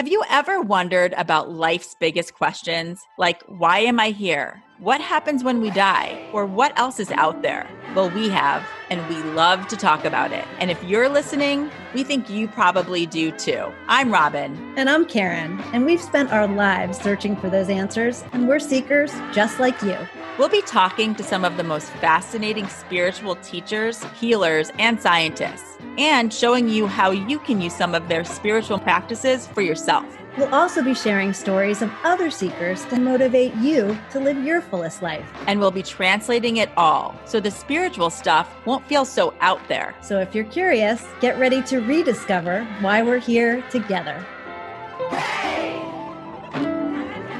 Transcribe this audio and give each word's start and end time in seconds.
Have 0.00 0.08
you 0.08 0.24
ever 0.30 0.62
wondered 0.62 1.12
about 1.18 1.52
life's 1.52 1.94
biggest 1.94 2.32
questions? 2.32 3.02
Like, 3.18 3.42
why 3.48 3.80
am 3.80 4.00
I 4.00 4.12
here? 4.12 4.62
What 4.78 4.98
happens 4.98 5.44
when 5.44 5.60
we 5.60 5.68
die? 5.68 6.26
Or 6.32 6.46
what 6.46 6.72
else 6.78 6.98
is 6.98 7.10
out 7.10 7.42
there? 7.42 7.68
Well, 7.94 8.08
we 8.08 8.30
have, 8.30 8.66
and 8.90 9.08
we 9.08 9.22
love 9.32 9.68
to 9.68 9.76
talk 9.76 10.04
about 10.04 10.32
it. 10.32 10.44
And 10.58 10.70
if 10.70 10.82
you're 10.82 11.08
listening, 11.08 11.70
we 11.94 12.02
think 12.02 12.28
you 12.28 12.48
probably 12.48 13.06
do 13.06 13.30
too. 13.30 13.72
I'm 13.88 14.12
Robin. 14.12 14.74
And 14.76 14.90
I'm 14.90 15.06
Karen. 15.06 15.60
And 15.72 15.86
we've 15.86 16.00
spent 16.00 16.32
our 16.32 16.48
lives 16.48 16.98
searching 16.98 17.36
for 17.36 17.48
those 17.48 17.68
answers, 17.68 18.24
and 18.32 18.48
we're 18.48 18.58
seekers 18.58 19.12
just 19.32 19.60
like 19.60 19.80
you. 19.82 19.96
We'll 20.38 20.48
be 20.48 20.62
talking 20.62 21.14
to 21.14 21.22
some 21.22 21.44
of 21.44 21.56
the 21.56 21.64
most 21.64 21.90
fascinating 21.92 22.66
spiritual 22.68 23.36
teachers, 23.36 24.02
healers, 24.18 24.70
and 24.78 25.00
scientists, 25.00 25.78
and 25.98 26.32
showing 26.32 26.68
you 26.68 26.86
how 26.86 27.10
you 27.10 27.38
can 27.38 27.60
use 27.60 27.74
some 27.74 27.94
of 27.94 28.08
their 28.08 28.24
spiritual 28.24 28.78
practices 28.78 29.46
for 29.46 29.60
yourself. 29.60 30.19
We'll 30.38 30.54
also 30.54 30.82
be 30.82 30.94
sharing 30.94 31.32
stories 31.32 31.82
of 31.82 31.90
other 32.04 32.30
seekers 32.30 32.84
to 32.86 32.98
motivate 33.00 33.54
you 33.56 33.98
to 34.10 34.20
live 34.20 34.44
your 34.44 34.60
fullest 34.60 35.02
life. 35.02 35.28
And 35.46 35.58
we'll 35.58 35.72
be 35.72 35.82
translating 35.82 36.58
it 36.58 36.70
all 36.76 37.18
so 37.24 37.40
the 37.40 37.50
spiritual 37.50 38.10
stuff 38.10 38.54
won't 38.64 38.86
feel 38.86 39.04
so 39.04 39.34
out 39.40 39.60
there. 39.68 39.94
So 40.02 40.20
if 40.20 40.34
you're 40.34 40.44
curious, 40.44 41.04
get 41.20 41.38
ready 41.38 41.62
to 41.62 41.80
rediscover 41.80 42.64
why 42.80 43.02
we're 43.02 43.18
here 43.18 43.62
together. 43.70 44.24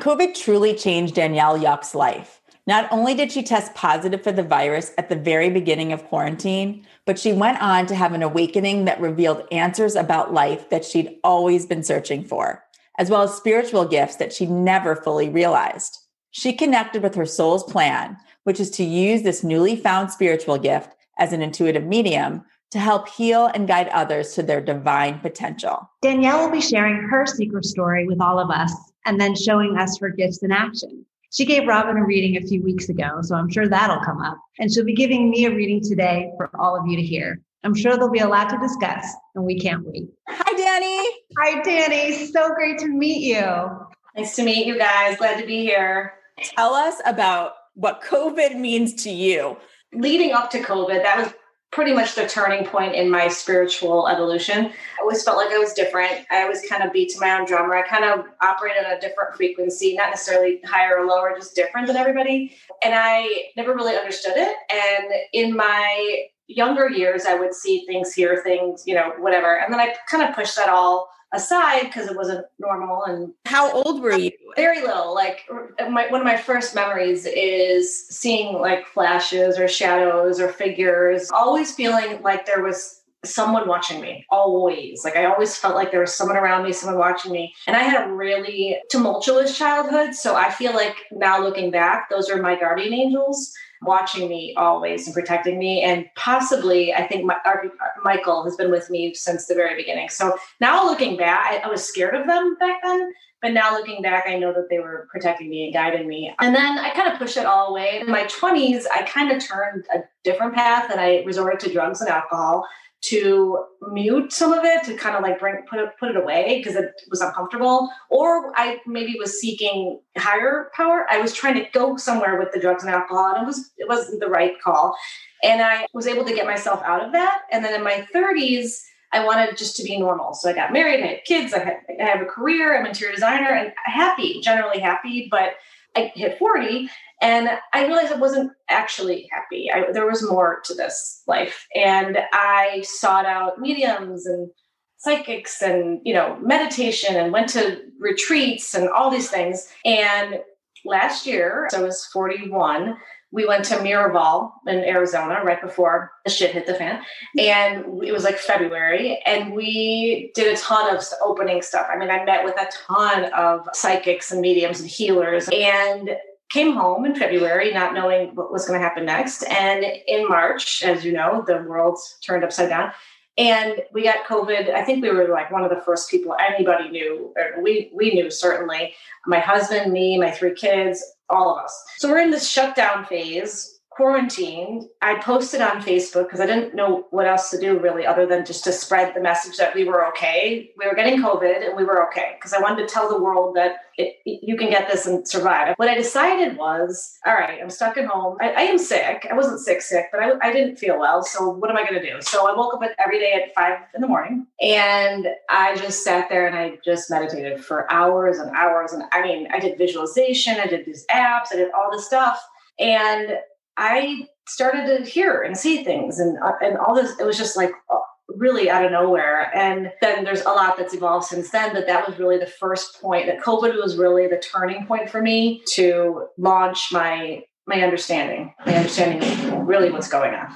COVID 0.01 0.35
truly 0.35 0.75
changed 0.75 1.15
Danielle 1.15 1.59
Yuck's 1.59 1.95
life. 1.95 2.41
Not 2.67 2.91
only 2.91 3.15
did 3.15 3.33
she 3.33 3.43
test 3.43 3.75
positive 3.75 4.23
for 4.23 4.33
the 4.33 4.43
virus 4.43 4.93
at 4.99 5.09
the 5.09 5.17
very 5.17 5.51
beginning 5.51 5.93
of 5.93 6.05
quarantine, 6.05 6.87
but 7.05 7.19
she 7.19 7.33
went 7.33 7.61
on 7.61 7.87
to 7.87 7.95
have 7.95 8.13
an 8.13 8.23
awakening 8.23 8.85
that 8.85 9.01
revealed 9.01 9.47
answers 9.51 9.97
about 9.97 10.33
life 10.33 10.71
that 10.71 10.85
she'd 10.85 11.19
always 11.25 11.67
been 11.67 11.83
searching 11.83 12.25
for, 12.25 12.65
as 13.01 13.09
well 13.09 13.23
as 13.23 13.35
spiritual 13.35 13.87
gifts 13.87 14.17
that 14.17 14.33
she 14.33 14.45
never 14.45 14.95
fully 14.95 15.31
realized. 15.31 15.99
She 16.33 16.53
connected 16.53 17.03
with 17.03 17.15
her 17.15 17.25
soul's 17.25 17.65
plan, 17.65 18.19
which 18.45 18.61
is 18.61 18.71
to 18.73 18.85
use 18.85 19.23
this 19.23 19.43
newly 19.43 19.75
found 19.75 20.11
spiritual 20.11 20.59
gift 20.59 20.95
as 21.19 21.33
an 21.33 21.41
intuitive 21.41 21.85
medium 21.85 22.45
to 22.73 22.79
help 22.79 23.09
heal 23.09 23.47
and 23.47 23.67
guide 23.67 23.89
others 23.89 24.35
to 24.35 24.43
their 24.43 24.61
divine 24.61 25.19
potential. 25.19 25.91
Danielle 26.03 26.45
will 26.45 26.53
be 26.53 26.61
sharing 26.61 27.09
her 27.09 27.25
secret 27.25 27.65
story 27.65 28.07
with 28.07 28.21
all 28.21 28.39
of 28.39 28.51
us 28.51 28.73
and 29.07 29.19
then 29.19 29.35
showing 29.35 29.79
us 29.79 29.99
her 29.99 30.11
gifts 30.11 30.43
in 30.43 30.53
action. 30.53 31.05
She 31.33 31.47
gave 31.47 31.67
Robin 31.67 31.97
a 31.97 32.05
reading 32.05 32.37
a 32.37 32.47
few 32.47 32.63
weeks 32.63 32.91
ago, 32.91 33.23
so 33.23 33.35
I'm 33.35 33.51
sure 33.51 33.67
that'll 33.67 34.05
come 34.05 34.21
up. 34.21 34.37
And 34.59 34.71
she'll 34.71 34.85
be 34.85 34.95
giving 34.95 35.31
me 35.31 35.47
a 35.47 35.55
reading 35.55 35.81
today 35.83 36.31
for 36.37 36.51
all 36.59 36.77
of 36.77 36.87
you 36.87 36.97
to 36.97 37.03
hear. 37.03 37.41
I'm 37.65 37.75
sure 37.75 37.93
there'll 37.93 38.11
be 38.11 38.19
a 38.19 38.29
lot 38.29 38.51
to 38.51 38.59
discuss, 38.59 39.07
and 39.35 39.45
we 39.45 39.59
can't 39.59 39.87
wait. 39.87 40.09
Hi, 40.29 40.53
Danny. 40.57 40.90
Hi, 41.39 41.63
Danny. 41.63 42.27
So 42.27 42.53
great 42.55 42.79
to 42.79 42.89
meet 42.89 43.23
you. 43.23 43.87
Nice 44.17 44.35
to 44.37 44.43
meet 44.43 44.67
you 44.67 44.77
guys. 44.77 45.17
Glad 45.17 45.41
to 45.41 45.47
be 45.47 45.61
here. 45.61 46.15
Tell 46.43 46.75
us 46.75 46.97
about 47.07 47.53
what 47.75 48.03
COVID 48.03 48.59
means 48.59 48.95
to 49.05 49.11
you. 49.11 49.57
Leading 49.93 50.33
up 50.33 50.51
to 50.51 50.59
COVID, 50.59 51.03
that 51.03 51.19
was 51.19 51.33
pretty 51.71 51.93
much 51.93 52.17
the 52.17 52.27
turning 52.27 52.67
point 52.67 52.97
in 52.97 53.09
my 53.09 53.29
spiritual 53.29 54.09
evolution. 54.09 54.67
I 54.67 55.03
always 55.03 55.23
felt 55.23 55.37
like 55.37 55.53
I 55.53 55.59
was 55.59 55.73
different. 55.73 56.27
I 56.33 56.43
always 56.43 56.69
kind 56.69 56.83
of 56.83 56.93
beat 56.93 57.11
to 57.11 57.21
my 57.21 57.39
own 57.39 57.47
drummer. 57.47 57.77
I 57.77 57.83
kind 57.83 58.05
of 58.05 58.27
operated 58.43 58.83
at 58.85 58.99
a 58.99 59.01
different 59.01 59.37
frequency, 59.37 59.95
not 59.95 60.11
necessarily 60.11 60.61
higher 60.65 60.99
or 60.99 61.07
lower, 61.07 61.33
just 61.37 61.55
different 61.55 61.87
than 61.87 61.97
everybody. 61.97 62.57
And 62.83 62.93
I 62.93 63.51
never 63.57 63.73
really 63.73 63.97
understood 63.97 64.35
it. 64.37 64.57
And 64.73 65.13
in 65.33 65.57
my 65.57 66.25
younger 66.49 66.91
years, 66.91 67.25
I 67.25 67.35
would 67.35 67.55
see 67.55 67.85
things, 67.87 68.13
hear 68.13 68.43
things, 68.43 68.83
you 68.85 68.97
know, 68.97 69.13
whatever. 69.19 69.61
And 69.61 69.73
then 69.73 69.79
I 69.79 69.95
kind 70.11 70.29
of 70.29 70.35
pushed 70.35 70.57
that 70.57 70.69
all 70.69 71.09
aside 71.33 71.85
because 71.85 72.09
it 72.09 72.17
wasn't 72.17 72.47
normal. 72.59 73.05
And 73.05 73.33
how 73.47 73.73
old 73.73 74.03
were 74.03 74.17
you? 74.17 74.31
Very 74.57 74.83
little. 74.83 75.15
Like 75.15 75.49
my, 75.91 76.09
one 76.09 76.21
of 76.21 76.27
my 76.27 76.37
first 76.37 76.75
memories 76.75 77.27
is 77.27 78.09
seeing 78.09 78.55
like 78.55 78.87
flashes 78.87 79.59
or 79.59 79.69
shadows 79.69 80.41
or 80.41 80.49
figures, 80.49 81.31
always 81.31 81.75
feeling 81.75 82.23
like 82.23 82.47
there 82.47 82.63
was 82.63 83.00
someone 83.25 83.69
watching 83.69 84.01
me 84.01 84.25
always 84.31 85.05
like 85.05 85.15
i 85.15 85.27
always 85.27 85.55
felt 85.55 85.75
like 85.75 85.91
there 85.91 86.01
was 86.01 86.15
someone 86.15 86.39
around 86.39 86.65
me 86.65 86.73
someone 86.73 86.99
watching 86.99 87.31
me 87.31 87.53
and 87.67 87.77
i 87.77 87.83
had 87.83 88.09
a 88.09 88.13
really 88.13 88.79
tumultuous 88.91 89.59
childhood 89.59 90.15
so 90.15 90.37
i 90.37 90.51
feel 90.51 90.73
like 90.73 90.97
now 91.13 91.43
looking 91.43 91.71
back 91.71 92.09
those 92.09 92.31
are 92.31 92.41
my 92.41 92.59
guardian 92.59 92.95
angels 92.95 93.53
watching 93.83 94.29
me 94.29 94.55
always 94.57 95.07
and 95.07 95.15
protecting 95.15 95.59
me. 95.59 95.83
And 95.83 96.07
possibly, 96.17 96.93
I 96.93 97.07
think 97.07 97.25
my, 97.25 97.37
our, 97.45 97.65
Michael 98.03 98.45
has 98.45 98.57
been 98.57 98.71
with 98.71 98.91
me 98.91 99.15
since 99.15 99.47
the 99.47 99.55
very 99.55 99.75
beginning. 99.75 100.09
So 100.09 100.37
now 100.61 100.85
looking 100.85 101.17
back, 101.17 101.47
I, 101.51 101.67
I 101.67 101.69
was 101.69 101.85
scared 101.85 102.15
of 102.15 102.27
them 102.27 102.57
back 102.59 102.83
then. 102.83 103.11
But 103.41 103.53
now 103.53 103.73
looking 103.73 104.03
back, 104.03 104.25
I 104.27 104.39
know 104.39 104.53
that 104.53 104.67
they 104.69 104.81
were 104.81 105.09
protecting 105.11 105.49
me 105.49 105.65
and 105.65 105.73
guiding 105.73 106.07
me. 106.07 106.31
And 106.41 106.55
then 106.55 106.79
I 106.79 106.91
kind 106.91 107.11
of 107.11 107.19
pushed 107.19 107.39
it 107.39 107.47
all 107.47 107.69
away. 107.69 108.01
In 108.01 108.11
my 108.11 108.25
20s, 108.25 108.85
I 108.95 109.03
kind 109.05 109.33
of 109.33 109.43
turned 109.43 109.87
a 109.95 110.01
different 110.25 110.55
path 110.55 110.91
and 110.91 111.01
I 111.01 111.23
resorted 111.25 111.61
to 111.61 111.73
drugs 111.73 112.03
and 112.03 112.11
alcohol 112.11 112.67
to 113.03 113.65
mute 113.93 114.33
some 114.33 114.53
of 114.53 114.65
it 114.65 114.85
to 114.85 114.95
kind 114.95 115.17
of 115.17 115.23
like 115.23 115.39
bring 115.39 115.57
put 115.69 115.79
it 115.79 115.89
put 115.99 116.11
it 116.11 116.17
away 116.17 116.59
because 116.59 116.77
it 116.77 116.93
was 117.09 117.21
uncomfortable. 117.21 117.89
Or 118.11 118.53
i 118.57 118.79
maybe 118.87 119.17
was 119.19 119.41
seeking 119.41 120.01
higher 120.19 120.71
power. 120.75 121.07
I 121.11 121.19
was 121.19 121.33
trying 121.33 121.55
to 121.55 121.67
go 121.73 121.97
somewhere 121.97 122.39
with 122.39 122.53
the 122.53 122.61
drugs 122.61 122.85
and 122.85 122.93
alcohol 122.93 123.33
and 123.35 123.43
it 123.43 123.47
was 123.47 123.71
it 123.79 123.89
wasn't 123.89 124.21
the 124.21 124.29
right 124.29 124.53
call. 124.63 124.95
And 125.43 125.63
i 125.63 125.87
was 125.95 126.07
able 126.07 126.25
to 126.25 126.35
get 126.35 126.47
myself 126.47 126.83
out 126.85 127.05
of 127.05 127.13
that. 127.13 127.43
And 127.51 127.65
then 127.65 127.75
in 127.75 127.83
my 127.83 128.07
30s 128.15 128.83
i 129.13 129.25
wanted 129.25 129.57
just 129.57 129.77
to 129.77 129.83
be 129.83 129.99
normal. 129.99 130.35
So 130.35 130.51
i 130.51 130.53
got 130.53 130.73
married 130.73 131.03
i 131.03 131.07
had 131.07 131.25
kids 131.25 131.55
i, 131.55 131.61
had, 131.61 131.79
I 131.99 132.05
have 132.05 132.21
a 132.21 132.27
career 132.27 132.77
i'm 132.77 132.85
an 132.85 132.91
interior 132.91 133.15
designer 133.15 133.51
and 133.51 133.73
happy 133.85 134.41
generally 134.43 134.81
happy 134.81 135.29
but 135.31 135.55
I 135.97 136.13
hit 136.15 136.39
40 136.39 136.89
and 137.23 137.51
I 137.73 137.87
realized 137.87 138.13
I 138.13 138.17
wasn't 138.17 138.53
actually 138.69 139.29
happy. 139.31 139.71
I, 139.73 139.93
there 139.93 140.07
was 140.07 140.29
more 140.29 140.61
to 140.65 140.75
this 140.75 141.23
life. 141.27 141.67
And 141.75 142.19
I 142.33 142.83
sought 142.85 143.27
out 143.27 143.59
mediums 143.59 144.27
and 144.27 144.51
psychics 144.99 145.63
and, 145.63 146.01
you 146.05 146.15
know, 146.15 146.39
meditation 146.41 147.17
and 147.17 147.33
went 147.33 147.49
to 147.51 147.81
retreats 147.99 148.75
and 148.75 148.89
all 148.89 149.11
these 149.11 149.31
things. 149.31 149.69
And 149.85 150.41
last 150.85 151.27
year, 151.27 151.69
so 151.71 151.81
I 151.81 151.83
was 151.83 152.07
41, 152.07 152.97
we 153.33 153.47
went 153.47 153.65
to 153.67 153.77
Miraval 153.77 154.53
in 154.67 154.79
Arizona 154.79 155.41
right 155.45 155.61
before 155.63 156.13
the 156.25 156.31
shit 156.31 156.53
hit 156.53 156.67
the 156.67 156.75
fan. 156.75 157.01
Mm-hmm. 157.39 157.41
And 157.41 158.05
it 158.05 158.13
was 158.13 158.25
like 158.25 158.39
February. 158.39 159.21
And 159.25 159.53
we 159.55 160.33
did 160.35 160.53
a 160.53 160.57
ton 160.61 160.95
of 160.95 161.03
opening 161.23 161.63
stuff. 161.63 161.87
I 161.93 161.97
mean, 161.97 162.11
I 162.11 162.25
met 162.25 162.45
with 162.45 162.57
a 162.57 162.69
ton 162.87 163.33
of 163.33 163.69
psychics 163.73 164.33
and 164.33 164.41
mediums 164.41 164.81
and 164.81 164.89
healers. 164.89 165.49
And 165.53 166.11
came 166.51 166.73
home 166.73 167.05
in 167.05 167.15
February, 167.15 167.73
not 167.73 167.95
knowing 167.95 168.35
what 168.35 168.53
was 168.53 168.67
going 168.67 168.79
to 168.79 168.85
happen 168.85 169.07
next. 169.07 169.45
And 169.45 169.85
in 170.09 170.29
March, 170.29 170.83
as 170.83 171.05
you 171.05 171.13
know, 171.13 171.45
the 171.47 171.59
world 171.59 171.97
turned 172.27 172.43
upside 172.43 172.69
down. 172.69 172.91
And 173.41 173.81
we 173.95 174.03
got 174.03 174.27
COVID. 174.27 174.75
I 174.75 174.85
think 174.85 175.03
we 175.03 175.11
were 175.11 175.27
like 175.29 175.51
one 175.51 175.65
of 175.65 175.71
the 175.71 175.81
first 175.81 176.11
people 176.11 176.37
anybody 176.39 176.91
knew. 176.91 177.33
we 177.63 177.91
we 177.95 178.13
knew 178.13 178.31
certainly. 178.31 178.95
My 179.27 179.41
husband, 179.41 179.93
me, 179.93 180.19
my 180.19 180.31
three 180.31 180.53
kids, 180.53 181.03
all 181.31 181.57
of 181.57 181.65
us. 181.65 181.85
So 181.97 182.11
we're 182.11 182.19
in 182.19 182.31
this 182.31 182.47
shutdown 182.47 183.07
phase 183.07 183.80
quarantined, 184.01 184.85
I 185.03 185.17
posted 185.17 185.61
on 185.61 185.83
Facebook 185.83 186.25
because 186.25 186.41
I 186.41 186.47
didn't 186.47 186.75
know 186.75 187.07
what 187.11 187.27
else 187.27 187.51
to 187.51 187.61
do 187.61 187.79
really 187.79 188.07
other 188.07 188.25
than 188.25 188.47
just 188.47 188.65
to 188.65 188.73
spread 188.73 189.15
the 189.15 189.21
message 189.21 189.59
that 189.59 189.75
we 189.75 189.85
were 189.85 190.07
okay. 190.09 190.71
We 190.79 190.87
were 190.87 190.95
getting 190.95 191.21
COVID 191.21 191.67
and 191.67 191.77
we 191.77 191.85
were 191.85 192.07
okay 192.09 192.37
because 192.39 192.55
I 192.55 192.61
wanted 192.63 192.89
to 192.89 192.95
tell 192.95 193.11
the 193.11 193.23
world 193.23 193.57
that 193.57 193.77
it, 193.99 194.17
you 194.25 194.57
can 194.57 194.71
get 194.71 194.89
this 194.89 195.07
and 195.07 195.29
survive. 195.29 195.75
What 195.77 195.91
I 195.91 195.95
decided 195.95 196.57
was, 196.57 197.19
all 197.27 197.35
right, 197.35 197.61
I'm 197.63 197.69
stuck 197.69 197.99
at 197.99 198.07
home. 198.07 198.39
I, 198.41 198.53
I 198.53 198.61
am 198.63 198.79
sick. 198.79 199.27
I 199.31 199.35
wasn't 199.35 199.61
sick, 199.61 199.83
sick, 199.83 200.07
but 200.11 200.23
I, 200.23 200.33
I 200.41 200.51
didn't 200.51 200.77
feel 200.77 200.99
well. 200.99 201.23
So 201.23 201.51
what 201.51 201.69
am 201.69 201.77
I 201.77 201.83
going 201.83 202.01
to 202.01 202.11
do? 202.11 202.23
So 202.23 202.51
I 202.51 202.57
woke 202.57 202.73
up 202.73 202.81
every 202.99 203.19
day 203.19 203.33
at 203.35 203.55
five 203.55 203.81
in 203.95 204.01
the 204.01 204.09
morning 204.09 204.47
and 204.63 205.27
I 205.51 205.77
just 205.77 206.05
sat 206.05 206.31
there 206.31 206.47
and 206.47 206.57
I 206.57 206.79
just 206.83 207.11
meditated 207.11 207.63
for 207.63 207.93
hours 207.93 208.39
and 208.39 208.51
hours. 208.57 208.95
And 208.95 209.03
I 209.13 209.21
mean, 209.21 209.49
I 209.53 209.59
did 209.59 209.77
visualization, 209.77 210.59
I 210.59 210.69
did 210.69 210.87
these 210.87 211.05
apps, 211.11 211.49
I 211.53 211.57
did 211.57 211.71
all 211.73 211.91
this 211.93 212.07
stuff. 212.07 212.43
And 212.79 213.35
I 213.77 214.27
started 214.49 214.87
to 214.87 215.11
hear 215.11 215.43
and 215.43 215.57
see 215.57 215.85
things 215.85 216.19
and 216.19 216.39
uh, 216.43 216.53
and 216.63 216.77
all 216.79 216.95
this. 216.95 217.19
It 217.19 217.25
was 217.25 217.39
just 217.39 217.57
like 217.57 217.73
uh, 217.93 217.99
really 218.29 218.71
out 218.71 218.85
of 218.85 218.93
nowhere. 218.93 219.55
And 219.57 219.93
then 220.01 220.25
there's 220.25 220.43
a 220.43 220.51
lot 220.51 220.77
that's 220.77 220.95
evolved 220.95 221.27
since 221.27 221.51
then. 221.51 221.73
But 221.73 221.87
that 221.87 222.07
was 222.09 222.19
really 222.19 222.39
the 222.39 222.47
first 222.47 223.01
point. 223.01 223.27
That 223.27 223.41
COVID 223.41 223.81
was 223.81 223.97
really 223.97 224.27
the 224.27 224.39
turning 224.39 224.87
point 224.87 225.11
for 225.11 225.23
me 225.23 225.63
to 225.75 226.27
launch 226.39 226.89
my 226.93 227.45
my 227.67 227.83
understanding, 227.83 228.53
my 228.67 228.75
understanding 228.75 229.23
of 229.23 229.67
really 229.67 229.91
what's 229.91 230.09
going 230.09 230.35
on. 230.35 230.53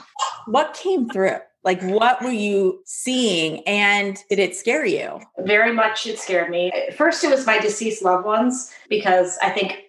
What 0.47 0.75
came 0.75 1.09
through? 1.09 1.39
Like, 1.63 1.81
what 1.83 2.23
were 2.23 2.31
you 2.31 2.83
seeing? 2.85 3.63
And 3.67 4.19
did 4.29 4.39
it 4.39 4.55
scare 4.55 4.85
you? 4.85 5.21
Very 5.39 5.73
much, 5.73 6.07
it 6.07 6.19
scared 6.19 6.51
me. 6.51 6.71
First, 6.97 7.25
it 7.25 7.31
was 7.31 7.47
my 7.47 7.59
deceased 7.59 8.03
loved 8.03 8.27
ones 8.27 8.71
because 8.91 9.39
I 9.43 9.49
think 9.49 9.85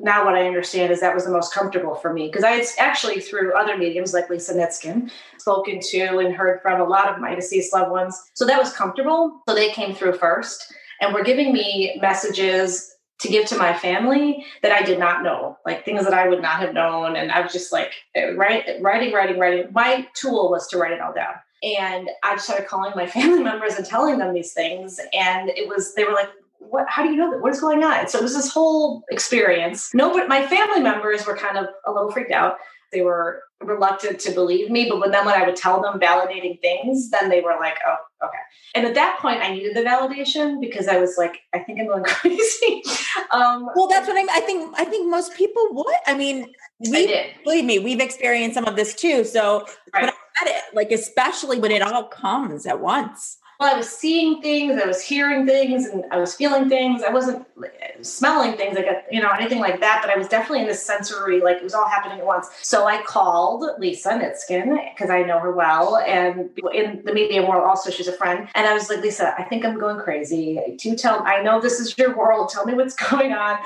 now 0.00 0.24
what 0.24 0.34
I 0.34 0.46
understand 0.46 0.92
is 0.92 1.00
that 1.00 1.14
was 1.14 1.24
the 1.24 1.30
most 1.30 1.52
comfortable 1.52 1.94
for 1.94 2.12
me 2.12 2.26
because 2.26 2.44
I 2.44 2.50
had 2.52 2.66
actually 2.78 3.20
through 3.20 3.54
other 3.54 3.76
mediums 3.76 4.14
like 4.14 4.30
Lisa 4.30 4.54
Nitskin 4.54 5.10
spoken 5.38 5.80
to 5.80 6.18
and 6.18 6.34
heard 6.34 6.60
from 6.62 6.80
a 6.80 6.84
lot 6.84 7.12
of 7.12 7.20
my 7.20 7.34
deceased 7.34 7.72
loved 7.72 7.90
ones. 7.90 8.20
So 8.34 8.46
that 8.46 8.58
was 8.58 8.72
comfortable. 8.72 9.42
So 9.48 9.54
they 9.54 9.70
came 9.70 9.94
through 9.94 10.14
first. 10.14 10.72
and 11.00 11.14
were 11.14 11.22
giving 11.22 11.52
me 11.52 11.98
messages 12.00 12.96
to 13.20 13.28
give 13.28 13.46
to 13.46 13.56
my 13.56 13.76
family 13.76 14.44
that 14.62 14.72
I 14.72 14.82
did 14.82 14.98
not 14.98 15.22
know, 15.22 15.58
like 15.66 15.84
things 15.84 16.04
that 16.04 16.14
I 16.14 16.28
would 16.28 16.40
not 16.40 16.60
have 16.60 16.72
known. 16.72 17.16
And 17.16 17.32
I 17.32 17.40
was 17.40 17.52
just 17.52 17.72
like, 17.72 17.92
eh, 18.14 18.30
write, 18.36 18.64
writing, 18.80 19.12
writing, 19.12 19.38
writing. 19.38 19.66
My 19.72 20.06
tool 20.14 20.50
was 20.50 20.68
to 20.68 20.78
write 20.78 20.92
it 20.92 21.00
all 21.00 21.12
down. 21.12 21.34
And 21.62 22.08
I 22.22 22.36
started 22.36 22.68
calling 22.68 22.92
my 22.94 23.06
family 23.16 23.42
members 23.42 23.74
and 23.74 23.84
telling 23.84 24.18
them 24.18 24.34
these 24.34 24.52
things. 24.52 25.00
And 25.12 25.50
it 25.50 25.68
was, 25.68 25.94
they 25.94 26.04
were 26.04 26.12
like, 26.12 26.30
what, 26.58 26.86
how 26.88 27.02
do 27.02 27.10
you 27.10 27.16
know 27.16 27.30
that? 27.30 27.40
What 27.40 27.52
is 27.52 27.60
going 27.60 27.82
on? 27.82 28.08
So 28.08 28.18
it 28.18 28.22
was 28.22 28.34
this 28.34 28.52
whole 28.52 29.04
experience. 29.10 29.94
No, 29.94 30.12
but 30.12 30.28
my 30.28 30.46
family 30.46 30.80
members 30.80 31.26
were 31.26 31.36
kind 31.36 31.56
of 31.56 31.66
a 31.86 31.92
little 31.92 32.10
freaked 32.10 32.32
out. 32.32 32.56
They 32.92 33.02
were 33.02 33.42
reluctant 33.60 34.18
to 34.20 34.30
believe 34.30 34.70
me, 34.70 34.88
but 34.88 34.98
when 34.98 35.10
then 35.10 35.26
when 35.26 35.34
I 35.34 35.44
would 35.44 35.56
tell 35.56 35.82
them 35.82 36.00
validating 36.00 36.58
things, 36.60 37.10
then 37.10 37.28
they 37.28 37.42
were 37.42 37.56
like, 37.60 37.76
"Oh, 37.86 37.96
okay." 38.24 38.38
And 38.74 38.86
at 38.86 38.94
that 38.94 39.18
point, 39.20 39.42
I 39.42 39.52
needed 39.52 39.76
the 39.76 39.82
validation 39.82 40.58
because 40.58 40.88
I 40.88 40.98
was 40.98 41.16
like, 41.18 41.40
"I 41.52 41.58
think 41.58 41.80
I'm 41.80 41.86
going 41.86 42.04
crazy." 42.06 42.82
um, 43.30 43.68
well, 43.76 43.88
that's 43.88 44.08
what 44.08 44.16
I'm, 44.16 44.30
I 44.30 44.40
think. 44.40 44.74
I 44.78 44.86
think 44.86 45.10
most 45.10 45.34
people 45.34 45.68
would. 45.72 45.96
I 46.06 46.14
mean, 46.14 46.50
we 46.90 47.14
I 47.14 47.34
believe 47.44 47.66
me, 47.66 47.78
we've 47.78 48.00
experienced 48.00 48.54
some 48.54 48.64
of 48.64 48.74
this 48.74 48.94
too. 48.94 49.22
So, 49.24 49.66
right. 49.92 50.06
but 50.06 50.14
I 50.14 50.44
get 50.44 50.56
it, 50.56 50.74
like 50.74 50.90
especially 50.90 51.58
when 51.58 51.72
it 51.72 51.82
all 51.82 52.04
comes 52.04 52.64
at 52.64 52.80
once 52.80 53.37
well, 53.58 53.74
I 53.74 53.76
was 53.76 53.88
seeing 53.88 54.40
things, 54.40 54.80
I 54.80 54.86
was 54.86 55.02
hearing 55.02 55.44
things, 55.44 55.86
and 55.86 56.04
I 56.12 56.18
was 56.18 56.32
feeling 56.32 56.68
things. 56.68 57.02
I 57.02 57.10
wasn't 57.10 57.44
uh, 57.58 57.66
smelling 58.02 58.56
things, 58.56 58.76
like 58.76 58.86
a, 58.86 59.02
you 59.10 59.20
know, 59.20 59.30
anything 59.30 59.58
like 59.58 59.80
that. 59.80 60.00
But 60.00 60.12
I 60.12 60.16
was 60.16 60.28
definitely 60.28 60.60
in 60.60 60.68
this 60.68 60.80
sensory, 60.80 61.40
like 61.40 61.56
it 61.56 61.64
was 61.64 61.74
all 61.74 61.88
happening 61.88 62.20
at 62.20 62.26
once. 62.26 62.48
So 62.62 62.86
I 62.86 63.02
called 63.02 63.64
Lisa 63.80 64.10
Nitskin 64.10 64.78
because 64.94 65.10
I 65.10 65.22
know 65.22 65.40
her 65.40 65.50
well, 65.50 65.96
and 65.96 66.50
in 66.72 67.02
the 67.04 67.12
medium 67.12 67.48
world, 67.48 67.64
also 67.64 67.90
she's 67.90 68.06
a 68.06 68.12
friend. 68.12 68.48
And 68.54 68.64
I 68.64 68.74
was 68.74 68.88
like, 68.88 69.00
Lisa, 69.00 69.34
I 69.36 69.42
think 69.42 69.64
I'm 69.64 69.78
going 69.78 69.98
crazy. 69.98 70.76
To 70.78 70.94
tell, 70.94 71.24
I 71.26 71.42
know 71.42 71.60
this 71.60 71.80
is 71.80 71.98
your 71.98 72.16
world. 72.16 72.50
Tell 72.50 72.64
me 72.64 72.74
what's 72.74 72.94
going 73.10 73.32
on. 73.32 73.58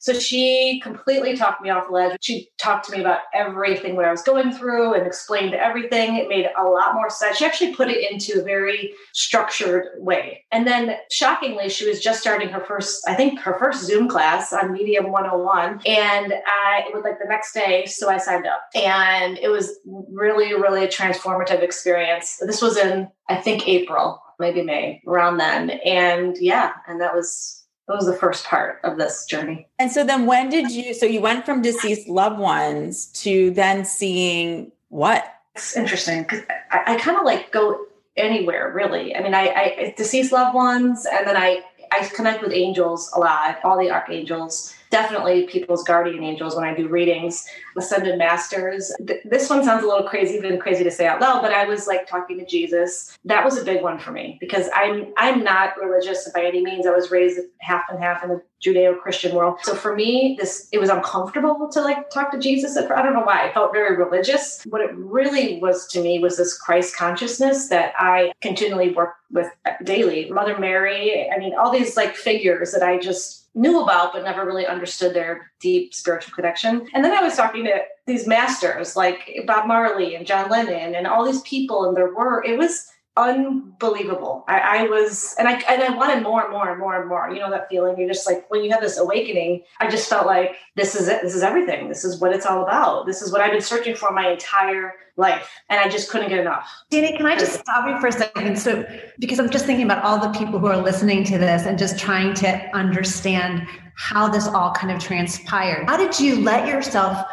So 0.00 0.14
she 0.14 0.80
completely 0.82 1.36
talked 1.36 1.62
me 1.62 1.68
off 1.68 1.88
the 1.88 1.92
ledge. 1.92 2.16
She 2.22 2.48
talked 2.58 2.86
to 2.86 2.92
me 2.92 3.00
about 3.00 3.20
everything 3.34 3.96
what 3.96 4.06
I 4.06 4.10
was 4.10 4.22
going 4.22 4.50
through 4.50 4.94
and 4.94 5.06
explained 5.06 5.54
everything. 5.54 6.16
It 6.16 6.28
made 6.28 6.48
a 6.58 6.64
lot 6.64 6.94
more 6.94 7.10
sense. 7.10 7.36
She 7.36 7.44
actually 7.44 7.74
put 7.74 7.88
it 7.88 8.10
into 8.10 8.40
a 8.40 8.42
very 8.42 8.94
structured 9.12 9.88
way. 9.98 10.44
And 10.50 10.66
then 10.66 10.96
shockingly, 11.10 11.68
she 11.68 11.86
was 11.86 12.00
just 12.00 12.22
starting 12.22 12.48
her 12.48 12.64
first, 12.64 13.06
I 13.06 13.14
think 13.14 13.40
her 13.40 13.58
first 13.58 13.84
Zoom 13.84 14.08
class 14.08 14.54
on 14.54 14.72
Medium 14.72 15.12
101. 15.12 15.82
And 15.84 16.32
I, 16.32 16.84
it 16.86 16.94
was 16.94 17.04
like 17.04 17.18
the 17.18 17.28
next 17.28 17.52
day. 17.52 17.84
So 17.84 18.08
I 18.08 18.16
signed 18.16 18.46
up 18.46 18.62
and 18.74 19.36
it 19.36 19.48
was 19.48 19.70
really, 19.84 20.54
really 20.54 20.82
a 20.82 20.88
transformative 20.88 21.62
experience. 21.62 22.38
This 22.40 22.62
was 22.62 22.78
in, 22.78 23.06
I 23.28 23.36
think, 23.36 23.68
April, 23.68 24.22
maybe 24.38 24.62
May, 24.62 25.02
around 25.06 25.36
then. 25.36 25.70
And 25.70 26.36
yeah, 26.40 26.72
and 26.88 27.02
that 27.02 27.14
was 27.14 27.59
that 27.90 27.96
was 27.96 28.06
the 28.06 28.14
first 28.14 28.44
part 28.44 28.78
of 28.84 28.98
this 28.98 29.24
journey. 29.24 29.66
And 29.80 29.90
so 29.90 30.04
then 30.04 30.24
when 30.24 30.48
did 30.48 30.70
you 30.70 30.94
so 30.94 31.06
you 31.06 31.20
went 31.20 31.44
from 31.44 31.60
deceased 31.60 32.08
loved 32.08 32.38
ones 32.38 33.06
to 33.24 33.50
then 33.50 33.84
seeing 33.84 34.70
what? 34.90 35.24
It's 35.56 35.76
interesting 35.76 36.22
because 36.22 36.42
I, 36.70 36.94
I 36.94 36.96
kind 36.98 37.18
of 37.18 37.24
like 37.24 37.50
go 37.50 37.86
anywhere 38.16 38.72
really. 38.72 39.16
I 39.16 39.22
mean 39.22 39.34
I, 39.34 39.48
I 39.48 39.94
deceased 39.96 40.30
loved 40.30 40.54
ones 40.54 41.04
and 41.12 41.26
then 41.26 41.36
I 41.36 41.62
I 41.90 42.06
connect 42.06 42.42
with 42.42 42.52
angels 42.52 43.10
a 43.12 43.18
lot, 43.18 43.58
all 43.64 43.76
the 43.76 43.90
archangels 43.90 44.72
definitely 44.90 45.46
people's 45.46 45.84
guardian 45.84 46.22
angels 46.22 46.54
when 46.54 46.64
I 46.64 46.74
do 46.74 46.88
readings, 46.88 47.46
ascended 47.76 48.18
masters. 48.18 48.92
Th- 49.06 49.20
this 49.24 49.48
one 49.48 49.64
sounds 49.64 49.84
a 49.84 49.86
little 49.86 50.08
crazy, 50.08 50.34
even 50.34 50.58
crazy 50.58 50.84
to 50.84 50.90
say 50.90 51.06
out 51.06 51.20
loud, 51.20 51.42
but 51.42 51.52
I 51.52 51.64
was 51.64 51.86
like 51.86 52.06
talking 52.06 52.38
to 52.38 52.44
Jesus. 52.44 53.16
That 53.24 53.44
was 53.44 53.56
a 53.56 53.64
big 53.64 53.82
one 53.82 53.98
for 53.98 54.10
me 54.10 54.36
because 54.40 54.68
I'm 54.74 55.12
I'm 55.16 55.42
not 55.44 55.76
religious 55.80 56.28
by 56.34 56.44
any 56.44 56.62
means. 56.62 56.86
I 56.86 56.90
was 56.90 57.10
raised 57.10 57.40
half 57.60 57.84
and 57.90 58.02
half 58.02 58.22
in 58.22 58.30
the 58.30 58.42
Judeo-Christian 58.64 59.34
world. 59.34 59.58
So 59.62 59.74
for 59.74 59.94
me, 59.94 60.36
this 60.38 60.68
it 60.72 60.78
was 60.78 60.90
uncomfortable 60.90 61.68
to 61.72 61.80
like 61.80 62.10
talk 62.10 62.30
to 62.32 62.38
Jesus. 62.38 62.76
I 62.76 63.02
don't 63.02 63.14
know 63.14 63.22
why. 63.22 63.48
I 63.48 63.52
felt 63.52 63.72
very 63.72 63.96
religious. 63.96 64.62
What 64.64 64.82
it 64.82 64.90
really 64.94 65.58
was 65.60 65.86
to 65.88 66.02
me 66.02 66.18
was 66.18 66.36
this 66.36 66.58
Christ 66.58 66.96
consciousness 66.96 67.68
that 67.68 67.94
I 67.98 68.32
continually 68.42 68.90
work 68.90 69.14
with 69.30 69.48
daily. 69.84 70.30
Mother 70.30 70.58
Mary, 70.58 71.30
I 71.34 71.38
mean, 71.38 71.54
all 71.54 71.70
these 71.70 71.96
like 71.96 72.16
figures 72.16 72.72
that 72.72 72.82
I 72.82 72.98
just 72.98 73.39
knew 73.54 73.82
about 73.82 74.12
but 74.12 74.24
never 74.24 74.46
really 74.46 74.66
understood 74.66 75.14
their 75.14 75.50
deep 75.60 75.92
spiritual 75.94 76.34
connection. 76.34 76.86
And 76.94 77.04
then 77.04 77.12
I 77.12 77.22
was 77.22 77.36
talking 77.36 77.64
to 77.64 77.82
these 78.06 78.26
masters 78.26 78.96
like 78.96 79.42
Bob 79.46 79.66
Marley 79.66 80.14
and 80.14 80.26
John 80.26 80.50
Lennon 80.50 80.94
and 80.94 81.06
all 81.06 81.24
these 81.24 81.42
people 81.42 81.86
and 81.86 81.96
there 81.96 82.14
were 82.14 82.44
it 82.44 82.56
was 82.56 82.86
unbelievable. 83.20 84.44
I, 84.48 84.60
I, 84.60 84.82
was, 84.84 85.34
and 85.38 85.46
I 85.46 85.52
and 85.68 85.82
I 85.82 85.94
wanted 85.94 86.22
more 86.22 86.42
and 86.42 86.52
more 86.52 86.70
and 86.70 86.80
more 86.80 86.98
and 86.98 87.08
more. 87.08 87.30
You 87.30 87.40
know 87.40 87.50
that 87.50 87.68
feeling. 87.68 87.98
You're 87.98 88.08
just 88.08 88.26
like 88.26 88.50
when 88.50 88.64
you 88.64 88.70
have 88.70 88.80
this 88.80 88.98
awakening. 88.98 89.62
I 89.78 89.90
just 89.90 90.08
felt 90.08 90.26
like 90.26 90.56
this 90.76 90.94
is 90.94 91.08
it. 91.08 91.22
This 91.22 91.34
is 91.34 91.42
everything. 91.42 91.88
This 91.88 92.04
is 92.04 92.20
what 92.20 92.32
it's 92.32 92.46
all 92.46 92.62
about. 92.62 93.06
This 93.06 93.22
is 93.22 93.30
what 93.30 93.40
I've 93.40 93.52
been 93.52 93.60
searching 93.60 93.94
for 93.94 94.10
my 94.10 94.30
entire 94.30 94.94
life, 95.16 95.50
and 95.68 95.78
I 95.78 95.88
just 95.88 96.10
couldn't 96.10 96.30
get 96.30 96.38
enough. 96.38 96.68
Danny, 96.90 97.16
can 97.16 97.26
I 97.26 97.36
just 97.36 97.60
stop 97.60 97.86
you 97.86 98.00
for 98.00 98.06
a 98.06 98.12
second? 98.12 98.58
So, 98.58 98.84
because 99.18 99.38
I'm 99.38 99.50
just 99.50 99.66
thinking 99.66 99.84
about 99.84 100.02
all 100.02 100.18
the 100.18 100.36
people 100.38 100.58
who 100.58 100.66
are 100.66 100.78
listening 100.82 101.24
to 101.24 101.38
this 101.38 101.66
and 101.66 101.78
just 101.78 101.98
trying 101.98 102.34
to 102.34 102.48
understand 102.74 103.66
how 103.96 104.28
this 104.28 104.46
all 104.46 104.72
kind 104.72 104.92
of 104.92 105.02
transpired. 105.02 105.88
How 105.88 105.96
did 105.96 106.18
you 106.18 106.40
let 106.40 106.66
yourself 106.66 107.26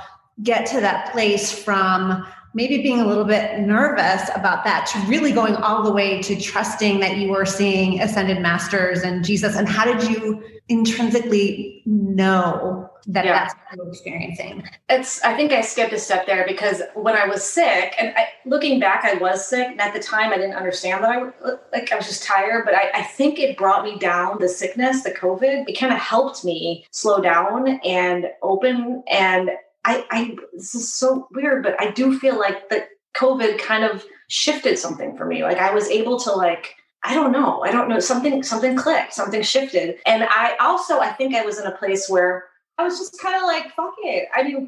get 0.44 0.66
to 0.68 0.82
that 0.82 1.12
place 1.12 1.52
from 1.52 2.28
maybe 2.54 2.82
being 2.82 3.00
a 3.00 3.06
little 3.06 3.26
bit 3.26 3.60
nervous 3.60 4.30
about 4.36 4.64
that 4.64 4.88
to 4.88 5.00
really 5.08 5.32
going 5.32 5.56
all 5.56 5.84
the 5.84 5.92
way 5.92 6.22
to 6.24 6.40
trusting 6.40 7.00
that 7.00 7.18
you 7.18 7.30
were 7.30 7.46
seeing 7.46 8.02
ascended 8.02 8.42
masters 8.42 9.02
and 9.02 9.24
Jesus? 9.24 9.56
And 9.56 9.68
how 9.68 9.86
did 9.86 10.10
you 10.10 10.44
intrinsically 10.70 11.82
know 11.86 12.90
that 13.08 13.24
yeah. 13.26 13.34
that's 13.34 13.54
what 13.54 13.78
you're 13.78 13.90
experiencing? 13.90 14.64
It's, 14.90 15.22
I 15.24 15.36
think 15.36 15.52
I 15.52 15.62
skipped 15.62 15.94
a 15.94 16.00
step 16.00 16.26
there 16.26 16.46
because 16.46 16.82
when 16.94 17.16
I 17.16 17.26
was 17.26 17.44
sick, 17.44 17.96
and 17.98 18.14
I, 18.18 18.28
looking 18.46 18.80
back, 18.80 19.06
I 19.06 19.14
was 19.16 19.48
sick. 19.48 19.68
And 19.68 19.80
at 19.80 19.94
the 19.94 20.00
time, 20.00 20.32
I 20.34 20.38
didn't 20.38 20.56
understand 20.56 21.04
that 21.04 21.12
I 21.12 21.24
like 21.72 21.92
I 21.92 21.96
was 21.96 22.08
just 22.08 22.24
tired. 22.24 22.66
But 22.66 22.76
I, 22.76 22.92
I 22.94 23.04
think 23.04 23.40
it 23.40 23.58
brought 23.58 23.84
me 23.84 23.98
down. 23.98 24.40
The 24.40 24.50
sickness, 24.50 25.04
the 25.04 25.12
COVID, 25.12 25.70
it 25.70 25.80
kind 25.80 25.94
of 25.94 26.00
helped 26.00 26.44
me 26.44 26.86
slow 26.92 27.22
down 27.22 27.80
and 27.86 28.28
open 28.42 29.04
and 29.08 29.52
I, 29.88 30.06
I 30.12 30.38
this 30.54 30.76
is 30.76 30.94
so 30.94 31.28
weird, 31.32 31.64
but 31.64 31.80
I 31.80 31.92
do 31.92 32.20
feel 32.20 32.38
like 32.38 32.70
that 32.70 32.90
COVID 33.16 33.58
kind 33.58 33.86
of 33.86 34.06
shifted 34.28 34.78
something 34.78 35.16
for 35.18 35.26
me. 35.26 35.44
Like 35.44 35.58
I 35.58 35.74
was 35.74 35.88
able 35.90 36.20
to 36.20 36.32
like 36.32 36.76
I 37.04 37.14
don't 37.14 37.32
know. 37.32 37.64
I 37.64 37.72
don't 37.72 37.88
know. 37.88 38.00
Something 38.00 38.44
something 38.44 38.76
clicked. 38.76 39.14
Something 39.14 39.42
shifted. 39.42 39.98
And 40.06 40.24
I 40.24 40.58
also 40.60 41.00
I 41.00 41.14
think 41.14 41.36
I 41.36 41.44
was 41.44 41.58
in 41.58 41.66
a 41.66 41.72
place 41.72 42.10
where 42.10 42.46
I 42.78 42.84
was 42.84 43.00
just 43.00 43.20
kind 43.20 43.36
of 43.36 43.44
like, 43.44 43.74
fuck 43.76 43.96
it. 44.04 44.28
I 44.36 44.44
mean, 44.44 44.68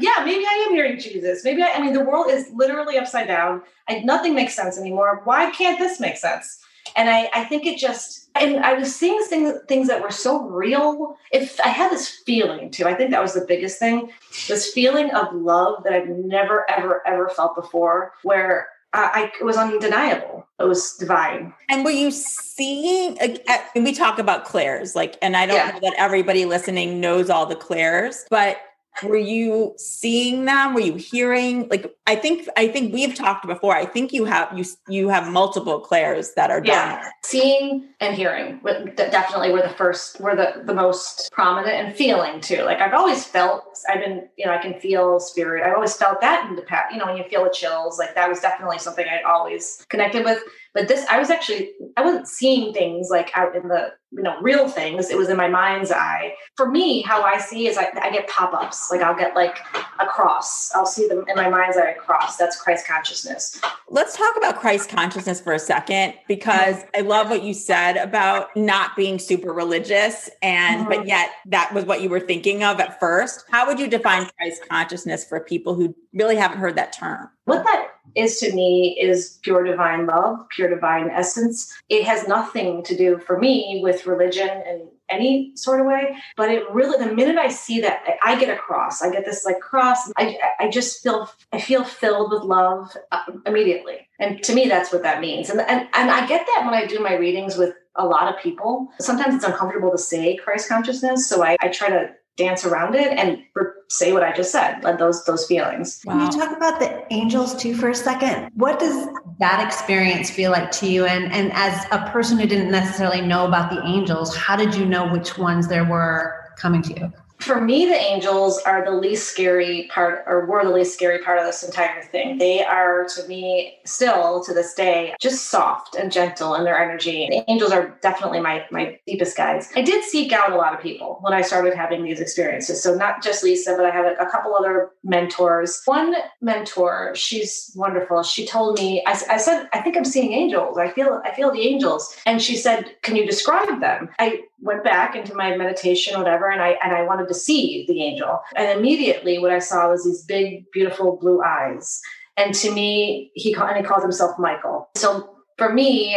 yeah, 0.00 0.24
maybe 0.24 0.44
I 0.44 0.64
am 0.66 0.74
hearing 0.74 0.98
Jesus. 0.98 1.44
Maybe 1.44 1.62
I, 1.62 1.74
I 1.74 1.80
mean, 1.80 1.92
the 1.92 2.04
world 2.04 2.26
is 2.30 2.50
literally 2.52 2.98
upside 2.98 3.28
down. 3.28 3.62
I, 3.88 4.00
nothing 4.00 4.34
makes 4.34 4.56
sense 4.56 4.76
anymore. 4.76 5.20
Why 5.22 5.50
can't 5.52 5.78
this 5.78 6.00
make 6.00 6.16
sense? 6.16 6.58
And 6.96 7.08
I, 7.08 7.30
I 7.32 7.44
think 7.44 7.64
it 7.64 7.78
just, 7.78 8.17
and 8.34 8.64
I 8.64 8.74
was 8.74 8.94
seeing 8.94 9.22
things, 9.24 9.52
things 9.68 9.88
that 9.88 10.02
were 10.02 10.10
so 10.10 10.42
real. 10.42 11.16
If 11.32 11.60
I 11.60 11.68
had 11.68 11.90
this 11.90 12.08
feeling 12.24 12.70
too, 12.70 12.86
I 12.86 12.94
think 12.94 13.10
that 13.10 13.22
was 13.22 13.34
the 13.34 13.44
biggest 13.46 13.78
thing 13.78 14.10
this 14.46 14.72
feeling 14.72 15.10
of 15.10 15.32
love 15.34 15.82
that 15.84 15.92
I've 15.92 16.08
never, 16.08 16.68
ever, 16.70 17.06
ever 17.06 17.28
felt 17.30 17.54
before, 17.54 18.12
where 18.22 18.68
I, 18.92 19.30
it 19.38 19.44
was 19.44 19.56
undeniable. 19.56 20.46
It 20.58 20.64
was 20.64 20.94
divine. 20.94 21.52
And 21.68 21.84
were 21.84 21.90
you 21.90 22.10
seeing? 22.10 23.18
Uh, 23.20 23.58
and 23.74 23.84
we 23.84 23.92
talk 23.92 24.18
about 24.18 24.44
clairs, 24.44 24.96
like, 24.96 25.16
and 25.20 25.36
I 25.36 25.46
don't 25.46 25.56
yeah. 25.56 25.72
know 25.72 25.80
that 25.80 25.94
everybody 25.98 26.46
listening 26.46 27.00
knows 27.00 27.28
all 27.30 27.46
the 27.46 27.54
clairs, 27.54 28.24
but 28.30 28.56
were 29.02 29.16
you 29.16 29.74
seeing 29.76 30.44
them? 30.44 30.74
Were 30.74 30.80
you 30.80 30.94
hearing 30.94 31.68
like 31.68 31.94
i 32.06 32.16
think 32.16 32.48
i 32.56 32.68
think 32.68 32.92
we've 32.92 33.14
talked 33.14 33.46
before. 33.46 33.74
I 33.74 33.84
think 33.84 34.12
you 34.12 34.24
have 34.24 34.56
you 34.56 34.64
you 34.88 35.08
have 35.08 35.30
multiple 35.30 35.80
clairs 35.80 36.32
that 36.34 36.50
are 36.50 36.62
yeah. 36.64 37.10
seeing 37.24 37.88
and 38.00 38.14
hearing 38.14 38.60
definitely 38.96 39.52
were 39.52 39.62
the 39.62 39.68
first 39.68 40.20
were 40.20 40.34
the 40.34 40.62
the 40.64 40.74
most 40.74 41.30
prominent 41.32 41.74
and 41.74 41.94
feeling 41.94 42.40
too. 42.40 42.62
Like 42.62 42.80
i've 42.80 42.94
always 42.94 43.24
felt 43.24 43.78
i've 43.88 44.00
been 44.00 44.28
you 44.36 44.46
know 44.46 44.52
i 44.52 44.58
can 44.58 44.78
feel 44.80 45.20
spirit. 45.20 45.64
I've 45.64 45.74
always 45.74 45.94
felt 45.94 46.20
that 46.20 46.48
in 46.48 46.56
the 46.56 46.62
past 46.62 46.92
you 46.92 46.98
know 46.98 47.06
when 47.06 47.16
you 47.16 47.24
feel 47.24 47.44
the 47.44 47.50
chills 47.50 47.98
like 47.98 48.14
that 48.14 48.28
was 48.28 48.40
definitely 48.40 48.78
something 48.78 49.06
i 49.06 49.22
always 49.28 49.84
connected 49.88 50.24
with 50.24 50.42
but 50.74 50.88
this, 50.88 51.06
I 51.08 51.18
was 51.18 51.30
actually, 51.30 51.70
I 51.96 52.02
wasn't 52.02 52.28
seeing 52.28 52.72
things 52.72 53.08
like 53.10 53.30
out 53.36 53.56
in 53.56 53.68
the, 53.68 53.92
you 54.10 54.22
know, 54.22 54.40
real 54.40 54.68
things. 54.68 55.10
It 55.10 55.18
was 55.18 55.28
in 55.28 55.36
my 55.36 55.48
mind's 55.48 55.90
eye. 55.90 56.34
For 56.56 56.70
me, 56.70 57.02
how 57.02 57.22
I 57.22 57.38
see 57.38 57.66
is 57.66 57.76
I, 57.76 57.90
I 58.00 58.10
get 58.10 58.26
pop 58.28 58.54
ups. 58.54 58.90
Like 58.90 59.02
I'll 59.02 59.16
get 59.16 59.34
like 59.34 59.58
a 60.00 60.06
cross. 60.06 60.74
I'll 60.74 60.86
see 60.86 61.06
them 61.06 61.24
in 61.28 61.36
my 61.36 61.50
mind's 61.50 61.76
eye, 61.76 61.90
a 61.90 61.94
cross. 61.94 62.36
That's 62.36 62.58
Christ 62.58 62.86
consciousness. 62.86 63.60
Let's 63.88 64.16
talk 64.16 64.34
about 64.36 64.56
Christ 64.56 64.88
consciousness 64.88 65.40
for 65.40 65.52
a 65.52 65.58
second, 65.58 66.14
because 66.26 66.84
I 66.96 67.00
love 67.00 67.28
what 67.28 67.42
you 67.42 67.52
said 67.52 67.96
about 67.96 68.54
not 68.56 68.96
being 68.96 69.18
super 69.18 69.52
religious. 69.52 70.30
And, 70.40 70.82
mm-hmm. 70.82 70.88
but 70.88 71.06
yet 71.06 71.30
that 71.46 71.74
was 71.74 71.84
what 71.84 72.00
you 72.00 72.08
were 72.08 72.20
thinking 72.20 72.64
of 72.64 72.80
at 72.80 72.98
first. 72.98 73.44
How 73.50 73.66
would 73.66 73.78
you 73.78 73.88
define 73.88 74.28
Christ 74.38 74.62
consciousness 74.70 75.24
for 75.28 75.40
people 75.40 75.74
who 75.74 75.94
really 76.14 76.36
haven't 76.36 76.58
heard 76.58 76.76
that 76.76 76.92
term? 76.92 77.28
What 77.44 77.64
that 77.64 77.88
is 78.14 78.38
to 78.38 78.52
me 78.54 78.98
is 79.00 79.38
pure 79.42 79.64
divine 79.64 80.06
love, 80.06 80.48
pure 80.50 80.68
divine 80.68 81.10
essence. 81.10 81.74
It 81.88 82.04
has 82.04 82.28
nothing 82.28 82.82
to 82.84 82.96
do 82.96 83.18
for 83.18 83.38
me 83.38 83.80
with 83.82 84.06
religion 84.06 84.48
and 84.48 84.82
any 85.10 85.52
sort 85.56 85.80
of 85.80 85.86
way 85.86 86.16
but 86.36 86.50
it 86.50 86.62
really 86.70 87.02
the 87.02 87.14
minute 87.14 87.38
i 87.38 87.48
see 87.48 87.80
that 87.80 88.04
i 88.24 88.38
get 88.38 88.54
a 88.54 88.56
cross. 88.58 89.02
I 89.02 89.10
get 89.10 89.24
this 89.24 89.44
like 89.44 89.60
cross. 89.60 90.10
I 90.16 90.38
i 90.58 90.68
just 90.68 91.02
feel 91.02 91.30
i 91.52 91.60
feel 91.60 91.84
filled 91.84 92.32
with 92.32 92.42
love 92.42 92.96
uh, 93.10 93.22
immediately. 93.46 94.08
And 94.18 94.42
to 94.44 94.54
me 94.54 94.68
that's 94.68 94.92
what 94.92 95.02
that 95.02 95.20
means. 95.20 95.50
And, 95.50 95.60
and 95.60 95.88
and 95.94 96.10
i 96.10 96.26
get 96.26 96.46
that 96.46 96.64
when 96.64 96.74
i 96.74 96.86
do 96.86 97.00
my 97.00 97.14
readings 97.14 97.56
with 97.56 97.74
a 97.96 98.06
lot 98.06 98.32
of 98.32 98.40
people. 98.40 98.88
Sometimes 99.00 99.34
it's 99.34 99.44
uncomfortable 99.44 99.90
to 99.90 99.98
say 99.98 100.36
christ 100.36 100.68
consciousness 100.68 101.26
so 101.26 101.42
i, 101.42 101.56
I 101.60 101.68
try 101.68 101.88
to 101.88 102.10
dance 102.38 102.64
around 102.64 102.94
it 102.94 103.18
and 103.18 103.42
say 103.88 104.12
what 104.12 104.22
I 104.22 104.32
just 104.32 104.52
said, 104.52 104.82
like 104.82 104.98
those 104.98 105.24
those 105.24 105.46
feelings. 105.46 106.00
Wow. 106.04 106.14
Can 106.14 106.20
you 106.22 106.40
talk 106.40 106.56
about 106.56 106.80
the 106.80 107.12
angels 107.12 107.54
too 107.56 107.74
for 107.74 107.90
a 107.90 107.94
second? 107.94 108.50
What 108.54 108.78
does 108.78 109.08
that 109.40 109.66
experience 109.66 110.30
feel 110.30 110.52
like 110.52 110.70
to 110.72 110.86
you? 110.86 111.04
And 111.04 111.30
and 111.32 111.52
as 111.52 111.84
a 111.90 112.08
person 112.10 112.38
who 112.38 112.46
didn't 112.46 112.70
necessarily 112.70 113.20
know 113.20 113.46
about 113.46 113.70
the 113.70 113.84
angels, 113.84 114.34
how 114.34 114.56
did 114.56 114.74
you 114.74 114.86
know 114.86 115.12
which 115.12 115.36
ones 115.36 115.68
there 115.68 115.84
were 115.84 116.34
coming 116.56 116.80
to 116.82 117.00
you? 117.00 117.12
For 117.40 117.60
me, 117.60 117.86
the 117.86 117.94
angels 117.94 118.58
are 118.62 118.84
the 118.84 118.90
least 118.90 119.30
scary 119.30 119.88
part, 119.92 120.24
or 120.26 120.46
were 120.46 120.64
the 120.64 120.70
least 120.70 120.94
scary 120.94 121.20
part 121.20 121.38
of 121.38 121.44
this 121.44 121.62
entire 121.62 122.02
thing. 122.02 122.38
They 122.38 122.64
are, 122.64 123.06
to 123.14 123.28
me, 123.28 123.78
still 123.84 124.42
to 124.44 124.52
this 124.52 124.74
day, 124.74 125.14
just 125.20 125.46
soft 125.46 125.94
and 125.94 126.10
gentle 126.10 126.54
in 126.56 126.64
their 126.64 126.78
energy. 126.78 127.28
The 127.30 127.44
angels 127.48 127.70
are 127.70 127.96
definitely 128.02 128.40
my 128.40 128.66
my 128.70 128.98
deepest 129.06 129.36
guides. 129.36 129.68
I 129.76 129.82
did 129.82 130.04
seek 130.04 130.32
out 130.32 130.52
a 130.52 130.56
lot 130.56 130.74
of 130.74 130.80
people 130.80 131.18
when 131.20 131.32
I 131.32 131.42
started 131.42 131.74
having 131.74 132.02
these 132.02 132.20
experiences. 132.20 132.82
So 132.82 132.94
not 132.94 133.22
just 133.22 133.44
Lisa, 133.44 133.74
but 133.76 133.86
I 133.86 133.90
had 133.90 134.04
a, 134.04 134.20
a 134.20 134.30
couple 134.30 134.54
other 134.54 134.90
mentors. 135.04 135.82
One 135.84 136.16
mentor, 136.40 137.12
she's 137.14 137.72
wonderful. 137.76 138.22
She 138.24 138.46
told 138.46 138.78
me, 138.78 139.02
I, 139.06 139.12
I 139.30 139.36
said, 139.36 139.68
I 139.72 139.80
think 139.80 139.96
I'm 139.96 140.04
seeing 140.04 140.32
angels. 140.32 140.76
I 140.76 140.90
feel 140.90 141.22
I 141.24 141.34
feel 141.34 141.52
the 141.52 141.62
angels, 141.62 142.16
and 142.26 142.42
she 142.42 142.56
said, 142.56 142.96
Can 143.02 143.14
you 143.14 143.26
describe 143.26 143.80
them? 143.80 144.08
I 144.18 144.42
went 144.60 144.84
back 144.84 145.14
into 145.14 145.34
my 145.34 145.56
meditation 145.56 146.18
whatever 146.18 146.50
and 146.50 146.60
I 146.60 146.76
and 146.82 146.94
I 146.94 147.02
wanted 147.02 147.28
to 147.28 147.34
see 147.34 147.84
the 147.88 148.02
angel. 148.02 148.40
And 148.56 148.78
immediately 148.78 149.38
what 149.38 149.52
I 149.52 149.58
saw 149.58 149.88
was 149.90 150.04
these 150.04 150.24
big, 150.24 150.64
beautiful 150.72 151.16
blue 151.16 151.42
eyes. 151.42 152.00
And 152.36 152.54
to 152.54 152.72
me, 152.72 153.32
he 153.34 153.52
called, 153.52 153.70
and 153.70 153.78
he 153.78 153.84
called 153.84 154.02
himself 154.02 154.38
Michael. 154.38 154.88
So 154.96 155.36
for 155.56 155.72
me, 155.72 156.16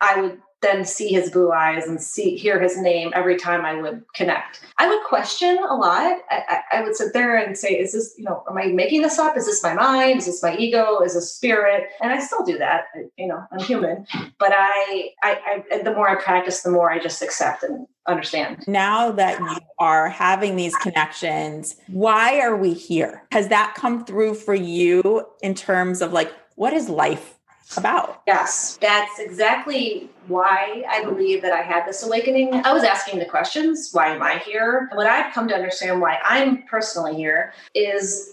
I 0.00 0.20
would 0.20 0.38
then 0.62 0.84
see 0.84 1.08
his 1.08 1.30
blue 1.30 1.52
eyes 1.52 1.86
and 1.86 2.00
see 2.00 2.36
hear 2.36 2.60
his 2.60 2.76
name 2.76 3.12
every 3.14 3.36
time 3.36 3.64
I 3.64 3.80
would 3.80 4.04
connect. 4.14 4.60
I 4.78 4.88
would 4.88 5.02
question 5.04 5.58
a 5.58 5.74
lot. 5.74 6.18
I, 6.30 6.60
I, 6.72 6.82
would 6.82 6.94
sit 6.94 7.12
there 7.12 7.36
and 7.36 7.56
say, 7.56 7.78
"Is 7.78 7.92
this 7.92 8.14
you 8.18 8.24
know? 8.24 8.44
Am 8.48 8.58
I 8.58 8.66
making 8.66 9.02
this 9.02 9.18
up? 9.18 9.36
Is 9.36 9.46
this 9.46 9.62
my 9.62 9.74
mind? 9.74 10.18
Is 10.18 10.26
this 10.26 10.42
my 10.42 10.56
ego? 10.56 11.00
Is 11.00 11.14
this 11.14 11.32
spirit?" 11.32 11.88
And 12.02 12.12
I 12.12 12.20
still 12.20 12.44
do 12.44 12.58
that. 12.58 12.84
You 13.16 13.28
know, 13.28 13.42
I'm 13.50 13.60
human. 13.60 14.06
But 14.38 14.52
I, 14.54 15.10
I, 15.22 15.64
I 15.72 15.82
the 15.82 15.94
more 15.94 16.08
I 16.08 16.20
practice, 16.22 16.62
the 16.62 16.70
more 16.70 16.90
I 16.90 16.98
just 16.98 17.22
accept 17.22 17.62
and 17.62 17.86
understand. 18.06 18.64
Now 18.66 19.10
that 19.12 19.38
you 19.40 19.58
are 19.78 20.08
having 20.08 20.56
these 20.56 20.74
connections, 20.76 21.76
why 21.86 22.40
are 22.40 22.56
we 22.56 22.74
here? 22.74 23.26
Has 23.32 23.48
that 23.48 23.74
come 23.76 24.04
through 24.04 24.34
for 24.34 24.54
you 24.54 25.26
in 25.42 25.54
terms 25.54 26.02
of 26.02 26.12
like 26.12 26.32
what 26.56 26.72
is 26.74 26.88
life 26.88 27.38
about. 27.76 28.22
Yes, 28.26 28.78
that's 28.80 29.18
exactly 29.18 30.10
why 30.26 30.84
I 30.88 31.04
believe 31.04 31.42
that 31.42 31.52
I 31.52 31.62
had 31.62 31.86
this 31.86 32.02
awakening. 32.02 32.54
I 32.64 32.72
was 32.72 32.84
asking 32.84 33.18
the 33.18 33.24
questions 33.24 33.90
why 33.92 34.14
am 34.14 34.22
I 34.22 34.38
here? 34.38 34.88
And 34.90 34.96
What 34.96 35.06
I've 35.06 35.32
come 35.32 35.48
to 35.48 35.54
understand 35.54 36.00
why 36.00 36.18
I'm 36.24 36.64
personally 36.64 37.14
here 37.14 37.52
is 37.74 38.32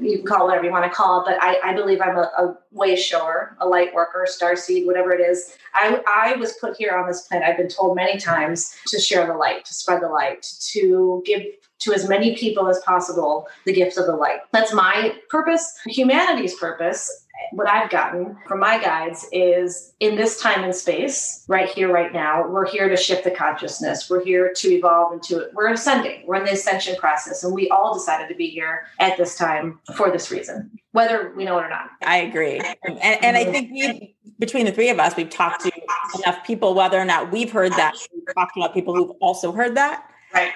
you 0.00 0.18
can 0.18 0.26
call 0.26 0.42
it 0.42 0.46
whatever 0.46 0.64
you 0.64 0.70
want 0.70 0.84
to 0.84 0.90
call 0.90 1.20
it, 1.20 1.24
but 1.24 1.42
I, 1.42 1.58
I 1.62 1.74
believe 1.74 2.00
I'm 2.00 2.16
a, 2.16 2.30
a, 2.38 2.58
way 2.72 2.96
shower, 2.96 3.56
a 3.60 3.66
light 3.66 3.94
worker, 3.94 4.26
star 4.26 4.56
seed, 4.56 4.86
whatever 4.86 5.12
it 5.12 5.20
is. 5.20 5.56
I, 5.74 6.02
I 6.06 6.36
was 6.36 6.54
put 6.54 6.76
here 6.76 6.96
on 6.96 7.06
this 7.06 7.22
planet, 7.22 7.48
I've 7.48 7.56
been 7.56 7.68
told 7.68 7.96
many 7.96 8.18
times, 8.18 8.74
to 8.88 8.98
share 8.98 9.26
the 9.26 9.34
light, 9.34 9.64
to 9.66 9.74
spread 9.74 10.02
the 10.02 10.08
light, 10.08 10.46
to 10.72 11.22
give 11.26 11.42
to 11.82 11.92
as 11.92 12.08
many 12.08 12.36
people 12.36 12.68
as 12.68 12.80
possible 12.80 13.48
the 13.64 13.72
gift 13.72 13.98
of 13.98 14.06
the 14.06 14.16
light. 14.16 14.40
That's 14.52 14.72
my 14.72 15.16
purpose. 15.28 15.78
Humanity's 15.86 16.54
purpose 16.54 17.22
what 17.50 17.68
I've 17.68 17.90
gotten 17.90 18.36
from 18.46 18.60
my 18.60 18.82
guides 18.82 19.26
is 19.32 19.92
in 20.00 20.16
this 20.16 20.40
time 20.40 20.64
and 20.64 20.74
space, 20.74 21.44
right 21.48 21.68
here, 21.68 21.92
right 21.92 22.12
now, 22.12 22.46
we're 22.48 22.66
here 22.66 22.88
to 22.88 22.96
shift 22.96 23.24
the 23.24 23.30
consciousness. 23.30 24.08
We're 24.08 24.24
here 24.24 24.52
to 24.56 24.68
evolve 24.72 25.12
into 25.12 25.38
it. 25.40 25.50
We're 25.54 25.72
ascending. 25.72 26.26
We're 26.26 26.36
in 26.36 26.44
the 26.44 26.52
ascension 26.52 26.96
process. 26.96 27.44
And 27.44 27.54
we 27.54 27.68
all 27.68 27.94
decided 27.94 28.28
to 28.28 28.34
be 28.34 28.48
here 28.48 28.86
at 28.98 29.16
this 29.16 29.36
time 29.36 29.80
for 29.96 30.10
this 30.10 30.30
reason, 30.30 30.70
whether 30.92 31.32
we 31.36 31.44
know 31.44 31.58
it 31.58 31.64
or 31.64 31.70
not. 31.70 31.90
I 32.02 32.18
agree. 32.18 32.60
And, 32.84 32.98
and 32.98 33.36
I 33.36 33.44
think 33.44 33.70
we, 33.72 34.14
between 34.38 34.66
the 34.66 34.72
three 34.72 34.88
of 34.88 34.98
us, 34.98 35.16
we've 35.16 35.30
talked 35.30 35.62
to 35.64 35.72
enough 36.18 36.44
people, 36.44 36.74
whether 36.74 36.98
or 36.98 37.04
not 37.04 37.30
we've 37.30 37.52
heard 37.52 37.72
that, 37.72 37.94
we've 38.14 38.34
talked 38.34 38.56
about 38.56 38.74
people 38.74 38.94
who've 38.94 39.16
also 39.20 39.52
heard 39.52 39.76
that. 39.76 40.08
Right. 40.34 40.52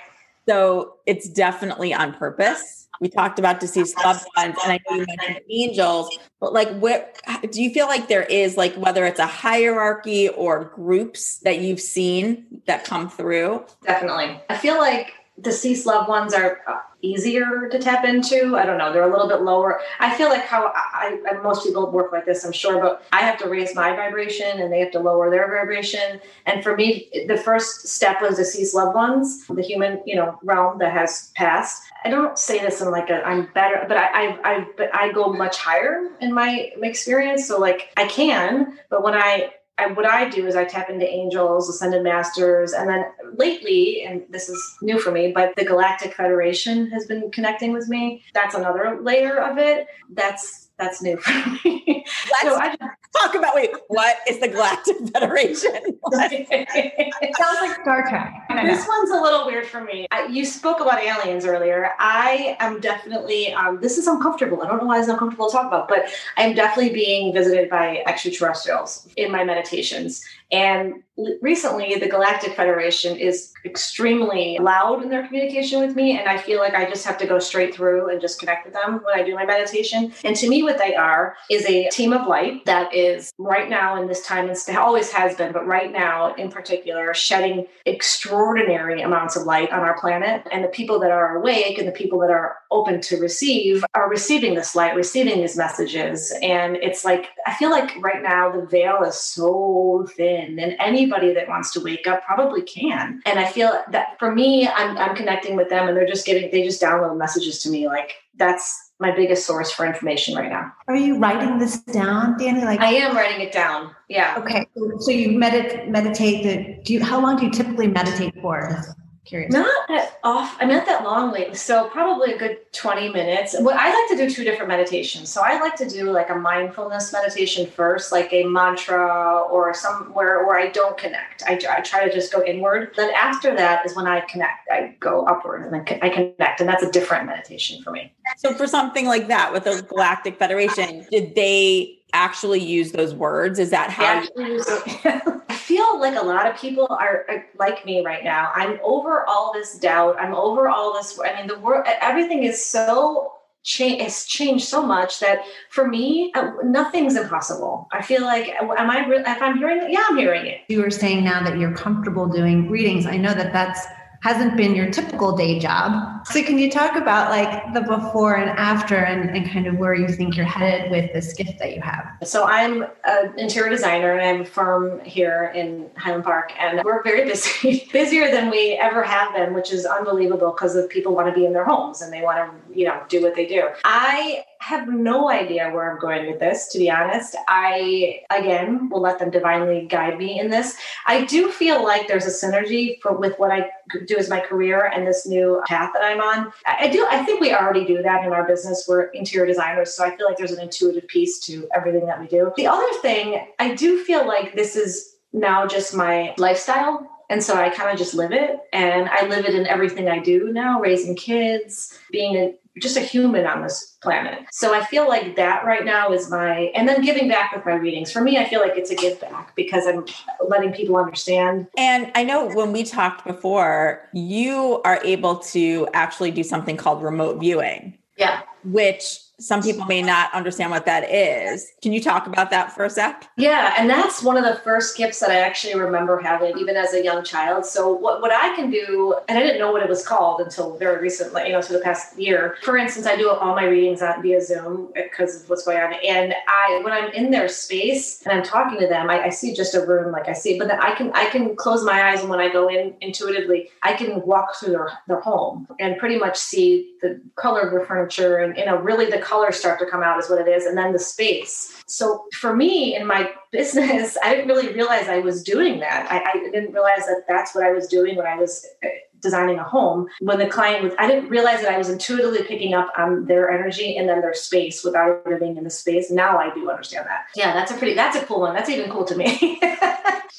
So 0.49 0.97
it's 1.07 1.29
definitely 1.29 1.93
on 1.93 2.15
purpose 2.15 2.87
we 3.01 3.09
talked 3.09 3.39
about 3.39 3.61
deceased 3.61 3.97
loved 4.05 4.27
ones, 4.37 4.57
and 4.63 4.73
I 4.73 4.81
know 4.89 4.97
you 4.97 5.07
mentioned 5.07 5.41
angels, 5.51 6.17
but 6.41 6.53
like, 6.53 6.71
what 6.79 7.21
do 7.51 7.63
you 7.63 7.71
feel 7.71 7.87
like 7.87 8.09
there 8.09 8.23
is, 8.23 8.57
like, 8.57 8.75
whether 8.77 9.05
it's 9.05 9.21
a 9.21 9.27
hierarchy 9.27 10.29
or 10.31 10.73
groups 10.75 11.39
that 11.41 11.61
you've 11.61 11.81
seen 11.81 12.63
that 12.67 12.85
come 12.85 13.11
through? 13.11 13.65
Definitely. 13.85 14.41
I 14.49 14.57
feel 14.57 14.79
like 14.79 15.13
deceased 15.41 15.87
loved 15.87 16.09
ones 16.09 16.33
are 16.33 16.61
uh, 16.67 16.79
easier 17.03 17.69
to 17.71 17.79
tap 17.79 18.05
into. 18.05 18.57
I 18.57 18.65
don't 18.65 18.79
know. 18.79 18.93
They're 18.93 19.09
a 19.09 19.11
little 19.11 19.29
bit 19.29 19.43
lower. 19.43 19.81
I 20.01 20.17
feel 20.17 20.29
like 20.29 20.45
how 20.45 20.73
I, 20.75 21.21
I, 21.31 21.43
most 21.43 21.65
people 21.65 21.91
work 21.91 22.11
like 22.11 22.25
this, 22.25 22.45
I'm 22.45 22.53
sure, 22.53 22.81
but 22.81 23.05
I 23.13 23.21
have 23.21 23.39
to 23.41 23.49
raise 23.49 23.75
my 23.75 23.95
vibration 23.95 24.61
and 24.61 24.73
they 24.73 24.81
have 24.81 24.93
to 24.93 25.01
lower 25.01 25.31
their 25.31 25.47
vibration. 25.47 26.21
And 26.47 26.63
for 26.63 26.75
me, 26.75 27.09
the 27.29 27.37
first 27.37 27.89
step 27.89 28.23
was 28.23 28.37
deceased 28.37 28.75
loved 28.75 28.95
ones, 28.95 29.47
the 29.47 29.63
human, 29.63 30.03
you 30.07 30.17
know, 30.17 30.39
realm 30.43 30.79
that 30.79 30.93
has 30.93 31.33
passed. 31.35 31.83
I 32.05 32.11
don't 32.11 32.39
say 32.39 32.61
this 32.61 32.81
in 32.81 32.91
like 32.91 33.11
a 33.11 33.23
I'm 33.27 33.49
better, 33.53 33.85
but 33.89 33.97
I 33.97 34.07
I 34.07 34.39
I, 34.45 34.67
but 34.77 34.95
I 34.95 35.13
go 35.13 35.33
much 35.33 35.59
higher 35.59 36.09
in 36.21 36.33
my 36.33 36.71
experience. 36.83 37.47
So 37.47 37.59
like 37.59 37.91
I 37.97 38.07
can, 38.07 38.79
but 38.91 39.03
when 39.03 39.15
I 39.15 39.53
I, 39.79 39.89
what 39.89 40.07
I 40.07 40.29
do 40.29 40.47
is 40.47 40.57
I 40.57 40.65
tap 40.65 40.89
into 40.89 41.07
angels, 41.07 41.69
ascended 41.69 42.03
masters, 42.03 42.73
and 42.73 42.89
then 42.89 43.05
lately, 43.35 44.03
and 44.05 44.25
this 44.31 44.49
is 44.49 44.77
new 44.81 44.99
for 44.99 45.11
me, 45.11 45.33
but 45.33 45.55
the 45.57 45.65
Galactic 45.65 46.15
Federation 46.15 46.91
has 46.91 47.07
been 47.07 47.31
connecting 47.31 47.73
with 47.73 47.89
me. 47.89 48.23
That's 48.33 48.55
another 48.55 48.99
layer 49.03 49.39
of 49.39 49.59
it. 49.59 49.87
That's 50.11 50.66
that's 50.79 51.03
new 51.03 51.17
for 51.17 51.33
me. 51.65 52.05
Let's 52.31 52.43
so 52.43 52.57
I 52.57 52.69
just, 52.69 52.81
talk 53.17 53.35
about 53.35 53.55
wait, 53.55 53.71
what 53.89 54.19
is 54.29 54.41
the 54.41 54.49
Galactic 54.49 54.97
Federation? 55.13 55.71
it 55.75 57.37
sounds 57.37 57.59
like 57.61 57.81
Star 57.81 58.07
Trek. 58.09 58.47
This 58.65 58.87
one's 58.87 59.11
a 59.11 59.21
little 59.21 59.47
weird 59.47 59.67
for 59.67 59.83
me. 59.83 60.07
I, 60.11 60.27
you 60.27 60.45
spoke 60.45 60.81
about 60.81 61.03
aliens 61.03 61.45
earlier. 61.47 61.93
I 61.99 62.57
am 62.61 62.81
definitely 62.81 63.53
um, 63.55 63.81
this 63.81 63.97
is 63.97 64.07
uncomfortable. 64.07 64.63
I 64.63 64.69
don't 64.69 64.79
know 64.79 64.87
why 64.87 64.99
it's 64.99 65.09
uncomfortable 65.09 65.49
to 65.49 65.53
talk 65.53 65.67
about, 65.67 65.89
but 65.89 66.11
I'm 66.37 66.55
definitely 66.55 66.93
being 66.93 67.33
visited 67.33 67.71
by 67.71 68.03
extraterrestrials 68.07 69.09
in 69.17 69.33
my 69.33 69.45
meditations. 69.45 70.25
And 70.53 71.03
recently, 71.41 71.97
the 71.97 72.09
Galactic 72.09 72.55
Federation 72.55 73.17
is 73.17 73.53
extremely 73.65 74.59
loud 74.61 75.03
in 75.03 75.09
their 75.09 75.27
communication 75.27 75.81
with 75.81 75.97
me. 75.97 76.19
And 76.19 76.29
I 76.29 76.37
feel 76.37 76.61
like 76.61 76.75
I 76.75 76.89
just 76.89 77.05
have 77.05 77.19
to 77.19 77.27
go 77.27 77.39
straight 77.39 77.75
through 77.75 78.11
and 78.11 78.21
just 78.21 78.39
connect 78.39 78.65
with 78.65 78.75
them 78.75 79.01
when 79.03 79.19
I 79.19 79.25
do 79.25 79.35
my 79.35 79.45
meditation. 79.45 80.13
And 80.23 80.37
to 80.37 80.49
me, 80.49 80.63
what 80.63 80.79
they 80.79 80.95
are 80.95 81.37
is 81.51 81.65
a 81.65 81.89
team 81.89 82.13
of 82.13 82.29
light 82.29 82.65
that 82.67 82.95
is 82.95 83.33
right 83.39 83.69
now 83.69 84.01
in 84.01 84.07
this 84.07 84.25
time, 84.25 84.49
and 84.49 84.77
always 84.77 85.11
has 85.11 85.35
been, 85.35 85.53
but 85.53 85.67
right 85.67 85.91
now 85.91 86.35
in 86.35 86.51
particular, 86.51 87.13
shedding 87.15 87.67
extraordinary 87.87 89.03
amounts 89.03 89.37
of 89.37 89.45
light 89.45 89.73
on 89.73 89.81
our 89.81 89.99
planet. 89.99 90.47
And 90.53 90.63
the 90.63 90.69
people 90.69 91.01
that 91.01 91.11
are 91.11 91.39
awake 91.39 91.79
and 91.79 91.89
the 91.89 91.93
people 91.93 92.21
that 92.21 92.31
are 92.31 92.57
open 92.71 93.01
to 93.01 93.17
receive 93.17 93.85
are 93.95 94.09
receiving 94.09 94.55
this 94.55 94.77
light, 94.77 94.95
receiving 94.95 95.41
these 95.41 95.57
messages. 95.57 96.33
And 96.43 96.77
it's 96.77 97.05
like, 97.05 97.31
I 97.47 97.55
feel 97.55 97.71
like 97.71 97.91
right 98.01 98.23
now 98.23 98.53
the 98.53 98.67
veil 98.67 99.03
is 99.03 99.19
so 99.19 100.07
thin 100.17 100.36
in 100.37 100.59
and 100.59 100.77
anybody 100.79 101.33
that 101.33 101.49
wants 101.49 101.73
to 101.73 101.81
wake 101.81 102.07
up 102.07 102.23
probably 102.25 102.63
can 102.63 103.21
and 103.27 103.39
i 103.39 103.47
feel 103.47 103.83
that 103.91 104.19
for 104.19 104.35
me 104.35 104.69
i'm, 104.69 104.97
I'm 104.99 105.17
connecting 105.17 105.57
with 105.57 105.69
them 105.69 105.89
and 105.89 105.97
they're 105.97 106.07
just 106.07 106.27
getting 106.27 106.51
they 106.51 106.63
just 106.63 106.81
download 106.81 107.17
messages 107.17 107.63
to 107.63 107.71
me 107.71 107.87
like 107.87 108.15
that's 108.39 108.87
my 108.99 109.15
biggest 109.15 109.47
source 109.47 109.71
for 109.71 109.85
information 109.87 110.37
right 110.37 110.51
now. 110.51 110.73
Are 110.89 110.97
you 110.97 111.19
writing 111.19 111.59
this 111.59 111.81
down, 111.81 112.39
Danny? 112.39 112.65
Like 112.65 112.81
I 112.81 112.93
am 112.95 113.15
writing 113.15 113.41
it 113.47 113.53
down. 113.53 113.95
Yeah. 114.09 114.37
Okay. 114.39 114.67
So 115.01 115.11
you 115.11 115.31
medit- 115.31 115.89
meditate. 115.89 116.45
The, 116.45 116.83
do 116.83 116.95
you? 116.95 117.05
How 117.05 117.21
long 117.21 117.37
do 117.37 117.45
you 117.45 117.51
typically 117.51 117.89
meditate 117.89 118.35
for? 118.41 118.83
Curious. 119.27 119.53
Not 119.53 119.89
that 119.89 120.21
off. 120.23 120.57
I 120.61 120.67
mean, 120.67 120.77
not 120.77 120.87
that 120.87 121.03
long 121.03 121.33
lately. 121.33 121.57
So 121.57 121.89
probably 121.89 122.33
a 122.33 122.39
good 122.39 122.59
20 122.73 123.09
minutes. 123.09 123.57
Well, 123.59 123.77
I 123.77 123.93
like 123.93 124.17
to 124.17 124.25
do 124.25 124.33
two 124.33 124.45
different 124.45 124.69
meditations. 124.69 125.31
So 125.31 125.43
I 125.45 125.59
like 125.59 125.75
to 125.77 125.89
do 125.89 126.13
like 126.13 126.31
a 126.31 126.35
mindfulness 126.37 127.13
meditation 127.13 127.67
first, 127.67 128.13
like 128.13 128.33
a 128.33 128.45
mantra 128.45 129.43
or 129.51 129.75
somewhere 129.75 130.47
where 130.47 130.57
I 130.57 130.69
don't 130.69 130.97
connect. 130.97 131.43
I, 131.45 131.59
I 131.69 131.81
try 131.81 132.07
to 132.07 132.15
just 132.15 132.33
go 132.33 132.45
inward. 132.45 132.93
Then 132.97 133.13
after 133.15 133.55
that 133.57 133.85
is 133.85 133.97
when 133.97 134.07
I 134.07 134.21
connect. 134.21 134.69
I 134.71 134.95
go 135.01 135.25
upward 135.25 135.63
and 135.63 135.73
then 135.73 136.01
I 136.03 136.09
connect. 136.09 136.61
And 136.61 136.69
that's 136.69 136.85
a 136.85 136.93
different 136.93 137.27
meditation 137.27 137.83
for 137.83 137.91
me. 137.91 138.13
So 138.37 138.55
for 138.55 138.69
something 138.69 139.07
like 139.07 139.27
that 139.27 139.53
with 139.53 139.65
the 139.65 139.85
Galactic 139.89 140.39
Federation, 140.39 141.05
did 141.11 141.35
they 141.35 141.96
actually 142.13 142.61
use 142.61 142.93
those 142.93 143.15
words? 143.15 143.59
Is 143.59 143.71
that 143.71 143.91
how? 143.91 144.23
You- 144.37 144.63
I 145.49 145.55
feel 145.55 146.01
like 146.01 146.21
a 146.21 146.25
lot 146.25 146.47
of 146.47 146.57
people 146.57 146.87
are, 146.91 147.27
are, 147.29 147.47
like 147.59 147.85
me 147.85 148.05
right 148.05 148.23
now. 148.23 148.53
I'm 148.55 148.79
over 148.83 149.25
all 149.29 149.53
this 149.53 149.79
doubt. 149.79 150.17
I'm 150.19 150.35
over 150.35 150.69
all 150.69 150.93
this. 150.95 151.19
I 151.19 151.37
mean, 151.37 151.49
the 151.49 151.59
world, 151.59 151.85
everything 152.01 152.45
is 152.45 152.65
so 152.65 153.33
change 153.67 154.01
it's 154.01 154.27
changed 154.27 154.65
so 154.65 154.81
much 154.81 155.19
that 155.19 155.41
for 155.71 155.89
me 155.89 156.31
uh, 156.37 156.53
nothing's 156.63 157.17
impossible 157.17 157.89
i 157.91 158.01
feel 158.01 158.23
like 158.23 158.51
am 158.61 158.89
i 158.89 159.05
if 159.11 159.43
i'm 159.43 159.59
hearing 159.59 159.83
it 159.83 159.91
yeah 159.91 160.05
i'm 160.09 160.17
hearing 160.17 160.47
it 160.47 160.61
you 160.69 160.81
were 160.81 160.89
saying 160.89 161.25
now 161.25 161.43
that 161.43 161.59
you're 161.59 161.75
comfortable 161.75 162.29
doing 162.29 162.71
readings 162.71 163.07
i 163.07 163.17
know 163.17 163.35
that 163.35 163.53
that's 163.53 163.85
hasn't 164.23 164.57
been 164.57 164.75
your 164.75 164.91
typical 164.91 165.37
day 165.37 165.59
job. 165.59 166.27
So 166.27 166.43
can 166.43 166.59
you 166.59 166.71
talk 166.71 166.97
about 166.97 167.31
like 167.31 167.75
the 167.75 167.83
before 167.83 168.37
and 168.37 168.51
after 168.51 168.97
and, 168.97 169.37
and 169.37 169.49
kind 169.51 169.67
of 169.67 169.79
where 169.79 169.95
you 169.95 170.09
think 170.09 170.37
you're 170.37 170.47
headed 170.47 170.91
with 170.91 171.13
this 171.13 171.33
gift 171.35 171.59
that 171.59 171.75
you 171.75 171.81
have? 171.81 172.07
So 172.25 172.45
I'm 172.45 172.87
an 173.05 173.39
interior 173.39 173.71
designer 173.71 174.13
and 174.13 174.21
I 174.21 174.27
have 174.27 174.41
a 174.41 174.45
firm 174.45 175.01
here 175.05 175.53
in 175.55 175.91
Highland 175.97 176.25
Park 176.25 176.53
and 176.59 176.83
we're 176.85 177.03
very 177.03 177.25
busy, 177.25 177.89
busier 177.93 178.31
than 178.31 178.51
we 178.51 178.73
ever 178.75 179.03
have 179.03 179.35
been, 179.35 179.55
which 179.55 179.73
is 179.73 179.87
unbelievable 179.87 180.53
because 180.53 180.77
people 180.89 181.15
want 181.15 181.29
to 181.29 181.35
be 181.35 181.47
in 181.47 181.53
their 181.53 181.65
homes 181.65 182.03
and 182.03 182.13
they 182.13 182.23
want 182.23 182.39
to, 182.39 182.79
you 182.79 182.87
know, 182.87 183.03
do 183.09 183.23
what 183.23 183.35
they 183.35 183.47
do. 183.47 183.69
I 183.85 184.45
have 184.61 184.89
no 184.89 185.31
idea 185.31 185.71
where 185.71 185.93
I'm 185.93 186.01
going 186.01 186.27
with 186.27 186.41
this, 186.41 186.69
to 186.69 186.79
be 186.79 186.91
honest. 186.91 187.37
I, 187.49 188.21
again, 188.31 188.89
will 188.89 189.01
let 189.01 189.19
them 189.19 189.31
divinely 189.31 189.87
guide 189.87 190.19
me 190.19 190.41
in 190.41 190.51
this. 190.51 190.77
I 191.07 191.25
do 191.25 191.51
feel 191.51 191.85
like 191.85 192.09
there's 192.09 192.27
a 192.27 192.47
synergy 192.47 193.01
for, 193.01 193.17
with 193.17 193.39
what 193.39 193.51
I 193.51 193.71
do 194.07 194.17
as 194.17 194.29
my 194.29 194.41
career 194.41 194.91
and 194.95 195.07
this 195.07 195.27
new 195.27 195.63
path 195.67 195.91
that 195.95 196.03
I'm 196.03 196.21
on. 196.21 196.53
I, 196.67 196.87
I 196.87 196.89
do, 196.89 197.07
I 197.11 197.25
think 197.25 197.41
we 197.41 197.53
already 197.53 197.85
do 197.85 198.03
that 198.03 198.25
in 198.25 198.33
our 198.33 198.47
business. 198.47 198.87
We're 198.89 199.05
interior 199.09 199.47
designers, 199.47 199.95
so 199.95 200.05
I 200.05 200.17
feel 200.17 200.27
like 200.27 200.37
there's 200.37 200.53
an 200.53 200.61
intuitive 200.61 201.07
piece 201.09 201.39
to 201.47 201.69
everything 201.75 202.07
that 202.07 202.21
we 202.21 202.27
do. 202.27 202.53
The 202.57 202.67
other 202.67 202.93
thing, 203.03 203.47
I 203.59 203.75
do 203.75 204.03
feel 204.05 204.27
like 204.27 204.55
this 204.55 204.77
is 204.77 205.17
now 205.33 205.67
just 205.67 205.95
my 205.95 206.35
lifestyle. 206.39 207.11
And 207.29 207.43
so 207.43 207.55
I 207.55 207.71
kind 207.71 207.91
of 207.91 207.99
just 207.99 208.15
live 208.15 208.33
it 208.33 208.61
and 208.73 209.09
I 209.09 209.27
live 209.27 209.45
it 209.47 209.55
in 209.55 209.67
everything 209.67 210.09
I 210.09 210.21
do 210.21 210.53
now, 210.53 210.81
raising 210.81 211.17
kids, 211.17 211.99
being 212.13 212.37
a 212.37 212.55
just 212.81 212.97
a 212.97 213.01
human 213.01 213.47
on 213.47 213.63
this 213.63 213.97
planet. 214.03 214.41
So 214.53 214.75
I 214.75 214.85
feel 214.85 215.09
like 215.09 215.37
that 215.37 215.65
right 215.65 215.85
now 215.85 216.13
is 216.13 216.31
my, 216.31 216.71
and 216.75 216.89
then 216.89 217.03
giving 217.03 217.29
back 217.29 217.55
with 217.55 217.65
my 217.65 217.75
readings. 217.75 218.13
For 218.13 218.21
me, 218.21 218.39
I 218.39 218.49
feel 218.49 218.61
like 218.61 218.77
it's 218.77 218.91
a 218.91 218.95
give 218.95 219.21
back 219.21 219.55
because 219.57 219.87
I'm 219.87 220.05
letting 220.49 220.73
people 220.73 220.97
understand. 220.97 221.69
And 221.77 222.13
I 222.15 222.25
know 222.25 222.47
when 222.47 222.73
we 222.73 222.85
talked 222.85 223.25
before, 223.25 224.09
you 224.13 224.81
are 224.85 225.01
able 225.05 225.39
to 225.39 225.89
actually 225.95 226.31
do 226.31 226.43
something 226.43 226.77
called 226.77 227.03
remote 227.03 227.41
viewing. 227.41 227.97
Yeah. 228.19 228.43
Which 228.65 229.21
some 229.39 229.63
people 229.63 229.85
may 229.85 230.03
not 230.03 230.33
understand 230.33 230.71
what 230.71 230.87
that 230.87 231.11
is. 231.11 231.71
Can 231.83 231.93
you 231.93 232.01
talk 232.01 232.27
about 232.27 232.51
that 232.51 232.73
for 232.73 232.85
a 232.85 232.91
sec? 232.91 233.29
Yeah, 233.37 233.75
and 233.77 233.89
that's 233.89 234.23
one 234.23 234.39
of 234.39 234.45
the 234.45 234.61
first 234.63 234.97
gifts 234.97 235.21
that 235.21 235.31
I 235.31 235.37
actually 235.37 235.79
remember 235.79 236.19
having, 236.21 236.57
even 236.59 236.77
as 236.77 236.95
a 236.95 237.05
young 237.05 237.23
child. 237.23 237.67
So 237.67 237.93
what, 237.93 238.23
what 238.23 238.33
I 238.33 238.57
can 238.57 238.71
do, 238.71 239.15
and 239.29 239.39
I 239.39 239.43
didn't 239.43 239.59
know 239.59 239.73
what 239.73 239.83
it 239.83 239.89
was 239.89 240.07
called 240.07 240.41
until 240.41 240.77
very 240.79 241.03
recently, 241.03 241.47
you 241.47 241.53
know, 241.53 241.61
for 241.61 241.75
the 241.75 241.81
past 241.81 242.19
year. 242.19 242.57
For 242.63 242.79
instance, 242.79 243.07
I 243.07 243.17
do 243.17 243.29
all 243.31 243.55
my 243.55 243.65
readings 243.65 244.01
on 244.01 244.23
via 244.23 244.41
Zoom 244.41 244.91
because 244.95 245.43
of 245.43 245.51
what's 245.51 245.65
going 245.65 245.79
on. 245.79 245.95
And 246.05 246.35
I 246.49 246.81
when 246.83 246.93
I'm 246.93 247.13
in 247.13 247.31
their 247.31 247.49
space 247.49 248.23
and 248.23 248.33
I'm 248.33 248.43
talking 248.43 248.81
to 248.81 248.87
them, 248.87 249.11
I, 249.11 249.25
I 249.25 249.29
see 249.29 249.53
just 249.55 249.75
a 249.75 249.85
room 249.85 250.13
like 250.13 250.29
I 250.29 250.33
see, 250.33 250.59
but 250.59 250.69
then 250.69 250.81
I 250.81 250.95
can 250.95 251.13
I 251.13 251.27
can 251.27 251.57
close 251.57 251.85
my 251.85 252.11
eyes 252.11 252.21
and 252.21 252.31
when 252.31 252.41
I 252.41 252.51
go 252.51 252.69
in 252.69 252.95
intuitively, 253.03 253.71
I 253.83 253.93
can 253.93 254.23
walk 254.23 254.57
through 254.57 254.71
their, 254.71 254.89
their 255.09 255.21
home 255.21 255.69
and 255.79 255.99
pretty 255.99 256.19
much 256.19 256.39
see 256.39 256.95
the 257.03 257.21
color 257.35 257.61
of 257.61 257.79
the 257.79 257.87
furniture 257.87 258.39
and 258.39 258.57
you 258.57 258.65
know 258.65 258.77
really 258.77 259.11
the 259.11 259.26
colors 259.27 259.57
start 259.57 259.79
to 259.81 259.87
come 259.87 260.03
out 260.03 260.19
is 260.19 260.31
what 260.31 260.41
it 260.41 260.49
is 260.49 260.65
and 260.65 260.79
then 260.79 260.93
the 260.93 260.99
space. 260.99 261.83
So 261.87 262.25
for 262.33 262.55
me 262.55 262.97
in 262.97 263.07
my 263.07 263.31
business 263.53 264.19
i 264.23 264.35
didn't 264.35 264.49
really 264.49 264.73
realize 264.75 265.09
i 265.09 265.19
was 265.19 265.43
doing 265.43 265.81
that. 265.81 266.11
I, 266.11 266.19
I 266.31 266.51
didn't 266.51 266.73
realize 266.73 267.07
that 267.07 267.25
that's 267.29 267.55
what 267.55 267.65
i 267.65 267.73
was 267.73 267.87
doing 267.89 268.17
when 268.17 268.27
i 268.27 268.37
was 268.37 268.67
uh, 268.85 268.89
designing 269.21 269.59
a 269.59 269.65
home. 269.65 270.09
When 270.21 270.39
the 270.39 270.47
client 270.47 270.85
was 270.85 270.93
i 270.99 271.07
didn't 271.07 271.31
realize 271.31 271.61
that 271.63 271.73
i 271.73 271.79
was 271.79 271.89
intuitively 271.89 272.43
picking 272.43 272.75
up 272.75 272.93
on 272.99 273.27
their 273.27 273.51
energy 273.51 273.97
and 273.97 274.09
then 274.09 274.21
their 274.21 274.35
space 274.35 274.85
without 274.85 275.27
living 275.27 275.57
in 275.57 275.65
the 275.65 275.71
space. 275.71 276.11
Now 276.11 276.39
i 276.39 276.53
do 276.55 276.71
understand 276.71 277.07
that. 277.07 277.27
Yeah 277.35 277.53
that's 277.55 277.71
a 277.71 277.77
pretty 277.77 277.95
that's 277.95 278.17
a 278.17 278.25
cool 278.27 278.41
one. 278.41 278.55
That's 278.55 278.71
even 278.71 278.91
cool 278.91 279.05
to 279.05 279.17
me. 279.17 279.61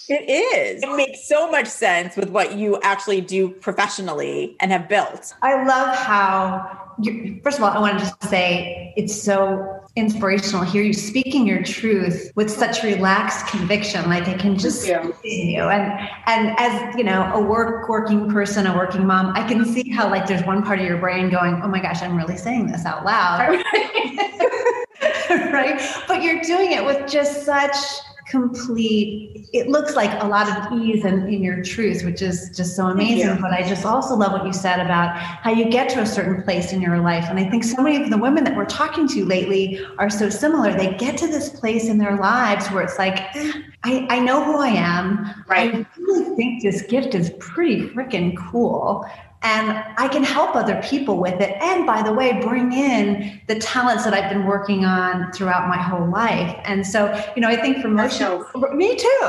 It 0.09 0.29
is. 0.29 0.83
It 0.83 0.95
makes 0.95 1.27
so 1.27 1.51
much 1.51 1.67
sense 1.67 2.15
with 2.15 2.29
what 2.29 2.57
you 2.57 2.79
actually 2.81 3.19
do 3.19 3.49
professionally 3.49 4.55
and 4.61 4.71
have 4.71 4.87
built. 4.87 5.33
I 5.41 5.65
love 5.65 5.97
how, 5.97 6.69
you, 6.71 6.86
first 7.43 7.57
of 7.57 7.63
all, 7.63 7.69
I 7.69 7.79
want 7.79 7.99
to 7.99 8.05
just 8.05 8.23
say 8.23 8.93
it's 8.97 9.15
so 9.15 9.77
inspirational 9.95 10.63
hear 10.63 10.83
you 10.83 10.93
speaking 10.93 11.47
your 11.47 11.63
truth 11.63 12.31
with 12.35 12.51
such 12.51 12.83
relaxed 12.83 13.47
conviction 13.47 14.07
like 14.07 14.27
i 14.27 14.33
can 14.35 14.55
just 14.55 14.83
see 14.83 15.55
you. 15.55 15.61
And 15.61 16.09
and 16.27 16.55
as 16.59 16.95
you 16.95 17.03
know 17.03 17.31
a 17.33 17.41
work 17.41 17.89
working 17.89 18.29
person 18.29 18.67
a 18.67 18.75
working 18.75 19.07
mom 19.07 19.33
i 19.35 19.47
can 19.47 19.65
see 19.65 19.89
how 19.89 20.07
like 20.07 20.27
there's 20.27 20.43
one 20.43 20.61
part 20.61 20.79
of 20.79 20.85
your 20.85 20.97
brain 20.99 21.31
going 21.31 21.61
oh 21.63 21.67
my 21.67 21.81
gosh 21.81 22.03
i'm 22.03 22.15
really 22.15 22.37
saying 22.37 22.67
this 22.67 22.85
out 22.85 23.05
loud. 23.05 23.63
Right? 25.29 25.81
But 26.07 26.23
you're 26.23 26.41
doing 26.41 26.71
it 26.71 26.85
with 26.85 27.09
just 27.09 27.43
such 27.43 27.75
complete 28.29 29.47
it 29.53 29.69
looks 29.69 29.95
like 29.95 30.21
a 30.21 30.27
lot 30.27 30.49
of 30.49 30.79
ease 30.79 31.05
in, 31.05 31.27
in 31.27 31.41
your 31.41 31.63
truth 31.63 32.03
which 32.03 32.21
is 32.21 32.51
just 32.55 32.75
so 32.75 32.87
amazing. 32.87 33.39
but 33.41 33.51
i 33.51 33.61
just 33.61 33.85
also 33.85 34.15
love 34.15 34.33
what 34.33 34.45
you 34.45 34.51
said 34.51 34.79
about 34.79 35.15
how 35.17 35.51
you 35.51 35.69
get 35.69 35.87
to 35.87 36.01
a 36.01 36.05
certain 36.05 36.43
place 36.43 36.73
in 36.73 36.81
your 36.81 36.99
life. 36.99 37.25
And 37.29 37.39
i 37.39 37.49
think 37.49 37.63
so 37.63 37.81
many 37.81 38.01
of 38.03 38.09
the 38.09 38.17
women 38.17 38.43
that 38.43 38.55
we're 38.55 38.65
talking 38.65 39.07
to 39.09 39.25
lately 39.25 39.85
are 39.97 40.09
so 40.09 40.29
similar. 40.29 40.73
They 40.73 40.95
get 40.95 41.17
to 41.17 41.27
this 41.27 41.49
place 41.49 41.87
in 41.87 41.97
their 41.97 42.17
lives 42.17 42.69
where 42.71 42.83
it's 42.83 42.97
like 42.97 43.35
eh, 43.35 43.51
I, 43.83 44.07
I 44.09 44.19
know 44.19 44.43
who 44.43 44.57
i 44.57 44.69
am. 44.69 45.43
Right. 45.47 45.73
i 45.75 45.85
really 45.97 46.35
think 46.35 46.63
this 46.63 46.81
gift 46.83 47.15
is 47.15 47.31
pretty 47.39 47.87
freaking 47.89 48.35
cool 48.51 49.05
and 49.43 49.83
I 49.97 50.07
can 50.07 50.23
help 50.23 50.55
other 50.55 50.81
people 50.83 51.17
with 51.17 51.39
it. 51.39 51.55
And 51.61 51.85
by 51.85 52.01
the 52.01 52.11
way, 52.11 52.41
bring 52.41 52.73
in 52.73 53.39
the 53.47 53.55
talents 53.55 54.03
that 54.03 54.13
I've 54.13 54.29
been 54.29 54.45
working 54.45 54.83
on 54.83 55.31
throughout 55.31 55.67
my 55.67 55.77
whole 55.77 56.09
life. 56.09 56.59
And 56.65 56.85
so, 56.85 57.13
you 57.35 57.41
know, 57.41 57.47
I 57.47 57.55
think 57.55 57.77
for 57.79 57.87
most 57.87 58.17
people, 58.17 58.43
me 58.73 58.95
too, 58.95 59.19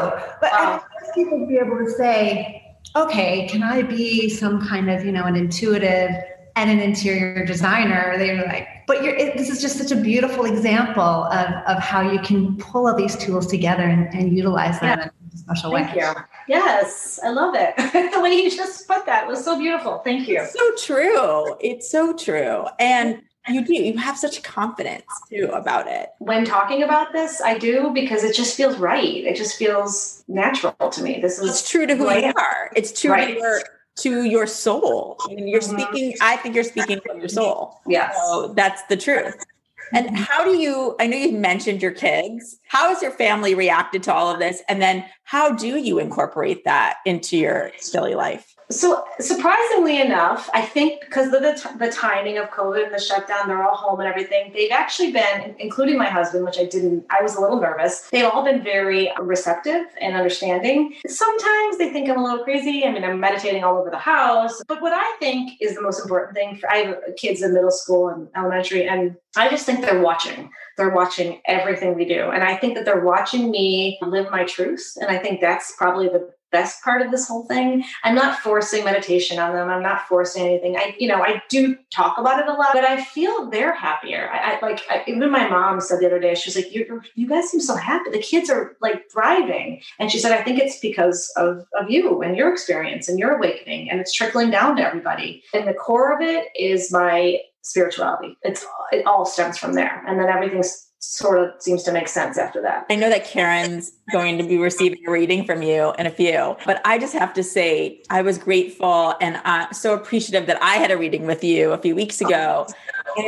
but 0.40 0.50
wow. 0.52 0.82
people 1.14 1.46
be 1.46 1.56
able 1.56 1.78
to 1.78 1.90
say, 1.90 2.76
okay, 2.96 3.46
can 3.48 3.62
I 3.62 3.82
be 3.82 4.30
some 4.30 4.66
kind 4.66 4.90
of, 4.90 5.04
you 5.04 5.12
know, 5.12 5.24
an 5.24 5.36
intuitive 5.36 6.10
and 6.56 6.70
an 6.70 6.80
interior 6.80 7.44
designer? 7.44 8.16
They're 8.16 8.46
like, 8.46 8.66
but 8.88 9.04
it, 9.04 9.36
this 9.36 9.48
is 9.48 9.60
just 9.60 9.78
such 9.78 9.92
a 9.92 9.96
beautiful 9.96 10.46
example 10.46 11.02
of, 11.02 11.48
of 11.66 11.78
how 11.78 12.00
you 12.00 12.18
can 12.20 12.56
pull 12.56 12.88
all 12.88 12.96
these 12.96 13.16
tools 13.16 13.46
together 13.46 13.84
and, 13.84 14.12
and 14.12 14.36
utilize 14.36 14.80
them. 14.80 14.98
Yeah 14.98 15.10
in 15.28 15.34
a 15.34 15.38
special 15.38 15.72
way. 15.72 15.84
Thank 15.84 15.96
way. 15.96 16.02
you. 16.02 16.14
Yes, 16.48 17.20
I 17.22 17.28
love 17.30 17.54
it. 17.56 17.76
the 18.14 18.20
way 18.20 18.34
you 18.34 18.50
just 18.50 18.86
put 18.88 19.06
that 19.06 19.26
was 19.26 19.44
so 19.44 19.58
beautiful. 19.58 19.98
Thank 19.98 20.28
you. 20.28 20.40
It's 20.42 20.54
so 20.54 20.94
true. 20.94 21.56
It's 21.60 21.90
so 21.90 22.14
true. 22.14 22.64
And 22.78 23.22
you 23.48 23.64
do. 23.64 23.74
You 23.74 23.96
have 23.96 24.18
such 24.18 24.42
confidence 24.42 25.04
too 25.30 25.50
about 25.52 25.86
it. 25.86 26.10
When 26.18 26.44
talking 26.44 26.82
about 26.82 27.12
this, 27.12 27.40
I 27.40 27.56
do 27.56 27.90
because 27.94 28.24
it 28.24 28.34
just 28.34 28.56
feels 28.56 28.76
right. 28.76 29.24
It 29.24 29.36
just 29.36 29.56
feels 29.56 30.22
natural 30.28 30.74
to 30.90 31.02
me. 31.02 31.20
This 31.20 31.38
is 31.38 31.50
it's 31.50 31.70
true 31.70 31.86
to 31.86 31.96
who 31.96 32.06
right. 32.06 32.24
you 32.24 32.32
are. 32.36 32.70
It's 32.76 32.98
true 32.98 33.12
right. 33.12 33.34
to 33.34 33.40
your 33.40 33.60
to 34.00 34.24
your 34.24 34.46
soul. 34.46 35.16
I 35.28 35.34
mean, 35.34 35.48
you're 35.48 35.60
mm-hmm. 35.60 35.80
speaking. 35.80 36.14
I 36.20 36.36
think 36.36 36.54
you're 36.54 36.64
speaking 36.64 37.00
from 37.04 37.18
your 37.18 37.28
soul. 37.28 37.80
Yeah. 37.86 38.12
So 38.12 38.52
that's 38.54 38.82
the 38.84 38.96
truth. 38.96 39.44
And 39.92 40.06
mm-hmm. 40.06 40.16
how 40.16 40.44
do 40.44 40.56
you, 40.56 40.96
I 41.00 41.06
know 41.06 41.16
you 41.16 41.32
mentioned 41.32 41.82
your 41.82 41.92
kids. 41.92 42.58
How 42.66 42.88
has 42.90 43.00
your 43.00 43.10
family 43.12 43.54
reacted 43.54 44.02
to 44.04 44.14
all 44.14 44.30
of 44.30 44.38
this? 44.38 44.62
And 44.68 44.82
then 44.82 45.04
how 45.24 45.52
do 45.52 45.78
you 45.78 45.98
incorporate 45.98 46.64
that 46.64 46.98
into 47.06 47.36
your 47.36 47.72
daily 47.92 48.14
life? 48.14 48.54
So 48.70 49.04
surprisingly 49.18 50.00
enough, 50.00 50.50
I 50.52 50.60
think 50.60 51.00
because 51.00 51.32
of 51.32 51.40
the, 51.40 51.54
t- 51.54 51.78
the 51.78 51.90
timing 51.90 52.36
of 52.36 52.50
COVID 52.50 52.84
and 52.84 52.94
the 52.94 52.98
shutdown, 52.98 53.48
they're 53.48 53.62
all 53.62 53.74
home 53.74 54.00
and 54.00 54.08
everything. 54.08 54.52
They've 54.52 54.70
actually 54.70 55.12
been, 55.12 55.54
including 55.58 55.96
my 55.96 56.04
husband, 56.04 56.44
which 56.44 56.58
I 56.58 56.66
didn't. 56.66 57.06
I 57.10 57.22
was 57.22 57.36
a 57.36 57.40
little 57.40 57.60
nervous. 57.60 58.08
They've 58.12 58.26
all 58.26 58.44
been 58.44 58.62
very 58.62 59.10
receptive 59.20 59.86
and 60.02 60.14
understanding. 60.14 60.94
Sometimes 61.06 61.78
they 61.78 61.90
think 61.90 62.10
I'm 62.10 62.18
a 62.18 62.22
little 62.22 62.44
crazy. 62.44 62.84
I 62.84 62.92
mean, 62.92 63.04
I'm 63.04 63.18
meditating 63.18 63.64
all 63.64 63.78
over 63.78 63.88
the 63.88 63.96
house. 63.96 64.60
But 64.68 64.82
what 64.82 64.92
I 64.92 65.16
think 65.18 65.52
is 65.62 65.74
the 65.74 65.82
most 65.82 66.00
important 66.02 66.36
thing 66.36 66.56
for 66.56 66.70
I 66.70 66.76
have 66.78 66.98
kids 67.16 67.40
in 67.40 67.54
middle 67.54 67.70
school 67.70 68.08
and 68.08 68.28
elementary, 68.36 68.86
and 68.86 69.16
I 69.34 69.48
just 69.48 69.64
think 69.64 69.80
they're 69.80 70.02
watching. 70.02 70.50
They're 70.76 70.94
watching 70.94 71.40
everything 71.46 71.94
we 71.94 72.04
do. 72.04 72.30
And 72.30 72.44
I 72.44 72.56
think 72.56 72.74
that 72.74 72.84
they're 72.84 73.04
watching 73.04 73.50
me 73.50 73.98
live 74.02 74.30
my 74.30 74.44
truth. 74.44 74.92
And 75.00 75.10
I 75.10 75.18
think 75.18 75.40
that's 75.40 75.74
probably 75.76 76.08
the 76.08 76.30
best 76.50 76.82
part 76.82 77.02
of 77.02 77.10
this 77.10 77.28
whole 77.28 77.44
thing. 77.46 77.84
I'm 78.04 78.14
not 78.14 78.38
forcing 78.38 78.84
meditation 78.84 79.38
on 79.38 79.54
them. 79.54 79.68
I'm 79.68 79.82
not 79.82 80.06
forcing 80.08 80.46
anything. 80.46 80.76
I, 80.76 80.94
you 80.98 81.08
know, 81.08 81.22
I 81.22 81.42
do 81.48 81.76
talk 81.94 82.18
about 82.18 82.40
it 82.40 82.48
a 82.48 82.52
lot, 82.52 82.70
but 82.72 82.84
I 82.84 83.02
feel 83.02 83.50
they're 83.50 83.74
happier. 83.74 84.30
I, 84.32 84.54
I 84.54 84.60
like 84.60 84.80
I, 84.90 85.04
even 85.06 85.30
my 85.30 85.48
mom 85.48 85.80
said 85.80 86.00
the 86.00 86.06
other 86.06 86.20
day, 86.20 86.34
she 86.34 86.48
was 86.48 86.56
like, 86.56 86.74
you 86.74 87.02
you 87.14 87.28
guys 87.28 87.50
seem 87.50 87.60
so 87.60 87.76
happy. 87.76 88.10
The 88.10 88.18
kids 88.18 88.50
are 88.50 88.76
like 88.80 89.02
thriving. 89.12 89.80
And 89.98 90.10
she 90.10 90.18
said, 90.18 90.32
I 90.32 90.42
think 90.42 90.58
it's 90.58 90.78
because 90.80 91.32
of, 91.36 91.64
of 91.78 91.90
you 91.90 92.22
and 92.22 92.36
your 92.36 92.52
experience 92.52 93.08
and 93.08 93.18
your 93.18 93.36
awakening 93.36 93.90
and 93.90 94.00
it's 94.00 94.12
trickling 94.12 94.50
down 94.50 94.76
to 94.76 94.82
everybody. 94.82 95.42
And 95.52 95.66
the 95.66 95.74
core 95.74 96.14
of 96.14 96.20
it 96.20 96.46
is 96.56 96.92
my 96.92 97.40
spirituality. 97.62 98.36
It's 98.42 98.64
it 98.92 99.06
all 99.06 99.26
stems 99.26 99.58
from 99.58 99.74
there. 99.74 100.02
And 100.06 100.18
then 100.18 100.28
everything's 100.28 100.87
sort 101.00 101.38
of 101.38 101.62
seems 101.62 101.82
to 101.84 101.92
make 101.92 102.08
sense 102.08 102.38
after 102.38 102.60
that. 102.62 102.86
I 102.90 102.96
know 102.96 103.08
that 103.08 103.24
Karen's 103.24 103.92
going 104.10 104.36
to 104.38 104.44
be 104.44 104.58
receiving 104.58 104.98
a 105.06 105.10
reading 105.10 105.44
from 105.44 105.62
you 105.62 105.92
in 105.98 106.06
a 106.06 106.10
few, 106.10 106.56
but 106.66 106.80
I 106.84 106.98
just 106.98 107.14
have 107.14 107.32
to 107.34 107.42
say 107.42 108.02
I 108.10 108.22
was 108.22 108.38
grateful 108.38 109.14
and 109.20 109.40
uh, 109.44 109.70
so 109.72 109.94
appreciative 109.94 110.46
that 110.46 110.60
I 110.62 110.74
had 110.74 110.90
a 110.90 110.98
reading 110.98 111.26
with 111.26 111.44
you 111.44 111.72
a 111.72 111.78
few 111.78 111.94
weeks 111.94 112.20
ago. 112.20 112.66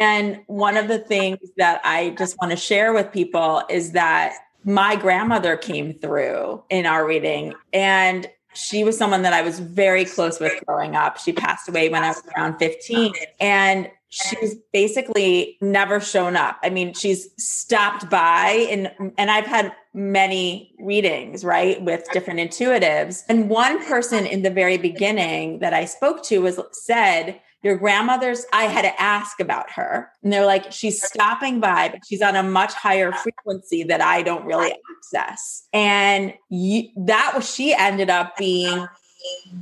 And 0.00 0.40
one 0.46 0.76
of 0.76 0.88
the 0.88 0.98
things 0.98 1.38
that 1.56 1.80
I 1.84 2.10
just 2.10 2.36
want 2.40 2.50
to 2.50 2.56
share 2.56 2.92
with 2.92 3.12
people 3.12 3.62
is 3.70 3.92
that 3.92 4.34
my 4.64 4.96
grandmother 4.96 5.56
came 5.56 5.94
through 5.94 6.62
in 6.70 6.86
our 6.86 7.06
reading 7.06 7.54
and 7.72 8.28
she 8.52 8.84
was 8.84 8.98
someone 8.98 9.22
that 9.22 9.32
I 9.32 9.42
was 9.42 9.60
very 9.60 10.04
close 10.04 10.40
with 10.40 10.52
growing 10.66 10.96
up. 10.96 11.18
She 11.18 11.32
passed 11.32 11.68
away 11.68 11.88
when 11.88 12.02
I 12.02 12.08
was 12.08 12.22
around 12.36 12.58
15. 12.58 13.12
And 13.38 13.88
she's 14.10 14.56
basically 14.72 15.56
never 15.60 16.00
shown 16.00 16.36
up. 16.36 16.58
I 16.62 16.70
mean, 16.70 16.92
she's 16.94 17.28
stopped 17.38 18.10
by 18.10 18.66
and 18.70 18.90
and 19.16 19.30
I've 19.30 19.46
had 19.46 19.72
many 19.94 20.74
readings, 20.78 21.44
right, 21.44 21.82
with 21.82 22.04
different 22.12 22.40
intuitives. 22.40 23.22
And 23.28 23.48
one 23.48 23.84
person 23.86 24.26
in 24.26 24.42
the 24.42 24.50
very 24.50 24.76
beginning 24.76 25.60
that 25.60 25.72
I 25.72 25.84
spoke 25.84 26.22
to 26.24 26.42
was 26.42 26.60
said, 26.72 27.40
your 27.62 27.76
grandmother's 27.76 28.46
i 28.52 28.64
had 28.64 28.82
to 28.82 29.00
ask 29.00 29.38
about 29.38 29.70
her 29.70 30.10
and 30.22 30.32
they're 30.32 30.46
like 30.46 30.72
she's 30.72 31.02
stopping 31.02 31.60
by 31.60 31.88
but 31.88 32.00
she's 32.08 32.22
on 32.22 32.36
a 32.36 32.42
much 32.42 32.72
higher 32.72 33.12
frequency 33.12 33.82
that 33.82 34.00
i 34.00 34.22
don't 34.22 34.44
really 34.44 34.72
access 34.96 35.66
and 35.72 36.32
you, 36.48 36.88
that 36.96 37.32
was 37.34 37.54
she 37.54 37.74
ended 37.74 38.08
up 38.08 38.36
being 38.36 38.86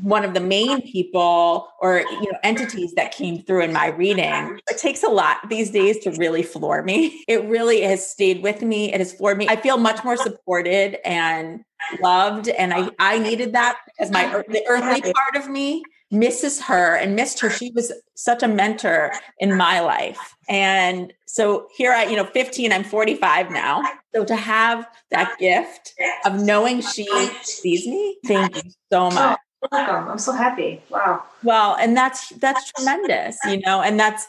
one 0.03 0.25
of 0.25 0.35
the 0.35 0.41
main 0.41 0.83
people 0.83 1.69
or 1.81 2.01
you 2.01 2.33
know 2.33 2.39
entities 2.43 2.93
that 2.95 3.13
came 3.13 3.43
through 3.43 3.63
in 3.63 3.73
my 3.73 3.89
reading. 3.89 4.59
It 4.71 4.79
takes 4.79 5.03
a 5.03 5.09
lot 5.09 5.49
these 5.49 5.71
days 5.71 5.99
to 6.01 6.11
really 6.13 6.43
floor 6.43 6.83
me. 6.83 7.25
It 7.29 7.45
really 7.45 7.83
has 7.83 8.09
stayed 8.09 8.43
with 8.43 8.63
me. 8.63 8.93
It 8.93 9.01
has 9.01 9.13
floored 9.13 9.39
me. 9.39 9.49
I 9.49 9.57
feel 9.57 9.79
much 9.79 10.05
more 10.05 10.17
supported 10.17 10.99
and 11.07 11.65
loved 12.03 12.49
and 12.49 12.75
i 12.75 12.91
i 12.99 13.19
needed 13.19 13.53
that 13.53 13.79
because 13.87 14.11
my 14.11 14.27
the 14.49 14.65
earthly 14.69 15.01
part 15.13 15.37
of 15.37 15.49
me 15.49 15.83
misses 16.11 16.61
her 16.63 16.97
and 16.97 17.15
missed 17.15 17.39
her. 17.41 17.51
She 17.51 17.71
was 17.71 17.93
such 18.15 18.43
a 18.43 18.49
mentor 18.49 19.13
in 19.39 19.57
my 19.57 19.81
life. 19.81 20.35
And 20.49 21.13
so 21.27 21.69
here 21.77 21.93
i 21.93 22.05
you 22.05 22.17
know 22.17 22.25
15 22.25 22.73
i'm 22.73 22.85
45 22.85 23.51
now. 23.51 23.83
So 24.15 24.25
to 24.25 24.37
have 24.37 24.87
that 25.11 25.39
gift 25.39 25.95
of 26.25 26.41
knowing 26.41 26.81
she 26.81 27.07
sees 27.43 27.87
me 27.87 28.19
thank 28.27 28.57
you 28.57 28.71
so 28.91 29.11
much 29.11 29.39
welcome. 29.71 30.09
I'm 30.09 30.19
so 30.19 30.33
happy. 30.33 30.83
Wow. 30.91 31.23
Well, 31.43 31.77
and 31.77 31.97
that's 31.97 32.31
that's 32.31 32.73
tremendous, 32.73 33.39
you 33.47 33.61
know, 33.61 33.81
and 33.83 33.99
that's 33.99 34.27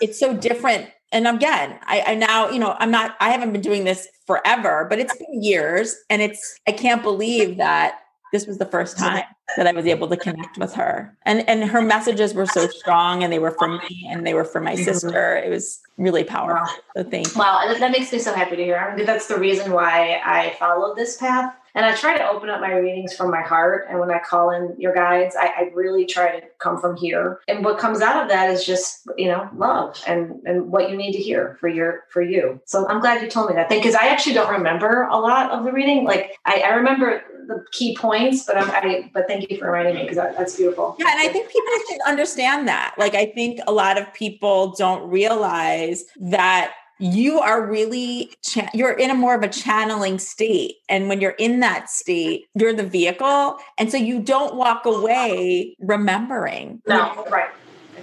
it's 0.00 0.18
so 0.18 0.34
different. 0.34 0.90
And 1.10 1.26
again, 1.26 1.78
I, 1.84 2.02
I 2.08 2.14
now, 2.14 2.50
you 2.50 2.58
know, 2.58 2.76
I'm 2.78 2.90
not, 2.90 3.16
I 3.18 3.30
haven't 3.30 3.52
been 3.52 3.62
doing 3.62 3.84
this 3.84 4.08
forever, 4.26 4.86
but 4.90 4.98
it's 4.98 5.16
been 5.16 5.42
years, 5.42 5.96
and 6.10 6.20
it's 6.20 6.58
I 6.66 6.72
can't 6.72 7.02
believe 7.02 7.56
that 7.56 8.00
this 8.30 8.46
was 8.46 8.58
the 8.58 8.66
first 8.66 8.98
time 8.98 9.24
that 9.56 9.66
I 9.66 9.72
was 9.72 9.86
able 9.86 10.06
to 10.08 10.16
connect 10.16 10.58
with 10.58 10.74
her. 10.74 11.16
And 11.22 11.48
and 11.48 11.64
her 11.64 11.80
messages 11.80 12.34
were 12.34 12.46
so 12.46 12.66
strong 12.68 13.24
and 13.24 13.32
they 13.32 13.38
were 13.38 13.52
for 13.52 13.68
me 13.68 14.06
and 14.10 14.26
they 14.26 14.34
were 14.34 14.44
for 14.44 14.60
my 14.60 14.74
mm-hmm. 14.74 14.84
sister. 14.84 15.36
It 15.36 15.48
was 15.48 15.80
really 15.96 16.24
powerful. 16.24 16.66
Wow. 16.66 17.04
So 17.04 17.04
thank 17.04 17.34
you. 17.34 17.38
Wow, 17.38 17.74
that 17.78 17.90
makes 17.90 18.12
me 18.12 18.18
so 18.18 18.34
happy 18.34 18.56
to 18.56 18.64
hear. 18.64 18.76
I 18.76 18.94
mean, 18.94 19.06
that's 19.06 19.28
the 19.28 19.38
reason 19.38 19.72
why 19.72 20.20
I 20.24 20.54
followed 20.58 20.96
this 20.96 21.16
path 21.16 21.54
and 21.74 21.84
I 21.84 21.94
try 21.94 22.16
to 22.16 22.28
open 22.28 22.50
up 22.50 22.60
my 22.60 22.72
readings 22.72 23.14
from 23.14 23.30
my 23.30 23.42
heart. 23.42 23.86
And 23.88 23.98
when 23.98 24.10
I 24.10 24.18
call 24.18 24.50
in 24.50 24.74
your 24.78 24.94
guides, 24.94 25.36
I, 25.38 25.46
I, 25.46 25.70
really 25.74 26.06
try 26.06 26.40
to 26.40 26.46
come 26.58 26.80
from 26.80 26.96
here. 26.96 27.40
And 27.46 27.64
what 27.64 27.78
comes 27.78 28.00
out 28.00 28.22
of 28.22 28.28
that 28.30 28.50
is 28.50 28.64
just, 28.64 29.08
you 29.16 29.28
know, 29.28 29.48
love 29.54 30.02
and 30.06 30.40
and 30.44 30.70
what 30.72 30.90
you 30.90 30.96
need 30.96 31.12
to 31.12 31.18
hear 31.18 31.56
for 31.60 31.68
your 31.68 32.04
for 32.10 32.22
you. 32.22 32.60
So 32.64 32.88
I'm 32.88 33.00
glad 33.00 33.22
you 33.22 33.28
told 33.28 33.50
me 33.50 33.54
that 33.56 33.68
thing 33.68 33.80
because 33.80 33.94
I 33.94 34.08
actually 34.08 34.34
don't 34.34 34.50
remember 34.50 35.06
a 35.10 35.18
lot 35.18 35.50
of 35.50 35.64
the 35.64 35.72
reading. 35.72 36.04
Like 36.04 36.36
I, 36.44 36.62
I 36.66 36.70
remember 36.74 37.22
the 37.48 37.64
key 37.72 37.96
points, 37.96 38.44
but 38.44 38.56
I'm, 38.56 38.70
I, 38.70 39.10
but 39.12 39.26
thank 39.26 39.50
you 39.50 39.58
for 39.58 39.66
reminding 39.66 39.94
me 39.94 40.02
because 40.02 40.16
that, 40.16 40.36
that's 40.36 40.56
beautiful. 40.56 40.96
Yeah, 40.98 41.10
and 41.10 41.20
I 41.20 41.32
think 41.32 41.50
people 41.50 41.72
should 41.88 42.00
understand 42.06 42.68
that. 42.68 42.94
Like, 42.98 43.14
I 43.14 43.26
think 43.26 43.60
a 43.66 43.72
lot 43.72 43.98
of 43.98 44.12
people 44.12 44.74
don't 44.76 45.08
realize 45.08 46.04
that 46.20 46.74
you 46.98 47.40
are 47.40 47.64
really 47.66 48.32
cha- 48.42 48.68
you're 48.74 48.92
in 48.92 49.10
a 49.10 49.14
more 49.14 49.34
of 49.34 49.42
a 49.42 49.48
channeling 49.48 50.18
state 50.18 50.76
and 50.88 51.08
when 51.08 51.20
you're 51.20 51.36
in 51.38 51.60
that 51.60 51.88
state 51.88 52.46
you're 52.54 52.74
the 52.74 52.86
vehicle 52.86 53.56
and 53.78 53.90
so 53.90 53.96
you 53.96 54.20
don't 54.20 54.56
walk 54.56 54.84
away 54.84 55.76
remembering. 55.80 56.82
No 56.86 57.24
right 57.30 57.50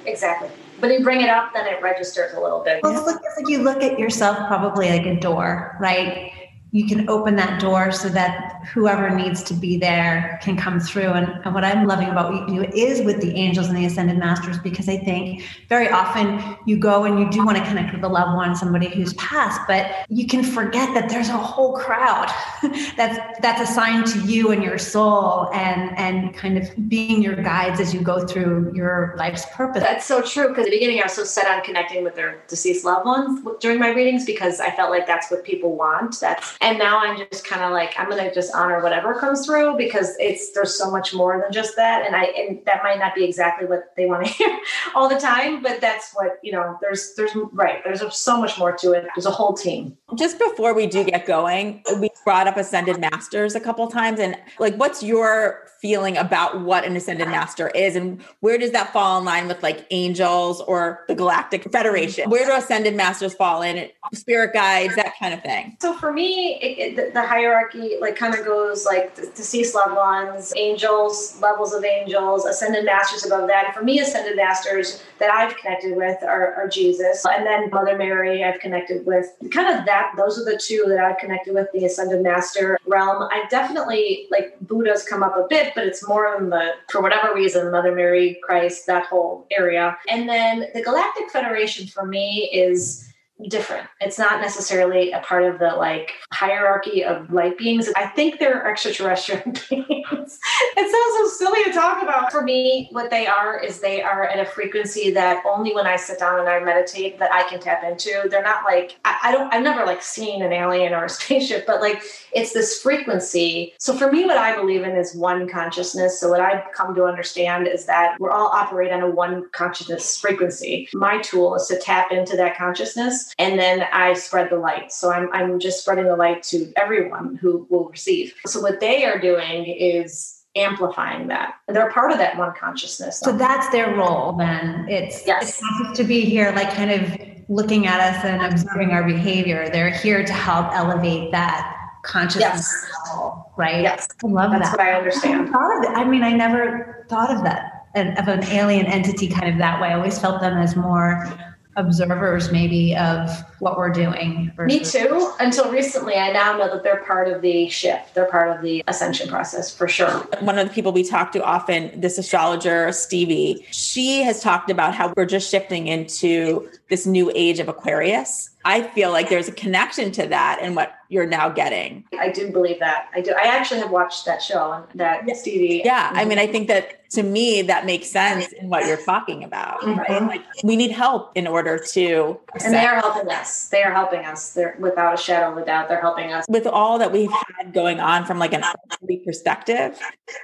exactly. 0.05 0.49
But 0.79 0.91
you 0.91 1.03
bring 1.03 1.21
it 1.21 1.29
up 1.29 1.53
then 1.53 1.67
it 1.67 1.81
registers 1.81 2.33
a 2.33 2.39
little 2.39 2.63
bit 2.63 2.81
well, 2.83 3.07
it's 3.07 3.07
like 3.07 3.49
you 3.49 3.59
look 3.59 3.83
at 3.83 3.99
yourself 3.99 4.37
probably 4.47 4.89
like 4.89 5.05
a 5.05 5.19
door 5.19 5.77
right 5.79 6.31
you 6.75 6.85
can 6.85 7.09
open 7.09 7.37
that 7.37 7.61
door 7.61 7.89
so 7.89 8.09
that 8.09 8.61
whoever 8.73 9.09
needs 9.09 9.41
to 9.41 9.53
be 9.53 9.77
there 9.77 10.37
can 10.43 10.57
come 10.57 10.77
through. 10.77 11.07
And, 11.07 11.29
and, 11.45 11.55
what 11.55 11.63
I'm 11.63 11.87
loving 11.87 12.09
about 12.09 12.33
what 12.33 12.49
you 12.49 12.63
do 12.63 12.69
is 12.75 13.01
with 13.01 13.21
the 13.21 13.33
angels 13.33 13.67
and 13.67 13.77
the 13.77 13.85
ascended 13.85 14.17
masters, 14.17 14.57
because 14.57 14.89
I 14.89 14.97
think 14.97 15.43
very 15.69 15.87
often 15.87 16.57
you 16.65 16.75
go 16.75 17.05
and 17.05 17.17
you 17.17 17.29
do 17.29 17.45
want 17.45 17.57
to 17.57 17.63
connect 17.63 17.93
with 17.93 18.03
a 18.03 18.09
loved 18.09 18.35
one, 18.35 18.57
somebody 18.57 18.89
who's 18.89 19.13
passed, 19.13 19.61
but 19.69 20.05
you 20.09 20.27
can 20.27 20.43
forget 20.43 20.93
that 20.93 21.07
there's 21.07 21.29
a 21.29 21.37
whole 21.37 21.77
crowd 21.77 22.29
that's 22.97 23.39
that's 23.39 23.69
assigned 23.69 24.07
to 24.07 24.19
you 24.23 24.51
and 24.51 24.61
your 24.61 24.77
soul 24.77 25.49
and 25.53 25.97
and 25.97 26.35
kind 26.35 26.57
of 26.57 26.89
being 26.89 27.21
your 27.21 27.35
guides 27.35 27.79
as 27.79 27.93
you 27.93 28.01
go 28.01 28.27
through 28.27 28.73
your 28.75 29.15
life's 29.17 29.45
purpose. 29.53 29.81
That's 29.81 30.05
so 30.05 30.21
true. 30.21 30.49
Because 30.49 30.65
at 30.65 30.71
the 30.71 30.75
beginning 30.75 30.99
I 30.99 31.03
was 31.03 31.13
so 31.13 31.23
set 31.23 31.47
on 31.47 31.63
connecting 31.63 32.03
with 32.03 32.15
their 32.15 32.43
deceased 32.49 32.83
loved 32.83 33.05
ones 33.05 33.39
during 33.61 33.79
my 33.79 33.91
readings 33.91 34.25
because 34.25 34.59
I 34.59 34.71
felt 34.71 34.89
like 34.89 35.07
that's 35.07 35.31
what 35.31 35.45
people 35.45 35.77
want. 35.77 36.19
That's 36.19 36.57
and 36.65 36.79
now 36.79 36.99
i'm 36.99 37.17
just 37.31 37.45
kind 37.45 37.61
of 37.61 37.71
like 37.71 37.93
i'm 37.97 38.09
gonna 38.09 38.33
just 38.33 38.53
honor 38.55 38.81
whatever 38.81 39.13
comes 39.13 39.45
through 39.45 39.77
because 39.77 40.15
it's 40.19 40.51
there's 40.51 40.77
so 40.77 40.89
much 40.89 41.13
more 41.13 41.39
than 41.39 41.51
just 41.51 41.75
that. 41.75 42.05
And 42.05 42.15
i 42.15 42.23
and 42.23 42.59
that 42.65 42.83
might 42.83 42.99
not 42.99 43.13
be 43.13 43.23
exactly 43.23 43.67
what 43.67 43.93
they 43.95 44.05
want 44.07 44.25
to 44.25 44.31
hear 44.33 44.59
all 44.95 45.07
the 45.07 45.19
time 45.19 45.61
but 45.61 45.79
that's 45.79 46.11
what 46.13 46.39
you 46.41 46.51
know 46.51 46.77
there's 46.81 47.13
there's 47.15 47.31
right 47.53 47.83
there's 47.83 48.03
so 48.15 48.39
much 48.39 48.57
more 48.57 48.71
to 48.77 48.91
it. 48.91 49.05
There's 49.15 49.25
a 49.25 49.31
whole 49.31 49.53
team. 49.53 49.97
Just 50.15 50.39
before 50.39 50.73
we 50.73 50.87
do 50.87 51.03
get 51.03 51.25
going 51.25 51.83
we 51.99 52.09
brought 52.23 52.47
up 52.47 52.57
ascended 52.57 52.99
masters 52.99 53.55
a 53.55 53.59
couple 53.59 53.87
times 53.87 54.19
and 54.19 54.35
like 54.59 54.75
what's 54.75 55.03
your 55.03 55.67
feeling 55.85 56.17
about 56.17 56.61
what 56.61 56.83
an 56.83 56.95
ascended 56.95 57.27
master 57.27 57.67
is 57.69 57.95
and 57.95 58.19
where 58.39 58.57
does 58.57 58.71
that 58.71 58.91
fall 58.91 59.19
in 59.19 59.23
line 59.23 59.47
with 59.47 59.61
like 59.61 59.85
angels 59.91 60.59
or 60.61 61.05
the 61.07 61.13
galactic 61.13 61.71
federation? 61.71 62.27
Where 62.27 62.43
do 62.43 62.55
ascended 62.55 62.95
masters 62.95 63.35
fall 63.35 63.61
in? 63.61 63.87
Spirit 64.11 64.51
guides 64.51 64.95
that 64.95 65.13
kind 65.19 65.31
of 65.31 65.43
thing. 65.43 65.77
So 65.79 65.93
for 65.93 66.11
me 66.11 66.55
it, 66.55 66.97
it, 66.97 67.13
the 67.13 67.21
hierarchy 67.21 67.97
like 68.01 68.15
kind 68.15 68.33
of 68.33 68.43
goes 68.43 68.83
like 68.83 69.15
deceased 69.35 69.75
loved 69.75 69.95
ones 69.95 70.53
angels 70.57 71.39
levels 71.39 71.71
of 71.71 71.85
angels 71.85 72.45
ascended 72.45 72.83
masters 72.83 73.23
above 73.23 73.47
that. 73.49 73.75
For 73.75 73.83
me 73.83 73.99
ascended 73.99 74.35
masters 74.35 75.03
that 75.19 75.29
i've 75.29 75.55
connected 75.57 75.95
with 75.95 76.17
are, 76.23 76.55
are 76.55 76.67
jesus 76.67 77.23
and 77.29 77.45
then 77.45 77.69
mother 77.69 77.95
mary 77.95 78.43
i've 78.43 78.59
connected 78.59 79.05
with. 79.05 79.27
Kind 79.51 79.77
of 79.77 79.85
that 79.85 80.13
those 80.17 80.39
are 80.39 80.45
the 80.45 80.57
two 80.57 80.85
that 80.87 80.97
i've 80.97 81.19
connected 81.19 81.53
with 81.53 81.67
the 81.73 81.85
ascended 81.85 82.23
master 82.23 82.79
realm. 82.87 83.21
I 83.31 83.45
definitely 83.51 84.27
like 84.31 84.57
buddha's 84.61 85.03
come 85.03 85.21
up 85.21 85.35
a 85.37 85.45
bit 85.47 85.74
but 85.75 85.85
it's 85.85 86.07
more 86.07 86.35
in 86.37 86.49
the, 86.49 86.71
for 86.89 87.01
whatever 87.01 87.33
reason, 87.33 87.71
Mother 87.71 87.93
Mary, 87.93 88.39
Christ, 88.43 88.87
that 88.87 89.05
whole 89.05 89.45
area. 89.55 89.97
And 90.09 90.27
then 90.27 90.67
the 90.73 90.81
Galactic 90.81 91.29
Federation 91.29 91.87
for 91.87 92.05
me 92.05 92.49
is 92.53 93.13
different. 93.49 93.87
It's 93.99 94.17
not 94.17 94.41
necessarily 94.41 95.11
a 95.11 95.19
part 95.19 95.43
of 95.43 95.59
the 95.59 95.75
like 95.75 96.13
hierarchy 96.31 97.03
of 97.03 97.31
light 97.31 97.57
beings. 97.57 97.89
I 97.95 98.07
think 98.07 98.39
they're 98.39 98.65
extraterrestrial 98.65 99.41
beings. 99.69 100.39
it 100.77 100.91
sounds 100.91 101.31
so 101.39 101.45
silly 101.45 101.63
to 101.65 101.71
talk 101.71 102.01
about. 102.01 102.31
For 102.31 102.41
me, 102.41 102.87
what 102.91 103.09
they 103.09 103.27
are 103.27 103.61
is 103.61 103.79
they 103.79 104.01
are 104.01 104.23
at 104.23 104.39
a 104.39 104.49
frequency 104.49 105.11
that 105.11 105.43
only 105.45 105.75
when 105.75 105.85
I 105.85 105.97
sit 105.97 106.19
down 106.19 106.39
and 106.39 106.47
I 106.47 106.59
meditate 106.59 107.19
that 107.19 107.31
I 107.31 107.43
can 107.49 107.59
tap 107.59 107.83
into. 107.83 108.27
They're 108.29 108.41
not 108.41 108.63
like 108.63 108.97
I, 109.03 109.17
I 109.23 109.31
don't 109.31 109.53
I've 109.53 109.63
never 109.63 109.85
like 109.85 110.01
seen 110.01 110.41
an 110.41 110.53
alien 110.53 110.93
or 110.93 111.05
a 111.05 111.09
spaceship, 111.09 111.65
but 111.67 111.81
like 111.81 112.01
it's 112.31 112.53
this 112.53 112.81
frequency. 112.81 113.73
So 113.79 113.95
for 113.95 114.11
me, 114.11 114.25
what 114.25 114.37
I 114.37 114.55
believe 114.55 114.83
in 114.83 114.95
is 114.95 115.13
one 115.13 115.47
consciousness. 115.47 116.19
So 116.19 116.29
what 116.29 116.39
I've 116.39 116.63
come 116.73 116.95
to 116.95 117.03
understand 117.03 117.67
is 117.67 117.85
that 117.85 118.15
we're 118.19 118.31
all 118.31 118.47
operate 118.47 118.93
on 118.93 119.01
a 119.01 119.09
one 119.09 119.49
consciousness 119.51 120.17
frequency. 120.17 120.87
My 120.93 121.19
tool 121.19 121.55
is 121.55 121.67
to 121.67 121.77
tap 121.77 122.11
into 122.11 122.37
that 122.37 122.57
consciousness 122.57 123.24
and 123.39 123.57
then 123.59 123.85
I 123.93 124.13
spread 124.13 124.49
the 124.49 124.57
light. 124.57 124.91
So 124.91 125.11
I'm, 125.11 125.29
I'm 125.33 125.59
just 125.59 125.81
spreading 125.81 126.05
the 126.05 126.15
light 126.15 126.43
to 126.43 126.71
everyone 126.75 127.35
who 127.35 127.67
will 127.69 127.89
receive. 127.89 128.33
So 128.47 128.61
what 128.61 128.79
they 128.79 129.05
are 129.05 129.19
doing 129.19 129.65
is 129.65 130.43
amplifying 130.55 131.27
that. 131.27 131.55
They're 131.67 131.91
part 131.91 132.11
of 132.11 132.17
that 132.17 132.37
one 132.37 132.53
consciousness. 132.57 133.19
So 133.19 133.31
that's 133.31 133.69
their 133.69 133.93
role 133.95 134.33
then. 134.33 134.85
It's 134.89 135.25
Yes. 135.27 135.61
it's 135.61 135.97
to 135.97 136.03
be 136.03 136.21
here 136.21 136.51
like 136.55 136.71
kind 136.73 136.91
of 136.91 137.19
looking 137.49 137.87
at 137.87 137.99
us 137.99 138.23
and 138.25 138.41
observing 138.41 138.91
our 138.91 139.03
behavior. 139.03 139.69
They're 139.69 139.89
here 139.91 140.23
to 140.25 140.33
help 140.33 140.67
elevate 140.73 141.31
that 141.31 141.71
consciousness 142.03 142.71
Yes. 142.71 142.91
level, 143.09 143.51
right? 143.57 143.81
Yes. 143.81 144.07
I 144.23 144.27
love 144.27 144.51
That's 144.51 144.69
that. 144.71 144.77
what 144.77 144.87
I 144.87 144.91
I 144.91 144.97
understand. 144.97 145.45
never 145.45 145.51
thought 145.51 145.77
of 145.77 145.83
it. 145.83 145.97
I 145.97 146.03
mean, 146.05 146.23
I 146.23 146.31
never 146.31 147.05
thought 147.09 147.31
of 147.31 147.43
that 147.43 147.71
of 147.95 148.27
an 148.27 148.43
alien 148.45 148.85
entity 148.87 149.27
kind 149.27 149.47
of 149.49 149.57
that 149.57 149.81
way. 149.81 149.87
I 149.89 149.93
always 149.93 150.19
felt 150.19 150.41
them 150.41 150.57
as 150.57 150.75
more 150.75 151.31
observers 151.75 152.51
maybe 152.51 152.95
of 152.95 153.29
what 153.59 153.77
we're 153.77 153.89
doing. 153.89 154.51
Me 154.57 154.79
too. 154.79 155.31
Until 155.39 155.71
recently, 155.71 156.15
I 156.15 156.31
now 156.31 156.57
know 156.57 156.69
that 156.69 156.83
they're 156.83 157.03
part 157.03 157.27
of 157.27 157.41
the 157.41 157.67
shift. 157.69 158.15
They're 158.15 158.29
part 158.29 158.55
of 158.55 158.61
the 158.61 158.83
ascension 158.87 159.29
process 159.29 159.75
for 159.75 159.87
sure. 159.87 160.19
one 160.39 160.57
of 160.57 160.67
the 160.67 160.73
people 160.73 160.91
we 160.91 161.03
talk 161.03 161.31
to 161.33 161.43
often, 161.43 161.99
this 161.99 162.17
astrologer, 162.17 162.91
Stevie, 162.91 163.65
she 163.71 164.23
has 164.23 164.41
talked 164.41 164.69
about 164.69 164.93
how 164.93 165.13
we're 165.15 165.25
just 165.25 165.49
shifting 165.49 165.87
into 165.87 166.69
this 166.89 167.05
new 167.05 167.31
age 167.35 167.59
of 167.59 167.67
Aquarius. 167.67 168.51
I 168.63 168.81
feel 168.81 169.11
like 169.11 169.29
there's 169.29 169.47
a 169.47 169.51
connection 169.51 170.11
to 170.13 170.27
that 170.27 170.57
and 170.61 170.75
what 170.75 170.91
you're 171.09 171.27
now 171.27 171.49
getting. 171.49 172.03
I 172.19 172.29
do 172.29 172.51
believe 172.51 172.79
that. 172.79 173.09
I 173.13 173.21
do. 173.21 173.31
I 173.31 173.45
actually 173.45 173.79
have 173.81 173.91
watched 173.91 174.25
that 174.25 174.41
show 174.41 174.71
and 174.71 174.99
that 174.99 175.23
Stevie. 175.37 175.83
Yeah. 175.85 176.09
I 176.13 176.25
mean, 176.25 176.39
I 176.39 176.47
think 176.47 176.67
that 176.67 177.07
to 177.11 177.21
me, 177.21 177.61
that 177.61 177.85
makes 177.85 178.09
sense 178.09 178.51
in 178.53 178.69
what 178.69 178.87
you're 178.87 178.97
talking 178.97 179.43
about, 179.43 179.85
right? 179.85 180.07
Mhm. 180.09 180.27
Like 180.27 180.41
we 180.63 180.75
need 180.75 180.89
help 180.89 181.31
in 181.35 181.45
order 181.45 181.77
to, 181.93 182.39
And 182.63 182.73
they 182.73 182.83
are 182.85 182.95
helping 182.95 183.29
us. 183.31 183.67
They 183.69 183.83
are 183.83 183.91
helping 183.93 184.25
us. 184.25 184.53
They're 184.53 184.75
without 184.79 185.13
a 185.13 185.17
shadow 185.17 185.51
of 185.51 185.57
a 185.59 185.65
doubt. 185.65 185.87
They're 185.87 186.01
helping 186.01 186.33
us. 186.33 186.45
with 186.49 186.65
all 186.65 186.97
that 186.97 187.11
we've 187.11 187.31
had 187.57 187.71
going 187.71 187.99
on 187.99 188.25
from 188.25 188.39
like 188.39 188.53
an 188.53 188.63
earthly 188.91 189.17
perspective 189.25 189.99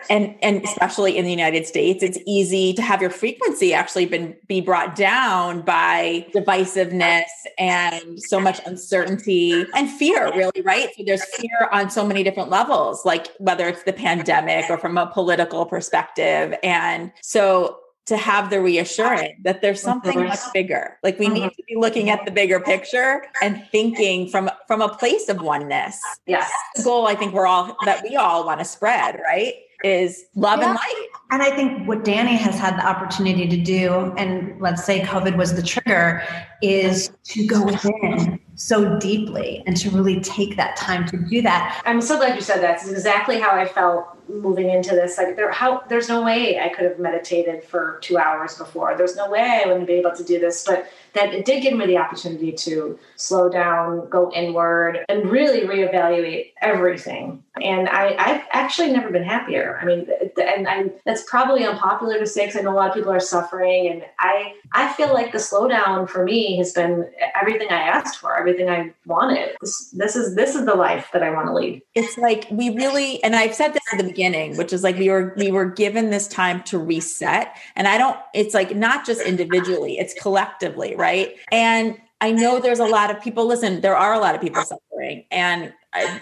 and 0.10 0.36
and 0.43 0.63
especially 0.63 1.17
in 1.17 1.25
the 1.25 1.32
united 1.32 1.65
states 1.65 2.04
it's 2.04 2.17
easy 2.25 2.73
to 2.73 2.82
have 2.82 3.01
your 3.01 3.10
frequency 3.10 3.73
actually 3.73 4.06
been 4.06 4.36
be 4.47 4.62
brought 4.62 4.95
down 4.95 5.62
by 5.62 6.25
divisiveness 6.34 7.24
and 7.58 8.20
so 8.22 8.39
much 8.39 8.60
uncertainty 8.65 9.65
and 9.76 9.89
fear 9.89 10.32
really 10.36 10.62
right 10.63 10.89
so 10.98 11.04
there's 11.06 11.24
fear 11.36 11.70
on 11.72 11.89
so 11.89 12.06
many 12.06 12.24
different 12.24 12.50
levels 12.50 13.06
like 13.06 13.28
whether 13.39 13.67
it's 13.67 13.84
the 13.84 13.94
pandemic 13.94 14.65
or 14.70 14.78
from 14.78 14.98
a 14.98 15.08
political 15.08 15.65
perspective 15.65 16.54
and 16.63 17.12
so 17.22 17.78
to 18.08 18.17
have 18.17 18.50
the 18.50 18.60
reassurance 18.60 19.32
that 19.44 19.62
there's 19.62 19.82
something 19.82 20.20
much 20.26 20.39
bigger 20.54 20.98
like 21.04 21.20
we 21.20 21.28
need 21.28 21.44
Mhm. 21.44 21.56
to 21.56 21.63
be 21.67 21.76
looking 21.76 22.10
at 22.10 22.26
the 22.26 22.32
bigger 22.32 22.60
picture 22.60 23.24
and 23.41 23.63
thinking 23.72 24.28
from 24.28 24.50
from 24.67 24.82
a 24.82 24.89
place 24.89 25.30
of 25.30 25.41
oneness 25.41 26.00
Yes. 26.26 26.52
the 26.76 26.84
goal 26.84 27.08
I 27.08 27.15
think 27.15 27.34
we're 27.34 27.46
all 27.48 27.78
that 27.86 28.04
we 28.04 28.15
all 28.15 28.44
want 28.46 28.60
to 28.60 28.65
spread, 28.65 29.20
right? 29.24 29.54
Is 29.84 30.26
love 30.36 30.60
and 30.60 30.74
light. 30.74 31.08
And 31.32 31.41
I 31.41 31.56
think 31.56 31.88
what 31.88 32.04
Danny 32.04 32.36
has 32.36 32.60
had 32.60 32.78
the 32.78 32.86
opportunity 32.86 33.48
to 33.48 33.58
do, 33.58 34.13
and 34.17 34.60
let's 34.62 34.84
say 34.84 35.00
COVID 35.00 35.38
was 35.38 35.56
the 35.56 35.63
trigger, 35.63 36.24
is 36.62 37.10
to 37.24 37.48
go 37.48 37.63
within 37.63 38.39
so 38.56 39.00
deeply 39.00 39.63
and 39.65 39.78
to 39.78 39.89
really 39.89 40.20
take 40.20 40.58
that 40.58 40.76
time 40.76 41.08
to 41.08 41.17
do 41.17 41.41
that. 41.41 41.82
I'm 41.86 42.02
so 42.02 42.17
glad 42.17 42.36
you 42.36 42.41
said 42.41 42.62
that. 42.62 42.82
It's 42.82 42.89
exactly 42.89 43.39
how 43.39 43.52
I 43.52 43.65
felt 43.65 44.06
moving 44.34 44.70
into 44.70 44.91
this. 44.91 45.17
Like 45.17 45.36
there, 45.36 45.52
how 45.52 45.84
there's 45.89 46.10
no 46.10 46.24
way 46.24 46.60
I 46.60 46.70
could 46.70 46.86
have 46.86 47.00
meditated 47.00 47.63
for 47.63 48.00
two 48.02 48.17
hours 48.17 48.58
before. 48.58 48.96
There's 48.98 49.15
no 49.15 49.30
way 49.30 49.62
I 49.63 49.67
wouldn't 49.67 49.88
be 49.88 49.94
able 49.94 50.15
to 50.15 50.24
do 50.24 50.39
this. 50.39 50.63
But 50.65 50.88
that 51.13 51.34
it 51.34 51.46
did 51.46 51.62
give 51.62 51.74
me 51.74 51.86
the 51.86 51.98
opportunity 51.98 52.52
to 52.54 52.98
slow 53.15 53.50
down, 53.50 54.08
go 54.10 54.32
inward, 54.34 55.04
and 55.10 55.30
really 55.30 55.62
reevaluate 55.62 56.54
everything. 56.62 57.44
And 57.62 57.89
I, 57.89 58.15
I've 58.17 58.44
actually 58.52 58.91
never 58.91 59.10
been 59.10 59.24
happier. 59.24 59.78
I 59.82 59.86
mean, 59.86 60.08
and 60.41 60.67
I, 60.67 60.91
that's 61.06 61.24
probably 61.30 61.65
unpopular 61.65 62.17
to 62.17 62.26
say 62.26 62.46
because 62.46 62.60
I 62.60 62.63
know 62.63 62.72
a 62.72 62.76
lot 62.76 62.89
of 62.89 62.96
people 62.96 63.12
are 63.12 63.20
suffering. 63.20 63.88
And 63.88 64.04
I, 64.20 64.54
I 64.74 64.94
feel 64.94 65.13
like 65.13 65.34
the 65.34 65.38
slowdown 65.38 66.10
for 66.10 66.24
me 66.24 66.58
has 66.58 66.72
been 66.72 67.10
everything 67.39 67.67
I 67.70 67.82
asked 67.82 68.20
for, 68.20 68.38
everything 68.38 68.70
I 68.70 68.94
wanted. 69.06 69.56
This, 69.60 69.89
this 69.91 70.15
is 70.15 70.36
this 70.36 70.56
is 70.56 70.65
the 70.65 70.76
life 70.76 71.10
that 71.12 71.24
I 71.24 71.32
want 71.32 71.48
to 71.48 71.54
lead. 71.54 71.82
It's 71.94 72.17
like 72.17 72.48
we 72.50 72.70
really, 72.70 73.22
and 73.24 73.36
I've 73.36 73.54
said 73.54 73.74
this 73.74 73.81
at 73.91 73.97
the 73.97 74.04
beginning, 74.04 74.58
which 74.58 74.73
is 74.73 74.84
like 74.84 74.97
we 74.97 75.10
were 75.10 75.34
we 75.38 75.51
were 75.51 75.65
given 75.65 76.10
this 76.10 76.27
time 76.27 76.63
to 76.63 76.77
reset. 76.77 77.56
And 77.75 77.88
I 77.88 77.97
don't, 77.97 78.17
it's 78.34 78.54
like 78.54 78.75
not 78.75 79.06
just 79.06 79.21
individually, 79.21 79.97
it's 79.97 80.13
collectively, 80.13 80.95
right? 80.95 81.36
And 81.51 81.97
I 82.21 82.32
know 82.32 82.60
there's 82.60 82.80
a 82.80 82.86
lot 82.86 83.10
of 83.10 83.21
people, 83.21 83.45
listen, 83.45 83.82
there 83.82 83.95
are 83.95 84.13
a 84.13 84.19
lot 84.19 84.36
of 84.36 84.41
people 84.41 84.62
suffering. 84.63 85.25
And 85.32 85.73
I, 85.91 86.21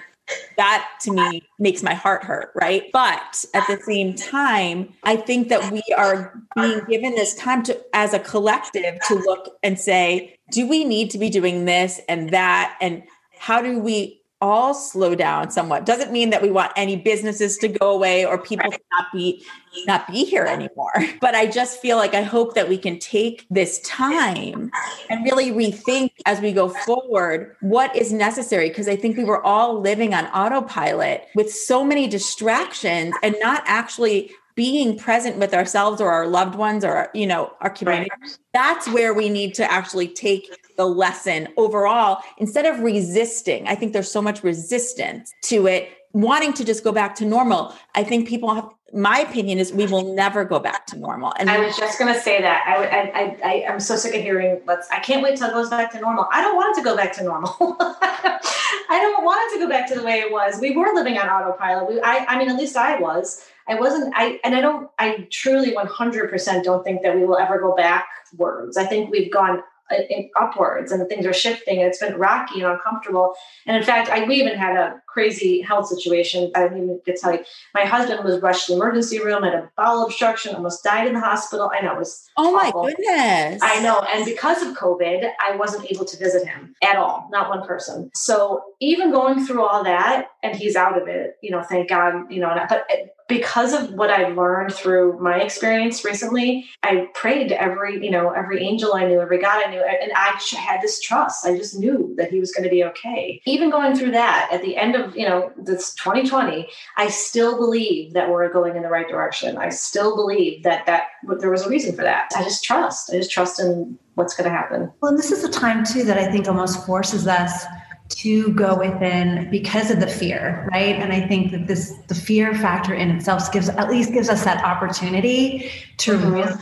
that 0.57 0.87
to 1.01 1.11
me 1.11 1.43
makes 1.57 1.81
my 1.83 1.93
heart 1.93 2.23
hurt, 2.23 2.51
right? 2.55 2.85
But 2.93 3.43
at 3.53 3.67
the 3.67 3.79
same 3.83 4.15
time, 4.15 4.93
I 5.03 5.15
think 5.15 5.49
that 5.49 5.71
we 5.71 5.83
are 5.97 6.39
being 6.55 6.81
given 6.87 7.15
this 7.15 7.33
time 7.35 7.63
to, 7.63 7.77
as 7.93 8.13
a 8.13 8.19
collective, 8.19 8.99
to 9.07 9.15
look 9.15 9.57
and 9.63 9.79
say, 9.79 10.37
do 10.51 10.67
we 10.67 10.85
need 10.85 11.09
to 11.11 11.17
be 11.17 11.29
doing 11.29 11.65
this 11.65 11.99
and 12.07 12.29
that? 12.29 12.77
And 12.79 13.03
how 13.37 13.61
do 13.61 13.79
we 13.79 14.18
all 14.41 14.73
slow 14.73 15.15
down 15.15 15.51
somewhat? 15.51 15.85
Doesn't 15.85 16.11
mean 16.11 16.29
that 16.29 16.41
we 16.41 16.51
want 16.51 16.71
any 16.75 16.95
businesses 16.95 17.57
to 17.57 17.67
go 17.67 17.91
away 17.91 18.25
or 18.25 18.37
people 18.37 18.71
to 18.71 18.79
not 18.91 19.11
be 19.13 19.43
not 19.85 20.07
be 20.07 20.23
here 20.25 20.45
anymore. 20.45 20.91
But 21.21 21.35
I 21.35 21.47
just 21.47 21.79
feel 21.81 21.97
like 21.97 22.13
I 22.13 22.21
hope 22.21 22.55
that 22.55 22.69
we 22.69 22.77
can 22.77 22.97
take 22.97 23.45
this 23.49 23.79
time 23.81 24.71
and 25.09 25.25
really 25.25 25.51
rethink 25.51 26.11
as 26.25 26.39
we 26.39 26.51
go 26.53 26.69
forward 26.69 27.55
what 27.61 27.93
is 27.95 28.13
necessary 28.13 28.69
because 28.69 28.87
I 28.87 28.95
think 28.95 29.17
we 29.17 29.25
were 29.25 29.43
all 29.45 29.79
living 29.79 30.13
on 30.13 30.25
autopilot 30.27 31.27
with 31.35 31.51
so 31.51 31.83
many 31.83 32.07
distractions 32.07 33.13
and 33.21 33.35
not 33.41 33.63
actually 33.65 34.31
being 34.55 34.97
present 34.97 35.37
with 35.37 35.53
ourselves 35.53 36.01
or 36.01 36.11
our 36.11 36.27
loved 36.27 36.55
ones 36.55 36.83
or 36.83 37.09
you 37.13 37.25
know 37.25 37.53
our 37.61 37.69
community 37.69 38.09
that's 38.53 38.89
where 38.89 39.13
we 39.13 39.29
need 39.29 39.53
to 39.53 39.71
actually 39.71 40.07
take 40.07 40.49
the 40.79 40.85
lesson 40.85 41.49
overall 41.57 42.23
instead 42.37 42.65
of 42.65 42.79
resisting 42.79 43.67
i 43.67 43.75
think 43.75 43.91
there's 43.91 44.09
so 44.09 44.21
much 44.21 44.43
resistance 44.43 45.33
to 45.41 45.67
it 45.67 45.89
wanting 46.13 46.53
to 46.53 46.63
just 46.63 46.85
go 46.85 46.91
back 46.93 47.13
to 47.13 47.25
normal 47.25 47.75
i 47.95 48.03
think 48.03 48.27
people 48.27 48.55
have 48.55 48.69
my 48.93 49.19
opinion 49.19 49.59
is 49.59 49.71
we 49.73 49.85
will 49.85 50.15
never 50.15 50.43
go 50.45 50.57
back 50.57 50.87
to 50.87 50.97
normal 50.97 51.33
and 51.37 51.49
I 51.49 51.59
was 51.59 51.77
just 51.77 51.99
going 51.99 52.11
to 52.11 52.19
say 52.19 52.41
that. 52.41 52.63
I, 52.65 52.85
I, 52.85 53.01
I, 53.13 53.37
I, 53.43 53.71
am 53.71 53.79
so 53.79 53.95
sick 53.95 54.15
of 54.15 54.21
hearing, 54.21 54.61
let's, 54.65 54.89
I 54.89 54.99
can't 54.99 55.21
wait 55.21 55.37
till 55.37 55.47
it 55.47 55.53
goes 55.53 55.69
back 55.69 55.91
to 55.91 55.99
normal. 55.99 56.27
I 56.31 56.41
don't 56.41 56.55
want 56.55 56.75
it 56.75 56.81
to 56.81 56.85
go 56.85 56.95
back 56.95 57.13
to 57.17 57.23
normal. 57.23 57.55
I 57.59 58.99
don't 58.99 59.23
want 59.23 59.39
it 59.51 59.59
to 59.59 59.63
go 59.63 59.69
back 59.69 59.87
to 59.89 59.95
the 59.95 60.03
way 60.03 60.19
it 60.19 60.31
was. 60.31 60.59
We 60.59 60.75
were 60.75 60.91
living 60.93 61.17
on 61.17 61.29
autopilot. 61.29 61.87
We, 61.87 62.01
I, 62.01 62.25
I 62.27 62.39
mean, 62.39 62.49
at 62.49 62.55
least 62.55 62.75
I 62.75 62.99
was. 62.99 63.45
I 63.67 63.75
wasn't, 63.75 64.11
I, 64.15 64.39
and 64.43 64.55
I 64.55 64.61
don't, 64.61 64.89
I 64.97 65.27
truly 65.29 65.75
100% 65.75 66.63
don't 66.63 66.83
think 66.83 67.03
that 67.03 67.15
we 67.15 67.25
will 67.25 67.37
ever 67.37 67.59
go 67.59 67.75
backwards. 67.75 68.77
I 68.77 68.85
think 68.85 69.11
we've 69.11 69.31
gone 69.31 69.61
Uh, 69.91 69.95
upwards 70.39 70.91
and 70.91 71.07
things 71.09 71.25
are 71.25 71.33
shifting. 71.33 71.79
It's 71.79 71.99
been 71.99 72.15
rocky 72.15 72.61
and 72.61 72.71
uncomfortable. 72.71 73.33
And 73.65 73.75
in 73.75 73.83
fact, 73.83 74.09
I, 74.09 74.23
we 74.25 74.35
even 74.35 74.57
had 74.57 74.75
a 74.77 75.01
crazy 75.07 75.61
health 75.61 75.87
situation. 75.87 76.51
I 76.55 76.63
didn't 76.63 76.83
even 76.83 77.01
get 77.05 77.15
to 77.15 77.21
tell 77.21 77.33
you. 77.33 77.43
My 77.73 77.85
husband 77.85 78.23
was 78.23 78.41
rushed 78.41 78.67
to 78.67 78.73
the 78.73 78.77
emergency 78.77 79.19
room, 79.23 79.43
had 79.43 79.53
a 79.53 79.71
bowel 79.75 80.05
obstruction, 80.05 80.55
almost 80.55 80.83
died 80.83 81.07
in 81.07 81.13
the 81.13 81.19
hospital. 81.19 81.71
I 81.73 81.81
know 81.81 81.93
it 81.93 81.99
was 81.99 82.29
oh 82.37 82.51
my 82.51 82.69
awful. 82.69 82.85
goodness 82.85 83.61
I 83.63 83.81
know. 83.81 84.05
And 84.13 84.25
because 84.25 84.61
of 84.61 84.77
COVID, 84.77 85.29
I 85.45 85.55
wasn't 85.55 85.91
able 85.91 86.05
to 86.05 86.17
visit 86.17 86.47
him 86.47 86.75
at 86.83 86.95
all, 86.95 87.27
not 87.31 87.49
one 87.49 87.65
person. 87.65 88.11
So 88.13 88.63
even 88.79 89.11
going 89.11 89.45
through 89.45 89.65
all 89.65 89.83
that, 89.83 90.27
and 90.43 90.55
he's 90.55 90.75
out 90.75 91.01
of 91.01 91.07
it, 91.07 91.37
you 91.41 91.51
know, 91.51 91.63
thank 91.63 91.89
God, 91.89 92.31
you 92.31 92.39
know, 92.39 92.55
but 92.69 92.85
because 93.29 93.73
of 93.73 93.93
what 93.93 94.09
I've 94.09 94.35
learned 94.35 94.73
through 94.73 95.19
my 95.19 95.39
experience 95.39 96.03
recently, 96.03 96.67
I 96.83 97.07
prayed 97.13 97.49
to 97.49 97.61
every, 97.61 98.03
you 98.03 98.11
know, 98.11 98.31
every 98.31 98.61
angel 98.61 98.95
I 98.95 99.05
knew, 99.05 99.21
every 99.21 99.37
God 99.37 99.63
I 99.65 99.69
knew, 99.69 99.81
and 99.81 100.11
I 100.13 100.37
had 100.57 100.81
this 100.81 100.99
trust. 100.99 101.45
I 101.45 101.55
just 101.55 101.77
knew 101.77 102.13
that 102.17 102.31
he 102.31 102.39
was 102.39 102.51
going 102.51 102.63
to 102.63 102.69
be 102.69 102.83
okay. 102.83 103.39
Even 103.45 103.69
going 103.69 103.95
through 103.95 104.11
that 104.11 104.49
at 104.51 104.63
the 104.63 104.75
end 104.75 104.95
of, 104.95 105.15
you 105.15 105.29
know, 105.29 105.53
this 105.57 105.93
2020, 105.95 106.67
I 106.97 107.07
still 107.07 107.55
believe 107.55 108.13
that 108.13 108.29
we're 108.29 108.51
going 108.51 108.75
in 108.75 108.81
the 108.81 108.89
right 108.89 109.07
direction. 109.07 109.57
I 109.57 109.69
still 109.69 110.15
believe 110.15 110.63
that 110.63 110.87
that 110.87 111.03
there 111.39 111.51
was 111.51 111.65
a 111.65 111.69
reason 111.69 111.95
for 111.95 112.01
that. 112.01 112.31
I 112.35 112.43
just 112.43 112.63
trust. 112.63 113.13
I 113.13 113.17
just 113.17 113.31
trust 113.31 113.59
in 113.59 113.97
what's 114.15 114.35
going 114.35 114.49
to 114.49 114.55
happen. 114.55 114.91
Well, 115.01 115.11
and 115.11 115.19
this 115.19 115.31
is 115.31 115.43
a 115.43 115.49
time 115.49 115.85
too 115.85 116.03
that 116.05 116.17
I 116.17 116.31
think 116.31 116.47
almost 116.47 116.85
forces 116.85 117.27
us 117.27 117.65
to 118.09 118.51
go 118.53 118.75
within 118.75 119.49
because 119.51 119.91
of 119.91 119.99
the 119.99 120.07
fear, 120.07 120.67
right? 120.71 120.95
And 120.95 121.13
I 121.13 121.27
think 121.27 121.51
that 121.51 121.67
this 121.67 121.93
the 122.07 122.15
fear 122.15 122.53
factor 122.55 122.93
in 122.93 123.11
itself 123.11 123.51
gives 123.51 123.69
at 123.69 123.89
least 123.89 124.11
gives 124.13 124.29
us 124.29 124.43
that 124.43 124.63
opportunity 124.63 125.69
to 125.97 126.13
Mhm. 126.17 126.33
really 126.33 126.53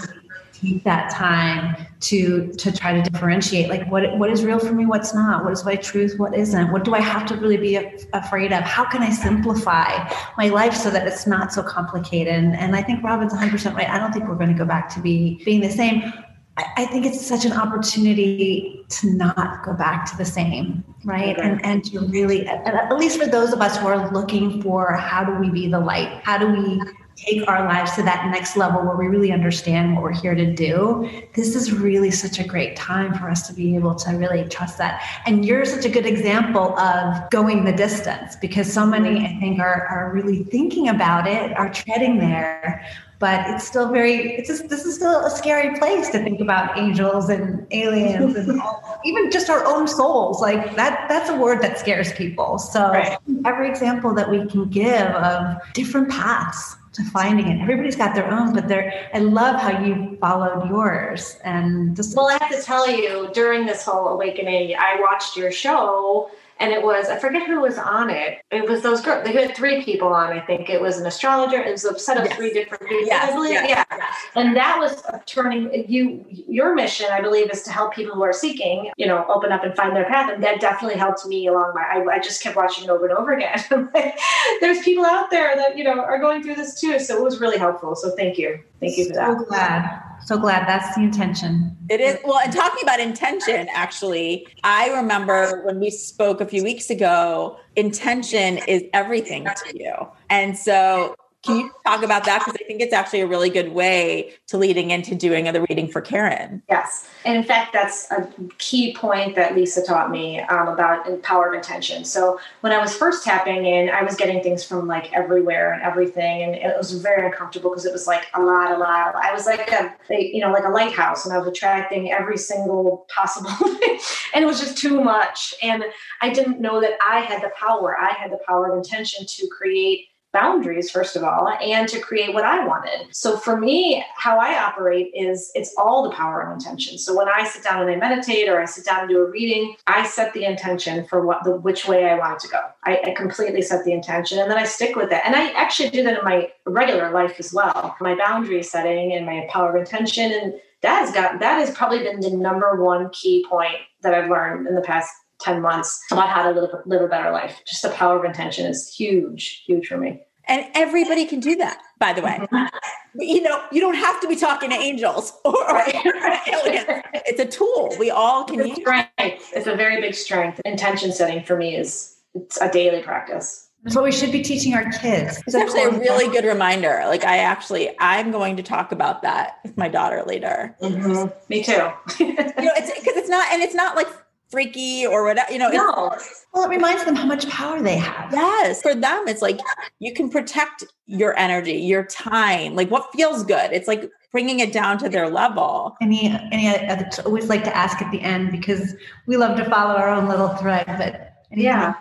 take 0.62 0.84
that 0.84 1.12
time 1.12 1.76
to 2.00 2.52
to 2.54 2.72
try 2.72 2.92
to 2.92 3.08
differentiate 3.10 3.70
like 3.70 3.90
what 3.92 4.18
what 4.18 4.30
is 4.32 4.44
real 4.44 4.60
for 4.60 4.74
me 4.74 4.86
what's 4.86 5.14
not? 5.14 5.44
What 5.44 5.54
is 5.54 5.64
my 5.64 5.76
truth 5.76 6.18
what 6.18 6.36
isn't? 6.36 6.72
What 6.72 6.84
do 6.84 6.94
i 6.96 7.00
have 7.00 7.26
to 7.28 7.36
really 7.36 7.58
be 7.58 7.76
af- 7.76 8.06
afraid 8.14 8.52
of? 8.52 8.64
How 8.64 8.84
can 8.84 9.02
i 9.04 9.10
simplify 9.10 10.10
my 10.38 10.50
life 10.50 10.74
so 10.76 10.90
that 10.90 11.08
it's 11.08 11.28
not 11.28 11.54
so 11.54 11.62
complicated? 11.64 12.34
And, 12.34 12.56
and 12.58 12.76
i 12.76 12.82
think 12.82 13.04
robin's 13.04 13.34
100% 13.34 13.76
right. 13.76 13.90
I 13.90 13.98
don't 14.00 14.12
think 14.12 14.28
we're 14.28 14.36
going 14.36 14.52
to 14.52 14.58
go 14.58 14.66
back 14.66 14.90
to 14.96 15.00
be 15.00 15.42
being 15.46 15.62
the 15.62 15.70
same 15.70 16.12
I, 16.58 16.86
think 16.86 17.06
it's 17.06 17.26
such 17.26 17.46
an 17.46 17.54
opportunity 17.54 18.84
to 18.90 19.14
not 19.14 19.64
go 19.64 19.74
back 19.74 20.10
to 20.12 20.18
the 20.18 20.26
same 20.26 20.84
right 21.04 21.38
Okay. 21.38 21.48
and 21.48 21.64
and 21.66 21.84
to 21.86 22.00
really 22.08 22.48
at, 22.48 22.66
at 22.66 22.98
least 22.98 23.20
for 23.20 23.28
those 23.28 23.54
of 23.54 23.62
us 23.62 23.78
who 23.78 23.88
are 23.88 24.12
looking 24.12 24.62
for 24.62 24.94
how 24.94 25.24
do 25.24 25.34
we 25.36 25.50
be 25.50 25.68
the 25.68 25.80
light 25.80 26.22
how 26.24 26.38
do 26.38 26.48
we 26.48 26.82
take 27.18 27.48
our 27.48 27.66
lives 27.66 27.94
to 27.96 28.04
that 28.04 28.30
next 28.32 28.56
level 28.56 28.82
where 28.86 28.96
we 28.96 29.08
really 29.08 29.32
understand 29.32 29.96
what 29.96 30.04
we're 30.04 30.14
here 30.14 30.36
to 30.36 30.54
do, 30.54 31.10
this 31.34 31.56
is 31.56 31.74
really 31.74 32.12
such 32.12 32.40
a 32.40 32.44
great 32.44 32.76
time 32.76 33.14
for 33.16 33.30
us 33.30 33.48
to 33.48 33.54
be 33.54 33.76
able 33.76 33.96
to 33.96 34.12
really 34.12 34.48
trust 34.50 34.78
that. 34.78 35.02
And 35.26 35.44
you're 35.44 35.66
such 35.66 35.84
a 35.84 35.90
good 35.90 36.06
example 36.06 36.78
of 36.78 37.30
going 37.32 37.66
the 37.66 37.74
distance 37.74 38.36
because 38.36 38.72
so 38.72 38.86
many, 38.86 39.20
mm-hmm. 39.20 39.36
I 39.36 39.40
think, 39.40 39.60
are, 39.60 39.88
are 39.88 40.12
really 40.14 40.44
thinking 40.44 40.90
about 40.90 41.28
it, 41.28 41.58
are 41.58 41.74
treading 41.74 42.20
there, 42.20 42.86
but 43.20 43.50
it's 43.50 43.66
still 43.66 43.92
very 43.92 44.36
it's 44.36 44.48
just 44.48 44.70
this 44.70 44.86
is 44.86 44.96
still 44.96 45.26
a 45.26 45.30
scary 45.30 45.78
place 45.80 46.10
to 46.10 46.24
think 46.24 46.40
about 46.40 46.78
angels 46.78 47.30
and 47.30 47.66
aliens 47.72 48.36
and 48.36 48.62
all, 48.62 49.00
even 49.06 49.32
just 49.32 49.50
our 49.50 49.66
own 49.66 49.88
souls 49.88 50.42
like 50.42 50.76
that 50.76 51.08
that's 51.10 51.30
a 51.30 51.36
word 51.36 51.62
that 51.62 51.80
scares 51.80 52.14
people 52.14 52.58
so 52.58 52.90
right. 52.90 53.18
every 53.46 53.70
example 53.70 54.14
that 54.14 54.30
we 54.30 54.46
can 54.48 54.70
give 54.70 55.08
of 55.08 55.58
different 55.74 56.10
paths 56.10 56.76
to 56.94 57.04
finding 57.06 57.48
it 57.48 57.62
everybody's 57.62 57.96
got 57.96 58.14
their 58.14 58.30
own 58.32 58.54
but 58.54 58.68
they're 58.68 59.10
i 59.14 59.20
love 59.20 59.60
how 59.60 59.84
you 59.84 60.18
followed 60.20 60.68
yours 60.70 61.38
and 61.44 61.96
just 61.96 62.16
well 62.16 62.28
i 62.28 62.38
have 62.42 62.50
to 62.50 62.62
tell 62.62 62.90
you 62.90 63.30
during 63.34 63.66
this 63.66 63.84
whole 63.84 64.08
awakening 64.10 64.76
i 64.78 65.00
watched 65.00 65.36
your 65.36 65.52
show 65.52 66.30
and 66.60 66.72
it 66.72 66.84
was 66.84 67.08
I 67.08 67.18
forget 67.18 67.46
who 67.46 67.62
was 67.62 67.78
on 67.78 68.10
it. 68.10 68.40
It 68.52 68.68
was 68.70 68.82
those 68.82 69.02
girls. 69.02 69.26
They 69.26 69.34
had 69.34 69.56
three 69.56 69.84
people 69.84 70.10
on. 70.10 70.32
I 70.32 70.40
think 70.40 70.70
it 70.70 70.82
was 70.82 70.98
an 70.98 71.06
astrologer. 71.06 71.62
It 71.62 71.72
was 71.72 71.86
a 71.86 71.98
set 72.00 72.18
of 72.18 72.26
yes. 72.26 72.36
three 72.36 72.54
different 72.54 72.88
people. 72.88 73.06
Yes. 73.08 73.30
I 73.30 73.36
believe. 73.36 73.52
Yes. 73.52 73.70
Yeah, 73.70 73.98
yes. 73.98 74.16
and 74.36 74.56
that 74.56 74.80
was 74.80 75.04
turning 75.26 75.86
you. 75.88 76.26
Your 76.30 76.74
mission, 76.76 77.08
I 77.12 77.22
believe, 77.22 77.52
is 77.52 77.64
to 77.64 77.72
help 77.72 77.94
people 77.94 78.16
who 78.16 78.24
are 78.24 78.34
seeking. 78.34 78.92
You 78.98 79.08
know, 79.08 79.26
open 79.28 79.52
up 79.52 79.64
and 79.64 79.76
find 79.76 79.96
their 79.96 80.06
path, 80.06 80.32
and 80.32 80.44
that 80.44 80.60
definitely 80.60 80.98
helped 80.98 81.26
me 81.26 81.48
along 81.48 81.74
my. 81.76 81.82
I, 81.82 82.16
I 82.16 82.20
just 82.20 82.42
kept 82.42 82.56
watching 82.56 82.86
it 82.86 82.90
over 82.90 83.08
and 83.08 83.18
over 83.18 83.34
again. 83.34 83.64
There's 84.62 84.82
people 84.84 85.06
out 85.06 85.30
there 85.30 85.56
that 85.56 85.78
you 85.78 85.84
know 85.84 86.00
are 86.00 86.20
going 86.20 86.44
through 86.44 86.56
this 86.56 86.80
too, 86.80 87.00
so 87.00 87.18
it 87.18 87.24
was 87.24 87.40
really 87.40 87.58
helpful. 87.58 87.96
So 87.96 88.16
thank 88.16 88.38
you, 88.38 88.60
thank 88.80 88.98
you 88.98 89.08
for 89.08 89.14
that. 89.14 89.38
So 89.38 89.46
glad. 89.46 90.04
So 90.26 90.38
glad 90.38 90.68
that's 90.68 90.96
the 90.96 91.04
intention. 91.04 91.78
It 91.90 92.02
is. 92.02 92.18
Well, 92.26 92.40
and 92.40 92.52
talking 92.52 92.84
about 92.84 93.00
intention, 93.00 93.68
actually, 93.72 94.48
I 94.64 94.90
remember 94.90 95.64
when 95.64 95.80
we 95.80 95.90
spoke 95.90 96.42
a 96.42 96.46
few 96.46 96.64
weeks 96.64 96.90
ago, 96.90 97.58
intention 97.76 98.58
is 98.68 98.84
everything 98.94 99.46
to 99.46 99.78
you. 99.78 99.94
And 100.30 100.58
so 100.58 101.16
can 101.48 101.60
you 101.60 101.72
talk 101.86 102.04
about 102.04 102.26
that? 102.26 102.40
Because 102.40 102.60
I 102.62 102.66
think 102.66 102.82
it's 102.82 102.94
actually 102.94 103.22
a 103.22 103.28
really 103.28 103.50
good 103.50 103.70
way 103.70 104.34
to 104.48 104.58
leading 104.58 104.92
into 104.92 105.16
doing 105.16 105.46
the 105.46 105.62
reading 105.62 105.88
for 105.88 106.02
Karen. 106.02 106.62
Yes. 106.70 107.08
And 107.24 107.38
in 107.38 107.44
fact, 107.44 107.72
that's 107.74 108.12
a 108.12 108.30
key 108.58 108.94
point 108.94 109.36
that 109.36 109.56
Lisa 109.56 109.84
taught 109.84 110.12
me 110.12 110.42
um, 110.42 110.68
about 110.68 111.24
power 111.24 111.48
of 111.48 111.54
intention. 111.54 112.04
So 112.04 112.40
when 112.62 112.74
I 112.74 112.80
was 112.80 112.96
first 112.96 113.24
tapping 113.24 113.66
in, 113.66 113.90
I 113.90 114.04
was 114.04 114.16
getting 114.16 114.44
things 114.44 114.64
from 114.64 114.88
like 114.88 115.12
everywhere 115.14 115.72
and 115.72 115.82
everything. 115.82 116.44
And 116.44 116.56
it 116.56 116.78
was 116.78 116.92
very 117.02 117.26
uncomfortable 117.26 117.72
because 117.72 117.86
it 117.86 117.94
was 117.94 118.08
like 118.08 118.28
a 118.34 118.42
lot, 118.42 118.72
a 118.72 118.78
lot. 118.78 119.16
I 119.16 119.34
was 119.34 119.46
like 119.46 119.72
a, 119.72 119.96
you 120.10 120.42
know, 120.42 120.52
like 120.52 120.66
a 120.66 120.70
lighthouse 120.70 121.26
and 121.26 121.34
I 121.34 121.38
was 121.38 121.48
attracting 121.48 122.12
every 122.12 122.38
single 122.38 123.06
possible 123.14 123.52
thing. 123.80 124.00
and 124.34 124.44
it 124.44 124.48
was 124.48 124.60
just 124.60 124.78
too 124.78 125.02
much. 125.02 125.54
And 125.64 125.86
I 126.22 126.30
didn't 126.30 126.60
know 126.60 126.82
that 126.82 126.98
I 127.08 127.22
had 127.22 127.42
the 127.42 127.52
power. 127.58 127.98
I 127.98 128.14
had 128.14 128.32
the 128.32 128.40
power 128.46 128.70
of 128.70 128.78
intention 128.78 129.26
to 129.26 129.48
create 129.48 130.08
boundaries 130.40 130.92
first 130.92 131.16
of 131.16 131.24
all 131.24 131.50
and 131.62 131.88
to 131.90 132.00
create 132.00 132.34
what 132.34 132.46
i 132.46 132.66
wanted. 132.66 133.08
So 133.12 133.38
for 133.38 133.58
me 133.58 134.06
how 134.16 134.38
i 134.40 134.52
operate 134.68 135.08
is 135.16 135.52
it's 135.56 135.74
all 135.78 136.04
the 136.04 136.16
power 136.16 136.42
of 136.42 136.54
intention. 136.54 136.98
So 136.98 137.16
when 137.18 137.28
i 137.28 137.44
sit 137.48 137.64
down 137.64 137.82
and 137.82 137.90
i 137.90 137.96
meditate 137.96 138.48
or 138.48 138.62
i 138.62 138.66
sit 138.66 138.86
down 138.86 139.02
and 139.02 139.10
do 139.10 139.20
a 139.20 139.30
reading 139.30 139.76
i 139.88 140.06
set 140.06 140.34
the 140.34 140.46
intention 140.46 141.06
for 141.08 141.26
what 141.26 141.44
the 141.44 141.52
which 141.68 141.88
way 141.88 142.10
i 142.10 142.16
want 142.18 142.40
to 142.42 142.48
go. 142.48 142.62
I, 142.84 142.94
I 143.08 143.12
completely 143.24 143.64
set 143.64 143.84
the 143.84 143.94
intention 143.94 144.40
and 144.40 144.50
then 144.50 144.58
i 144.58 144.66
stick 144.66 144.96
with 144.96 145.12
it. 145.12 145.22
And 145.26 145.36
i 145.36 145.52
actually 145.64 145.90
do 145.90 146.04
that 146.04 146.20
in 146.20 146.26
my 146.26 146.52
regular 146.66 147.12
life 147.12 147.36
as 147.40 147.52
well. 147.54 147.96
My 148.00 148.16
boundary 148.16 148.64
setting 148.64 149.14
and 149.14 149.26
my 149.26 149.48
power 149.50 149.76
of 149.76 149.76
intention 149.76 150.32
and 150.32 150.54
that 150.84 151.00
has 151.00 151.12
got 151.12 151.40
that 151.40 151.58
has 151.60 151.72
probably 151.76 152.04
been 152.04 152.20
the 152.20 152.30
number 152.30 152.84
one 152.84 153.10
key 153.10 153.46
point 153.50 153.78
that 154.04 154.14
i've 154.14 154.30
learned 154.30 154.68
in 154.68 154.76
the 154.76 154.82
past 154.82 155.12
10 155.42 155.62
months 155.62 156.00
about 156.12 156.30
how 156.30 156.52
to 156.52 156.60
live, 156.60 156.72
live 156.86 157.02
a 157.02 157.08
better 157.08 157.32
life. 157.32 157.62
Just 157.68 157.84
the 157.84 157.90
power 157.90 158.18
of 158.18 158.26
intention 158.26 158.66
is 158.66 158.94
huge, 158.94 159.64
huge 159.66 159.88
for 159.88 159.98
me. 159.98 160.22
And 160.48 160.66
everybody 160.74 161.26
can 161.26 161.40
do 161.40 161.56
that, 161.58 161.82
by 162.00 162.14
the 162.14 162.22
way. 162.22 162.40
Mm-hmm. 162.40 163.22
you 163.22 163.42
know, 163.42 163.62
you 163.72 163.82
don't 163.82 163.96
have 163.96 164.22
to 164.22 164.28
be 164.28 164.36
talking 164.36 164.70
to 164.70 164.76
angels 164.76 165.34
or, 165.46 165.54
or 165.70 165.84
aliens. 165.88 166.86
It's 167.26 167.40
a 167.40 167.46
tool. 167.46 167.96
We 168.00 168.12
all 168.12 168.46
can 168.46 168.60
it's 168.60 168.70
use. 168.70 168.78
Strength. 168.78 169.52
It's 169.54 169.68
a 169.68 169.76
very 169.76 170.00
big 170.02 170.16
strength. 170.16 170.62
Intention 170.66 171.12
setting 171.12 171.44
for 171.44 171.58
me 171.58 171.76
is 171.76 172.18
it's 172.34 172.60
a 172.62 172.72
daily 172.72 173.02
practice. 173.02 173.68
That's 173.84 173.96
what 173.96 174.04
we 174.04 174.12
should 174.12 174.32
be 174.32 174.42
teaching 174.42 174.74
our 174.74 174.90
kids. 174.92 175.42
It's 175.46 175.56
actually 175.56 175.84
a 175.84 175.92
really 175.92 176.28
good 176.28 176.44
reminder. 176.44 177.04
Like 177.06 177.24
I 177.24 177.38
actually, 177.38 177.96
I'm 178.00 178.32
going 178.32 178.58
to 178.58 178.64
talk 178.64 178.92
about 178.92 179.22
that 179.22 179.60
with 179.64 179.78
my 179.78 179.88
daughter 179.88 180.24
later. 180.26 180.76
Mm-hmm. 180.82 181.30
Me 181.48 181.64
too. 181.64 181.72
you 182.20 182.34
know, 182.34 182.74
it's 182.76 183.00
because 183.00 183.16
it's 183.16 183.30
not, 183.30 183.52
and 183.54 183.62
it's 183.62 183.76
not 183.76 183.96
like 183.96 184.08
freaky 184.50 185.06
or 185.06 185.26
whatever. 185.26 185.52
You 185.52 185.60
know, 185.60 185.70
no. 185.70 186.16
well, 186.54 186.66
it 186.66 186.70
reminds 186.70 187.06
them 187.06 187.16
how 187.16 187.26
much 187.26 187.48
power 187.50 187.82
they 187.82 187.98
have. 187.98 188.32
Yes, 188.32 188.82
for 188.82 188.96
them, 188.96 189.28
it's 189.28 189.42
like 189.42 189.60
you 190.00 190.14
can 190.14 190.30
protect 190.30 190.84
your 191.06 191.38
energy, 191.38 191.74
your 191.74 192.06
time, 192.06 192.76
like 192.76 192.90
what 192.90 193.12
feels 193.14 193.44
good. 193.44 193.72
It's 193.72 193.88
like 193.88 194.10
bringing 194.32 194.60
it 194.60 194.74
down 194.74 194.98
to 195.00 195.10
their 195.10 195.30
level. 195.30 195.96
Any, 196.02 196.28
any, 196.52 196.68
I 196.68 197.10
always 197.26 197.50
like 197.50 197.64
to 197.64 197.76
ask 197.76 198.02
at 198.02 198.12
the 198.12 198.22
end 198.22 198.52
because 198.52 198.94
we 199.26 199.38
love 199.38 199.58
to 199.58 199.66
follow 199.70 199.96
our 199.96 200.10
own 200.10 200.28
little 200.28 200.50
thread, 200.50 200.86
but 200.98 201.34
yeah, 201.52 201.96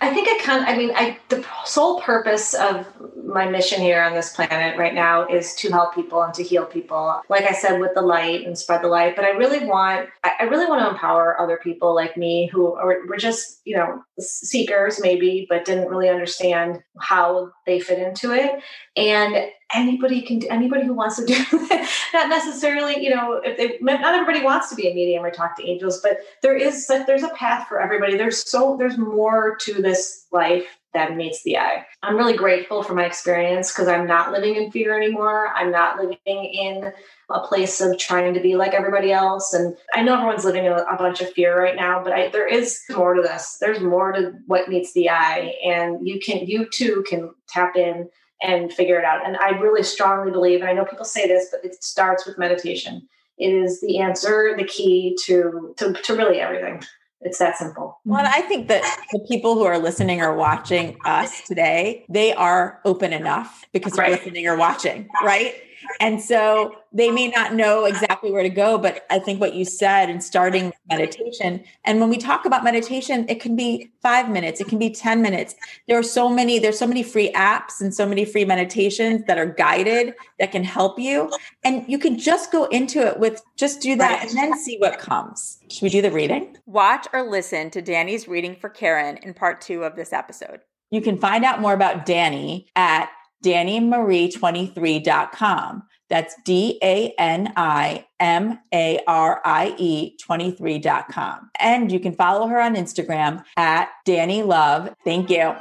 I 0.00 0.12
think 0.12 0.28
I 0.28 0.38
of, 0.44 0.68
I 0.68 0.76
mean, 0.76 0.92
I, 0.94 1.18
the 1.28 1.44
sole 1.64 2.00
purpose 2.00 2.54
of 2.54 2.86
my 3.24 3.48
mission 3.48 3.80
here 3.80 4.02
on 4.02 4.14
this 4.14 4.34
planet 4.34 4.78
right 4.78 4.94
now 4.94 5.26
is 5.26 5.54
to 5.56 5.70
help 5.70 5.94
people 5.94 6.22
and 6.22 6.32
to 6.34 6.42
heal 6.42 6.64
people. 6.64 7.20
Like 7.28 7.44
I 7.44 7.52
said, 7.52 7.80
with 7.80 7.94
the 7.94 8.02
light 8.02 8.46
and 8.46 8.56
spread 8.56 8.82
the 8.82 8.88
light. 8.88 9.16
But 9.16 9.24
I 9.24 9.30
really 9.30 9.66
want, 9.66 10.08
I 10.22 10.44
really 10.44 10.66
want 10.66 10.82
to 10.82 10.90
empower 10.90 11.40
other 11.40 11.58
people 11.62 11.94
like 11.94 12.16
me 12.16 12.48
who 12.52 12.74
are, 12.74 13.06
were 13.06 13.16
just, 13.16 13.60
you 13.64 13.76
know, 13.76 14.02
seekers 14.18 15.00
maybe, 15.00 15.46
but 15.48 15.64
didn't 15.64 15.88
really 15.88 16.08
understand 16.08 16.82
how 17.00 17.52
they 17.64 17.80
fit 17.80 17.98
into 17.98 18.32
it. 18.32 18.62
And 18.96 19.50
anybody 19.74 20.22
can 20.22 20.38
do, 20.38 20.48
anybody 20.48 20.84
who 20.84 20.94
wants 20.94 21.16
to 21.16 21.24
do 21.24 21.34
not 22.14 22.28
necessarily, 22.28 23.02
you 23.02 23.10
know, 23.10 23.40
if 23.44 23.56
they, 23.56 23.78
not 23.80 24.14
everybody 24.14 24.44
wants 24.44 24.68
to 24.70 24.76
be 24.76 24.88
a 24.88 24.94
medium 24.94 25.24
or 25.24 25.30
talk 25.30 25.56
to 25.56 25.68
angels, 25.68 26.00
but 26.00 26.18
there 26.42 26.56
is, 26.56 26.86
there's 26.86 27.22
a 27.22 27.30
path 27.30 27.66
for 27.68 27.80
everybody. 27.80 28.16
There's 28.16 28.48
so, 28.48 28.76
there's 28.76 28.98
more 28.98 29.56
to 29.62 29.82
this 29.82 30.26
life 30.32 30.78
that 30.94 31.14
meets 31.14 31.42
the 31.42 31.58
eye. 31.58 31.84
I'm 32.02 32.16
really 32.16 32.36
grateful 32.36 32.82
for 32.82 32.94
my 32.94 33.04
experience 33.04 33.70
because 33.70 33.86
I'm 33.86 34.06
not 34.06 34.32
living 34.32 34.56
in 34.56 34.70
fear 34.70 34.96
anymore. 34.96 35.48
I'm 35.48 35.70
not 35.70 35.98
living 35.98 36.16
in 36.24 36.90
a 37.28 37.40
place 37.40 37.80
of 37.82 37.98
trying 37.98 38.32
to 38.32 38.40
be 38.40 38.56
like 38.56 38.72
everybody 38.72 39.12
else. 39.12 39.52
And 39.52 39.76
I 39.92 40.02
know 40.02 40.14
everyone's 40.14 40.44
living 40.44 40.64
in 40.64 40.72
a 40.72 40.96
bunch 40.96 41.20
of 41.20 41.30
fear 41.32 41.60
right 41.60 41.76
now, 41.76 42.02
but 42.02 42.12
I, 42.14 42.28
there 42.30 42.46
is 42.46 42.80
more 42.90 43.14
to 43.14 43.20
this. 43.20 43.58
There's 43.60 43.80
more 43.80 44.12
to 44.12 44.32
what 44.46 44.70
meets 44.70 44.94
the 44.94 45.10
eye, 45.10 45.54
and 45.64 46.06
you 46.06 46.18
can, 46.18 46.46
you 46.46 46.66
too, 46.72 47.04
can 47.06 47.30
tap 47.46 47.76
in 47.76 48.08
and 48.42 48.72
figure 48.72 48.98
it 48.98 49.04
out. 49.04 49.26
And 49.26 49.36
I 49.36 49.50
really 49.50 49.82
strongly 49.82 50.30
believe, 50.30 50.60
and 50.60 50.68
I 50.68 50.72
know 50.72 50.84
people 50.84 51.04
say 51.04 51.26
this, 51.26 51.48
but 51.50 51.64
it 51.64 51.82
starts 51.82 52.26
with 52.26 52.38
meditation. 52.38 53.08
It 53.38 53.48
is 53.48 53.80
the 53.80 53.98
answer, 53.98 54.54
the 54.56 54.64
key 54.64 55.16
to 55.24 55.74
to, 55.78 55.92
to 55.92 56.14
really 56.14 56.40
everything. 56.40 56.82
It's 57.22 57.38
that 57.38 57.56
simple. 57.56 57.98
Well, 58.04 58.24
I 58.26 58.42
think 58.42 58.68
that 58.68 58.82
the 59.10 59.20
people 59.26 59.54
who 59.54 59.64
are 59.64 59.78
listening 59.78 60.20
or 60.20 60.34
watching 60.34 60.98
us 61.04 61.42
today, 61.42 62.04
they 62.08 62.32
are 62.34 62.80
open 62.84 63.12
enough 63.12 63.64
because 63.72 63.94
they're 63.94 64.10
listening 64.10 64.46
or 64.46 64.56
watching, 64.56 65.08
right? 65.24 65.54
And 66.00 66.20
so 66.20 66.74
they 66.92 67.10
may 67.10 67.28
not 67.28 67.54
know 67.54 67.84
exactly 67.84 68.30
where 68.30 68.42
to 68.42 68.48
go, 68.48 68.78
but 68.78 69.06
I 69.10 69.18
think 69.18 69.40
what 69.40 69.54
you 69.54 69.64
said 69.64 70.08
in 70.08 70.20
starting 70.20 70.72
meditation, 70.88 71.62
and 71.84 72.00
when 72.00 72.08
we 72.08 72.16
talk 72.16 72.44
about 72.44 72.64
meditation, 72.64 73.26
it 73.28 73.40
can 73.40 73.56
be 73.56 73.90
five 74.02 74.30
minutes, 74.30 74.60
it 74.60 74.68
can 74.68 74.78
be 74.78 74.90
10 74.90 75.22
minutes. 75.22 75.54
There 75.88 75.98
are 75.98 76.02
so 76.02 76.28
many, 76.28 76.58
there's 76.58 76.78
so 76.78 76.86
many 76.86 77.02
free 77.02 77.32
apps 77.32 77.80
and 77.80 77.94
so 77.94 78.06
many 78.06 78.24
free 78.24 78.44
meditations 78.44 79.24
that 79.26 79.38
are 79.38 79.46
guided 79.46 80.14
that 80.38 80.52
can 80.52 80.64
help 80.64 80.98
you. 80.98 81.30
And 81.64 81.84
you 81.88 81.98
can 81.98 82.18
just 82.18 82.52
go 82.52 82.64
into 82.66 83.06
it 83.06 83.18
with 83.18 83.42
just 83.56 83.80
do 83.80 83.96
that 83.96 84.26
and 84.28 84.36
then 84.36 84.58
see 84.58 84.78
what 84.78 84.98
comes. 84.98 85.58
Should 85.70 85.82
we 85.82 85.88
do 85.90 86.02
the 86.02 86.10
reading? 86.10 86.56
Watch 86.66 87.06
or 87.12 87.22
listen 87.22 87.70
to 87.70 87.82
Dani's 87.82 88.28
reading 88.28 88.56
for 88.56 88.68
Karen 88.68 89.18
in 89.18 89.34
part 89.34 89.60
two 89.60 89.84
of 89.84 89.96
this 89.96 90.12
episode. 90.12 90.60
You 90.90 91.00
can 91.00 91.18
find 91.18 91.44
out 91.44 91.60
more 91.60 91.72
about 91.72 92.06
Dani 92.06 92.66
at 92.76 93.10
DaniMarie23.com. 93.44 95.82
That's 96.08 96.36
D 96.44 96.78
A 96.82 97.12
N 97.18 97.52
I 97.56 98.06
M 98.20 98.60
A 98.72 99.00
R 99.06 99.40
I 99.44 99.74
E 99.76 100.16
23.com. 100.28 101.50
And 101.58 101.90
you 101.90 101.98
can 101.98 102.14
follow 102.14 102.46
her 102.46 102.60
on 102.60 102.76
Instagram 102.76 103.42
at 103.56 103.88
Dani 104.06 104.46
Love. 104.46 104.94
Thank 105.04 105.30
you. 105.30 105.56